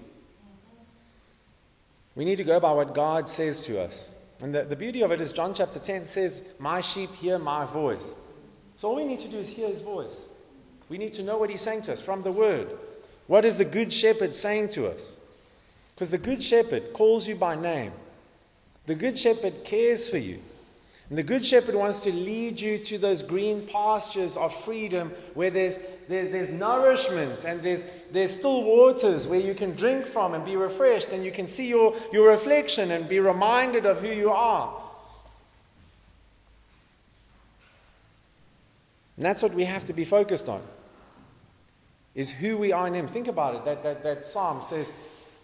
We 2.16 2.26
need 2.26 2.38
to 2.38 2.44
go 2.44 2.60
by 2.60 2.72
what 2.72 2.94
God 2.94 3.28
says 3.28 3.66
to 3.66 3.82
us. 3.82 4.16
And 4.42 4.54
the, 4.54 4.64
the 4.64 4.76
beauty 4.76 5.02
of 5.02 5.12
it 5.12 5.22
is, 5.22 5.32
John 5.32 5.54
chapter 5.54 5.80
10 5.80 6.06
says, 6.06 6.44
My 6.60 6.82
sheep 6.82 7.10
hear 7.16 7.40
my 7.40 7.66
voice. 7.66 8.16
So 8.78 8.90
all 8.90 8.96
we 8.96 9.06
need 9.06 9.20
to 9.20 9.28
do 9.28 9.38
is 9.38 9.50
hear 9.50 9.68
his 9.68 9.82
voice. 9.82 10.28
We 10.90 10.98
need 10.98 11.14
to 11.14 11.24
know 11.24 11.38
what 11.38 11.50
he's 11.50 11.62
saying 11.62 11.84
to 11.84 11.94
us 11.94 12.02
from 12.02 12.24
the 12.24 12.32
word. 12.32 12.68
What 13.28 13.46
is 13.46 13.58
the 13.58 13.66
good 13.66 13.92
shepherd 13.92 14.36
saying 14.36 14.70
to 14.70 14.88
us? 14.88 15.18
Because 15.96 16.10
the 16.10 16.18
good 16.18 16.44
shepherd 16.44 16.94
calls 16.94 17.28
you 17.28 17.36
by 17.36 17.56
name, 17.56 17.94
the 18.86 18.96
good 18.96 19.18
shepherd 19.18 19.64
cares 19.64 20.10
for 20.10 20.18
you. 20.18 20.40
And 21.14 21.18
the 21.20 21.22
Good 21.22 21.46
Shepherd 21.46 21.76
wants 21.76 22.00
to 22.00 22.12
lead 22.12 22.60
you 22.60 22.80
to 22.80 22.98
those 22.98 23.22
green 23.22 23.68
pastures 23.68 24.36
of 24.36 24.52
freedom 24.52 25.12
where 25.36 25.52
there's, 25.52 25.78
there, 26.10 26.26
there's 26.26 26.50
nourishment 26.50 27.46
and 27.46 27.62
there's, 27.62 27.86
there's 28.12 28.32
still 28.32 28.64
waters 28.64 29.28
where 29.28 29.40
you 29.40 29.54
can 29.54 29.76
drink 29.76 30.08
from 30.08 30.34
and 30.34 30.44
be 30.44 30.56
refreshed 30.56 31.10
and 31.10 31.24
you 31.24 31.32
can 31.32 31.46
see 31.46 31.70
your, 31.70 31.96
your 32.12 32.32
reflection 32.32 32.90
and 32.90 33.08
be 33.08 33.20
reminded 33.20 33.86
of 33.86 34.02
who 34.02 34.08
you 34.08 34.32
are. 34.32 34.74
And 39.16 39.24
that's 39.24 39.44
what 39.44 39.54
we 39.54 39.66
have 39.66 39.86
to 39.86 39.94
be 39.94 40.06
focused 40.06 40.50
on. 40.50 40.64
Is 42.16 42.32
who 42.32 42.58
we 42.58 42.72
are 42.72 42.88
in 42.88 42.96
Him. 42.96 43.08
Think 43.08 43.28
about 43.28 43.54
it. 43.54 43.66
That, 43.66 43.84
that, 43.84 44.04
that 44.04 44.28
psalm 44.28 44.64
says, 44.64 44.92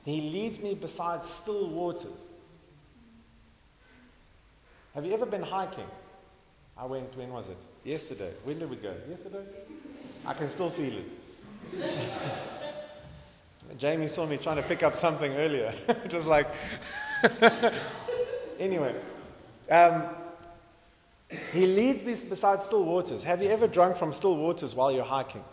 He 0.04 0.32
leads 0.32 0.64
me 0.64 0.74
beside 0.74 1.24
still 1.26 1.70
waters. 1.70 2.29
Have 4.96 5.06
you 5.06 5.14
ever 5.14 5.26
been 5.26 5.44
hiking? 5.44 5.86
I 6.78 6.86
went, 6.86 7.16
when 7.18 7.32
was 7.32 7.50
it? 7.50 7.58
Yesterday. 7.84 8.32
When 8.44 8.58
did 8.58 8.70
we 8.70 8.78
go? 8.78 8.94
Yesterday? 9.10 9.44
I 10.26 10.34
can 10.34 10.50
still 10.50 10.70
feel 10.70 10.94
it. 10.94 11.06
Jamie 13.78 14.08
saw 14.08 14.26
me 14.26 14.38
trying 14.38 14.56
to 14.56 14.64
pick 14.64 14.82
up 14.82 14.96
something 14.96 15.32
earlier. 15.34 15.74
Just 16.08 16.28
like, 16.28 16.48
anyway. 18.60 18.96
Um, 19.70 20.04
he 21.54 21.68
leads 21.68 22.02
me 22.02 22.12
beside 22.12 22.62
still 22.62 22.86
waters. 22.86 23.24
Have 23.24 23.44
you 23.44 23.50
ever 23.50 23.68
drunk 23.68 23.98
from 23.98 24.14
still 24.14 24.36
waters 24.36 24.74
while 24.74 24.92
you're 24.92 25.04
hiking? 25.04 25.44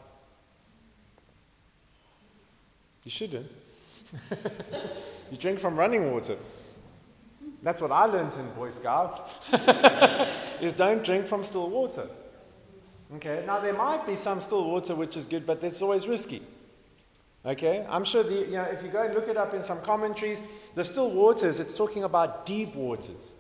You 3.05 3.11
shouldn't. 3.11 3.51
you 5.31 5.37
drink 5.37 5.59
from 5.59 5.77
running 5.77 6.11
water. 6.11 6.39
That's 7.67 7.81
what 7.81 7.91
I 7.91 8.05
learned 8.05 8.33
in 8.35 8.49
Boy 8.51 8.71
Scouts, 8.71 9.21
is 10.61 10.73
don't 10.73 11.03
drink 11.03 11.27
from 11.27 11.43
still 11.43 11.69
water. 11.69 12.07
Okay, 13.17 13.43
now 13.45 13.59
there 13.59 13.75
might 13.75 14.07
be 14.07 14.15
some 14.15 14.41
still 14.41 14.71
water 14.71 14.95
which 14.95 15.17
is 15.17 15.27
good, 15.27 15.45
but 15.45 15.65
it's 15.65 15.83
always 15.83 16.07
risky. 16.07 16.43
Okay, 17.45 17.85
I'm 17.91 18.05
sure 18.05 18.23
the, 18.23 18.35
you 18.35 18.53
know, 18.53 18.63
if 18.71 18.85
you 18.85 18.89
go 18.89 19.03
and 19.03 19.15
look 19.15 19.27
it 19.27 19.37
up 19.37 19.53
in 19.53 19.65
some 19.65 19.81
commentaries, 19.81 20.41
the 20.77 20.85
still 20.85 21.11
waters, 21.11 21.59
it's 21.59 21.75
talking 21.75 22.05
about 22.05 22.47
deep 22.47 22.73
waters. 22.77 23.33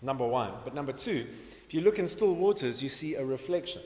Number 0.00 0.24
one. 0.24 0.52
But 0.62 0.76
number 0.76 0.92
two, 0.92 1.26
if 1.66 1.74
you 1.74 1.80
look 1.80 1.98
in 1.98 2.06
still 2.06 2.36
waters, 2.36 2.84
you 2.84 2.88
see 2.88 3.16
a 3.16 3.24
reflection. 3.24 3.82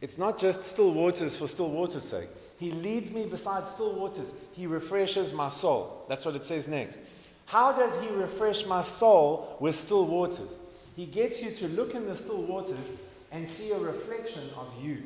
It's 0.00 0.16
not 0.16 0.38
just 0.38 0.62
still 0.64 0.94
waters 0.94 1.34
for 1.36 1.48
still 1.48 1.70
water's 1.70 2.04
sake. 2.04 2.28
He 2.56 2.70
leads 2.70 3.10
me 3.10 3.26
beside 3.26 3.66
still 3.66 3.98
waters. 3.98 4.32
He 4.52 4.68
refreshes 4.68 5.34
my 5.34 5.48
soul. 5.48 6.06
That's 6.08 6.24
what 6.24 6.36
it 6.36 6.44
says 6.44 6.68
next. 6.68 7.00
How 7.46 7.72
does 7.72 8.02
he 8.02 8.08
refresh 8.14 8.66
my 8.66 8.82
soul 8.82 9.56
with 9.60 9.74
still 9.74 10.06
waters? 10.06 10.58
He 10.96 11.06
gets 11.06 11.42
you 11.42 11.50
to 11.52 11.68
look 11.68 11.94
in 11.94 12.06
the 12.06 12.14
still 12.14 12.42
waters 12.42 12.90
and 13.30 13.48
see 13.48 13.72
a 13.72 13.78
reflection 13.78 14.42
of 14.56 14.72
you. 14.82 15.02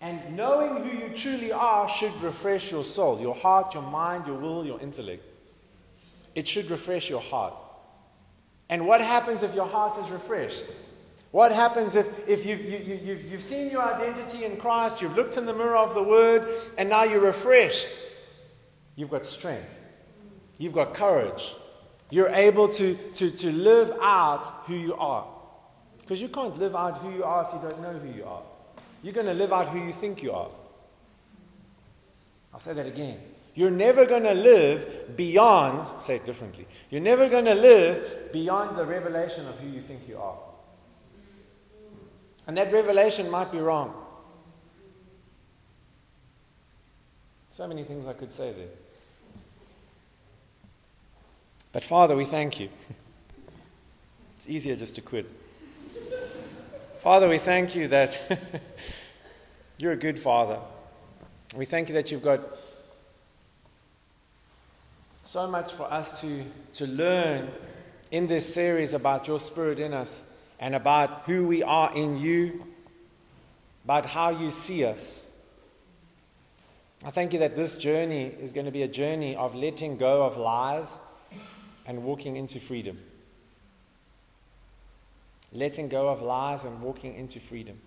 And 0.00 0.36
knowing 0.36 0.82
who 0.82 0.98
you 0.98 1.14
truly 1.14 1.52
are 1.52 1.88
should 1.88 2.14
refresh 2.22 2.72
your 2.72 2.82
soul, 2.82 3.20
your 3.20 3.34
heart, 3.34 3.74
your 3.74 3.84
mind, 3.84 4.26
your 4.26 4.36
will, 4.36 4.66
your 4.66 4.80
intellect. 4.80 5.22
It 6.34 6.48
should 6.48 6.70
refresh 6.70 7.08
your 7.08 7.20
heart. 7.20 7.62
And 8.68 8.86
what 8.86 9.00
happens 9.00 9.42
if 9.42 9.54
your 9.54 9.66
heart 9.66 9.98
is 9.98 10.10
refreshed? 10.10 10.66
What 11.30 11.52
happens 11.52 11.94
if, 11.94 12.28
if 12.28 12.44
you've, 12.44 12.60
you, 12.60 12.78
you, 12.78 13.00
you've, 13.02 13.24
you've 13.30 13.42
seen 13.42 13.70
your 13.70 13.82
identity 13.82 14.44
in 14.44 14.56
Christ, 14.56 15.00
you've 15.00 15.14
looked 15.14 15.36
in 15.36 15.46
the 15.46 15.54
mirror 15.54 15.76
of 15.76 15.94
the 15.94 16.02
Word, 16.02 16.48
and 16.76 16.88
now 16.88 17.04
you're 17.04 17.20
refreshed? 17.20 17.88
You've 18.96 19.10
got 19.10 19.24
strength. 19.24 19.81
You've 20.62 20.74
got 20.74 20.94
courage. 20.94 21.56
You're 22.08 22.28
able 22.28 22.68
to, 22.68 22.94
to, 22.94 23.30
to 23.32 23.50
live 23.50 23.90
out 24.00 24.46
who 24.66 24.76
you 24.76 24.94
are. 24.94 25.26
Because 25.98 26.22
you 26.22 26.28
can't 26.28 26.56
live 26.56 26.76
out 26.76 26.98
who 26.98 27.12
you 27.12 27.24
are 27.24 27.44
if 27.44 27.52
you 27.52 27.68
don't 27.68 27.82
know 27.82 27.98
who 27.98 28.16
you 28.16 28.24
are. 28.24 28.42
You're 29.02 29.12
going 29.12 29.26
to 29.26 29.34
live 29.34 29.52
out 29.52 29.70
who 29.70 29.84
you 29.84 29.92
think 29.92 30.22
you 30.22 30.30
are. 30.30 30.46
I'll 32.54 32.60
say 32.60 32.74
that 32.74 32.86
again. 32.86 33.18
You're 33.56 33.72
never 33.72 34.06
going 34.06 34.22
to 34.22 34.34
live 34.34 35.16
beyond, 35.16 36.00
say 36.00 36.14
it 36.14 36.24
differently, 36.24 36.68
you're 36.90 37.00
never 37.00 37.28
going 37.28 37.46
to 37.46 37.56
live 37.56 38.32
beyond 38.32 38.78
the 38.78 38.86
revelation 38.86 39.48
of 39.48 39.58
who 39.58 39.68
you 39.68 39.80
think 39.80 40.08
you 40.08 40.16
are. 40.16 40.38
And 42.46 42.56
that 42.56 42.72
revelation 42.72 43.28
might 43.32 43.50
be 43.50 43.58
wrong. 43.58 43.92
So 47.50 47.66
many 47.66 47.82
things 47.82 48.06
I 48.06 48.12
could 48.12 48.32
say 48.32 48.52
there. 48.52 48.68
But 51.72 51.84
Father, 51.84 52.14
we 52.14 52.24
thank 52.24 52.60
you. 52.60 52.68
It's 54.36 54.48
easier 54.48 54.74
just 54.74 54.96
to 54.96 55.00
quit. 55.00 55.30
Father, 56.98 57.28
we 57.28 57.38
thank 57.38 57.76
you 57.76 57.86
that 57.86 58.20
you're 59.78 59.92
a 59.92 59.96
good 59.96 60.18
Father. 60.18 60.58
We 61.56 61.64
thank 61.64 61.88
you 61.88 61.94
that 61.94 62.10
you've 62.10 62.24
got 62.24 62.40
so 65.22 65.46
much 65.46 65.72
for 65.74 65.84
us 65.84 66.20
to, 66.22 66.44
to 66.74 66.88
learn 66.88 67.52
in 68.10 68.26
this 68.26 68.52
series 68.52 68.94
about 68.94 69.28
your 69.28 69.38
Spirit 69.38 69.78
in 69.78 69.94
us 69.94 70.28
and 70.58 70.74
about 70.74 71.22
who 71.26 71.46
we 71.46 71.62
are 71.62 71.94
in 71.94 72.18
you, 72.18 72.66
about 73.84 74.06
how 74.06 74.30
you 74.30 74.50
see 74.50 74.84
us. 74.84 75.28
I 77.04 77.10
thank 77.10 77.32
you 77.32 77.38
that 77.38 77.54
this 77.54 77.76
journey 77.76 78.24
is 78.24 78.50
going 78.50 78.66
to 78.66 78.72
be 78.72 78.82
a 78.82 78.88
journey 78.88 79.36
of 79.36 79.54
letting 79.54 79.98
go 79.98 80.24
of 80.24 80.36
lies 80.36 80.98
and 81.86 82.04
walking 82.04 82.36
into 82.36 82.60
freedom. 82.60 82.98
letting 85.52 85.88
go 85.88 86.08
of 86.08 86.22
lies 86.22 86.64
and 86.64 86.80
walking 86.80 87.14
into 87.14 87.38
freedom. 87.38 87.78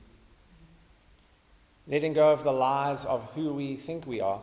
Letting 1.87 2.13
go 2.13 2.31
of 2.31 2.43
the 2.43 2.51
lies 2.51 3.05
of 3.05 3.23
who 3.33 3.53
we 3.53 3.75
think 3.75 4.07
we 4.07 4.21
are, 4.21 4.41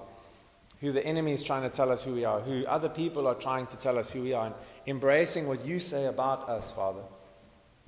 who 0.80 0.92
the 0.92 1.04
enemy 1.04 1.32
is 1.32 1.42
trying 1.42 1.62
to 1.62 1.68
tell 1.68 1.90
us 1.90 2.02
who 2.02 2.14
we 2.14 2.24
are, 2.24 2.40
who 2.40 2.66
other 2.66 2.88
people 2.88 3.26
are 3.26 3.34
trying 3.34 3.66
to 3.66 3.78
tell 3.78 3.98
us 3.98 4.12
who 4.12 4.22
we 4.22 4.32
are, 4.32 4.46
and 4.46 4.54
embracing 4.86 5.46
what 5.46 5.64
you 5.64 5.78
say 5.78 6.06
about 6.06 6.48
us, 6.48 6.70
Father. 6.70 7.02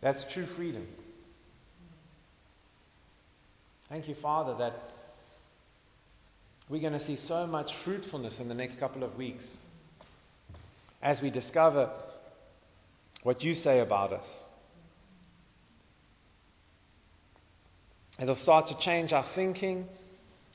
That's 0.00 0.30
true 0.32 0.46
freedom. 0.46 0.86
Thank 3.88 4.08
you, 4.08 4.14
Father, 4.14 4.54
that 4.58 4.88
we're 6.68 6.80
going 6.80 6.94
to 6.94 6.98
see 6.98 7.16
so 7.16 7.46
much 7.46 7.74
fruitfulness 7.74 8.40
in 8.40 8.48
the 8.48 8.54
next 8.54 8.80
couple 8.80 9.02
of 9.02 9.16
weeks 9.16 9.56
as 11.04 11.20
we 11.20 11.28
discover 11.28 11.90
what 13.22 13.44
you 13.44 13.52
say 13.52 13.80
about 13.80 14.12
us. 14.12 14.46
It'll 18.18 18.34
start 18.34 18.66
to 18.68 18.78
change 18.78 19.12
our 19.12 19.22
thinking 19.22 19.86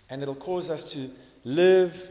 and 0.09 0.23
it'll 0.23 0.33
cause 0.33 0.71
us 0.71 0.91
to 0.93 1.11
live 1.43 2.09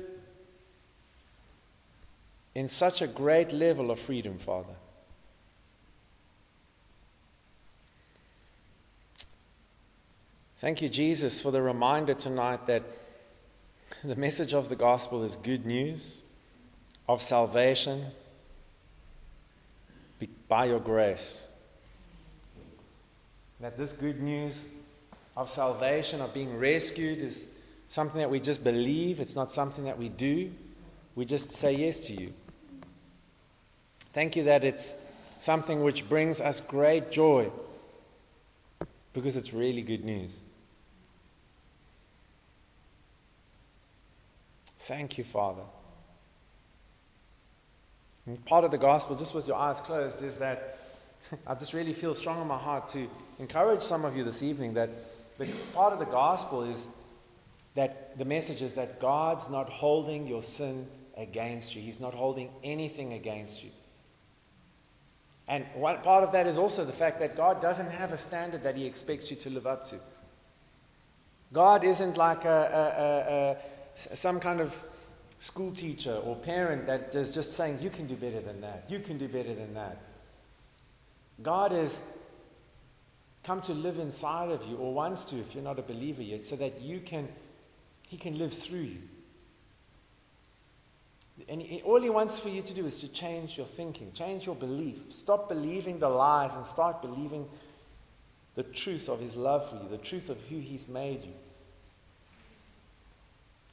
in 2.55 2.69
such 2.69 3.03
a 3.03 3.09
great 3.09 3.53
level 3.53 3.91
of 3.91 3.99
freedom, 3.99 4.39
Father. 4.39 4.75
Thank 10.59 10.81
you, 10.83 10.89
Jesus, 10.89 11.41
for 11.41 11.51
the 11.51 11.63
reminder 11.63 12.15
tonight 12.15 12.67
that 12.67 12.83
the 14.05 14.17
message 14.17 14.55
of 14.55 14.69
the 14.69 14.77
gospel 14.77 15.25
is 15.25 15.35
good 15.35 15.67
news 15.67 16.21
of 17.09 17.23
salvation 17.23 18.07
by 20.49 20.65
your 20.67 20.81
grace. 20.81 21.47
That 23.61 23.77
this 23.77 23.93
good 23.93 24.21
news 24.21 24.67
of 25.37 25.51
salvation, 25.51 26.21
of 26.21 26.33
being 26.33 26.59
rescued, 26.59 27.19
is 27.19 27.49
something 27.89 28.21
that 28.21 28.31
we 28.31 28.41
just 28.41 28.65
believe, 28.65 29.21
it's 29.21 29.37
not 29.37 29.53
something 29.53 29.85
that 29.85 29.99
we 29.99 30.09
do. 30.09 30.51
We 31.15 31.25
just 31.25 31.53
say 31.53 31.75
yes 31.75 31.99
to 32.01 32.13
you. 32.13 32.33
Thank 34.13 34.37
you 34.37 34.45
that 34.45 34.65
it's 34.65 34.95
something 35.39 35.83
which 35.83 36.09
brings 36.09 36.41
us 36.41 36.61
great 36.61 37.11
joy 37.11 37.51
because 39.13 39.37
it's 39.37 39.53
really 39.53 39.83
good 39.83 40.05
news. 40.05 40.41
Thank 44.79 45.19
you, 45.19 45.25
Father. 45.25 45.63
Part 48.45 48.65
of 48.65 48.71
the 48.71 48.79
gospel, 48.79 49.17
just 49.17 49.35
with 49.35 49.49
your 49.49 49.57
eyes 49.57 49.81
closed, 49.81 50.23
is 50.23 50.37
that 50.39 50.79
I 51.47 51.55
just 51.55 51.73
really 51.73 51.93
feel 51.93 52.15
strong 52.15 52.41
in 52.41 52.47
my 52.47 52.59
heart 52.59 52.89
to 52.91 53.09
encourage 53.39 53.83
some 53.83 54.05
of 54.05 54.17
you 54.17 54.25
this 54.25 54.43
evening 54.43 54.75
that 54.75 54.91
the, 55.39 55.47
part 55.73 55.93
of 55.93 55.99
the 55.99 56.05
gospel 56.05 56.65
is 56.65 56.89
that 57.75 58.19
the 58.19 58.25
message 58.25 58.61
is 58.61 58.75
that 58.75 59.01
God's 59.01 59.49
not 59.49 59.69
holding 59.69 60.27
your 60.27 60.43
sin 60.43 60.87
against 61.17 61.75
you, 61.75 61.83
He's 61.83 62.01
not 62.01 62.15
holding 62.15 62.51
anything 62.63 63.13
against 63.13 63.63
you. 63.63 63.71
And 65.47 65.65
part 65.83 66.05
of 66.07 66.33
that 66.33 66.47
is 66.47 66.59
also 66.59 66.85
the 66.85 66.93
fact 66.93 67.21
that 67.21 67.37
God 67.37 67.63
doesn't 67.63 67.91
have 67.91 68.13
a 68.13 68.19
standard 68.19 68.65
that 68.65 68.77
He 68.77 68.87
expects 68.87 69.31
you 69.31 69.37
to 69.39 69.51
live 69.51 69.67
up 69.67 69.87
to. 69.87 69.97
God 71.53 71.85
isn't 71.85 72.19
like 72.19 72.45
a, 72.45 73.57
a, 73.97 74.13
a, 74.13 74.13
a 74.13 74.17
some 74.17 74.39
kind 74.39 74.61
of 74.61 74.81
school 75.39 75.71
teacher 75.71 76.15
or 76.15 76.37
parent 76.37 76.87
that 76.87 77.15
is 77.15 77.31
just 77.31 77.53
saying, 77.53 77.79
You 77.81 77.91
can 77.91 78.07
do 78.07 78.17
better 78.17 78.41
than 78.41 78.61
that. 78.61 78.85
You 78.89 79.01
can 79.01 79.19
do 79.19 79.29
better 79.29 79.55
than 79.55 79.75
that. 79.75 79.99
God 81.43 81.73
has 81.73 82.03
come 83.45 83.61
to 83.63 83.73
live 83.73 83.99
inside 83.99 84.51
of 84.51 84.67
you, 84.67 84.77
or 84.77 84.93
wants 84.93 85.25
to 85.25 85.37
if 85.37 85.55
you're 85.55 85.65
not 85.65 85.79
a 85.79 85.83
believer 85.83 86.23
yet, 86.23 86.45
so 86.45 86.57
that 86.57 86.81
you 86.81 87.01
can, 87.01 87.29
He 88.09 88.17
can 88.17 88.37
live 88.37 88.53
through 88.53 88.81
you. 88.81 88.99
And 91.49 91.63
all 91.85 92.01
He 92.01 92.11
wants 92.11 92.39
for 92.39 92.49
you 92.49 92.63
to 92.63 92.75
do 92.75 92.85
is 92.87 93.01
to 93.01 93.09
change 93.13 93.57
your 93.57 93.67
thinking, 93.67 94.13
change 94.13 94.47
your 94.47 94.57
belief. 94.57 94.99
Stop 95.11 95.49
believing 95.49 96.01
the 96.01 96.09
lies 96.09 96.55
and 96.55 96.67
start 96.67 97.01
believing 97.01 97.47
the 98.57 98.65
truth 98.65 99.09
of 99.09 99.21
His 99.21 99.37
love 99.37 99.71
for 99.71 99.77
you, 99.77 99.89
the 99.89 99.99
truth 99.99 100.31
of 100.31 100.41
who 100.49 100.59
He's 100.59 100.89
made 100.89 101.25
you. 101.25 101.33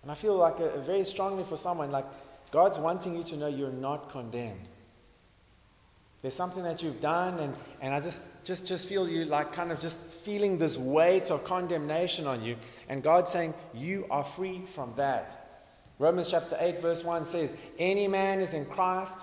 And 0.05 0.11
I 0.11 0.15
feel 0.15 0.37
like 0.37 0.59
a, 0.59 0.77
very 0.81 1.03
strongly 1.03 1.43
for 1.43 1.57
someone, 1.57 1.89
like 1.89 2.05
God's 2.51 2.77
wanting 2.77 3.15
you 3.15 3.23
to 3.23 3.37
know 3.37 3.47
you're 3.47 3.71
not 3.71 4.11
condemned. 4.11 4.67
There's 6.21 6.35
something 6.35 6.61
that 6.61 6.83
you've 6.83 7.01
done, 7.01 7.39
and, 7.39 7.55
and 7.81 7.91
I 7.91 7.99
just, 8.01 8.45
just, 8.45 8.67
just 8.67 8.87
feel 8.87 9.09
you 9.09 9.25
like 9.25 9.51
kind 9.51 9.71
of 9.71 9.79
just 9.79 9.97
feeling 9.97 10.59
this 10.59 10.77
weight 10.77 11.31
of 11.31 11.43
condemnation 11.43 12.27
on 12.27 12.43
you. 12.43 12.55
And 12.87 13.01
God's 13.01 13.31
saying, 13.31 13.55
You 13.73 14.05
are 14.11 14.23
free 14.23 14.61
from 14.67 14.93
that. 14.97 15.63
Romans 15.97 16.29
chapter 16.29 16.55
8, 16.59 16.81
verse 16.83 17.03
1 17.03 17.25
says, 17.25 17.55
Any 17.79 18.07
man 18.07 18.41
is 18.41 18.53
in 18.53 18.65
Christ. 18.65 19.17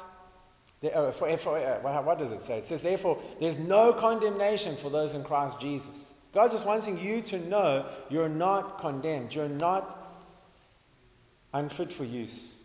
Uh, 0.82 0.88
uh, 0.88 2.02
what 2.02 2.18
does 2.18 2.32
it 2.32 2.42
say? 2.42 2.58
It 2.58 2.64
says, 2.64 2.82
Therefore, 2.82 3.22
there's 3.38 3.58
no 3.60 3.92
condemnation 3.92 4.74
for 4.74 4.90
those 4.90 5.14
in 5.14 5.22
Christ 5.22 5.60
Jesus. 5.60 6.12
God's 6.34 6.54
just 6.54 6.66
wanting 6.66 6.98
you 6.98 7.20
to 7.22 7.38
know 7.48 7.86
you're 8.10 8.28
not 8.28 8.80
condemned. 8.80 9.32
You're 9.32 9.48
not 9.48 10.01
unfit 11.52 11.92
for 11.92 12.04
use. 12.04 12.56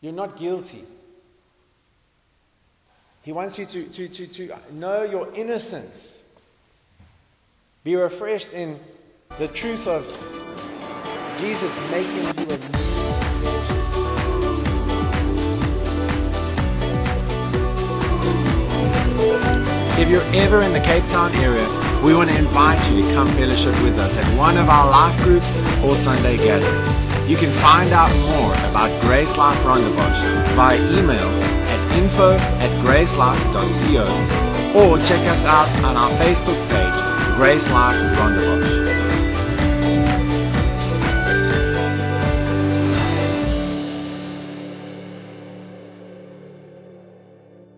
You're 0.00 0.12
not 0.12 0.36
guilty. 0.36 0.84
He 3.22 3.32
wants 3.32 3.58
you 3.58 3.66
to, 3.66 3.84
to, 3.84 4.08
to, 4.08 4.26
to 4.26 4.58
know 4.72 5.02
your 5.02 5.28
innocence. 5.34 6.24
Be 7.84 7.96
refreshed 7.96 8.52
in 8.52 8.78
the 9.38 9.48
truth 9.48 9.86
of 9.86 10.06
Jesus 11.38 11.78
making 11.90 12.22
you 12.22 12.54
a 12.54 12.58
new 12.58 12.78
If 20.00 20.08
you're 20.08 20.42
ever 20.42 20.62
in 20.62 20.72
the 20.72 20.80
Cape 20.80 21.04
Town 21.08 21.30
area, 21.36 21.87
we 22.04 22.14
want 22.14 22.30
to 22.30 22.36
invite 22.38 22.78
you 22.90 23.02
to 23.02 23.14
come 23.14 23.28
fellowship 23.28 23.74
with 23.82 23.98
us 23.98 24.16
at 24.16 24.26
one 24.38 24.56
of 24.56 24.68
our 24.68 24.90
life 24.90 25.16
groups 25.24 25.50
or 25.82 25.96
Sunday 25.96 26.36
gatherings. 26.36 26.90
You 27.28 27.36
can 27.36 27.50
find 27.60 27.92
out 27.92 28.10
more 28.30 28.52
about 28.70 28.88
Grace 29.02 29.36
Life 29.36 29.58
Rondebosch 29.64 30.54
via 30.54 30.78
email 30.98 31.28
at 31.68 31.96
info 31.98 32.36
at 32.36 32.70
gracelife.co 32.82 34.04
or 34.78 34.98
check 34.98 35.26
us 35.28 35.44
out 35.44 35.68
on 35.84 35.96
our 35.96 36.10
Facebook 36.20 36.58
page, 36.70 37.36
Grace 37.36 37.70
Life 37.70 37.96
Rondebosch. 38.16 38.77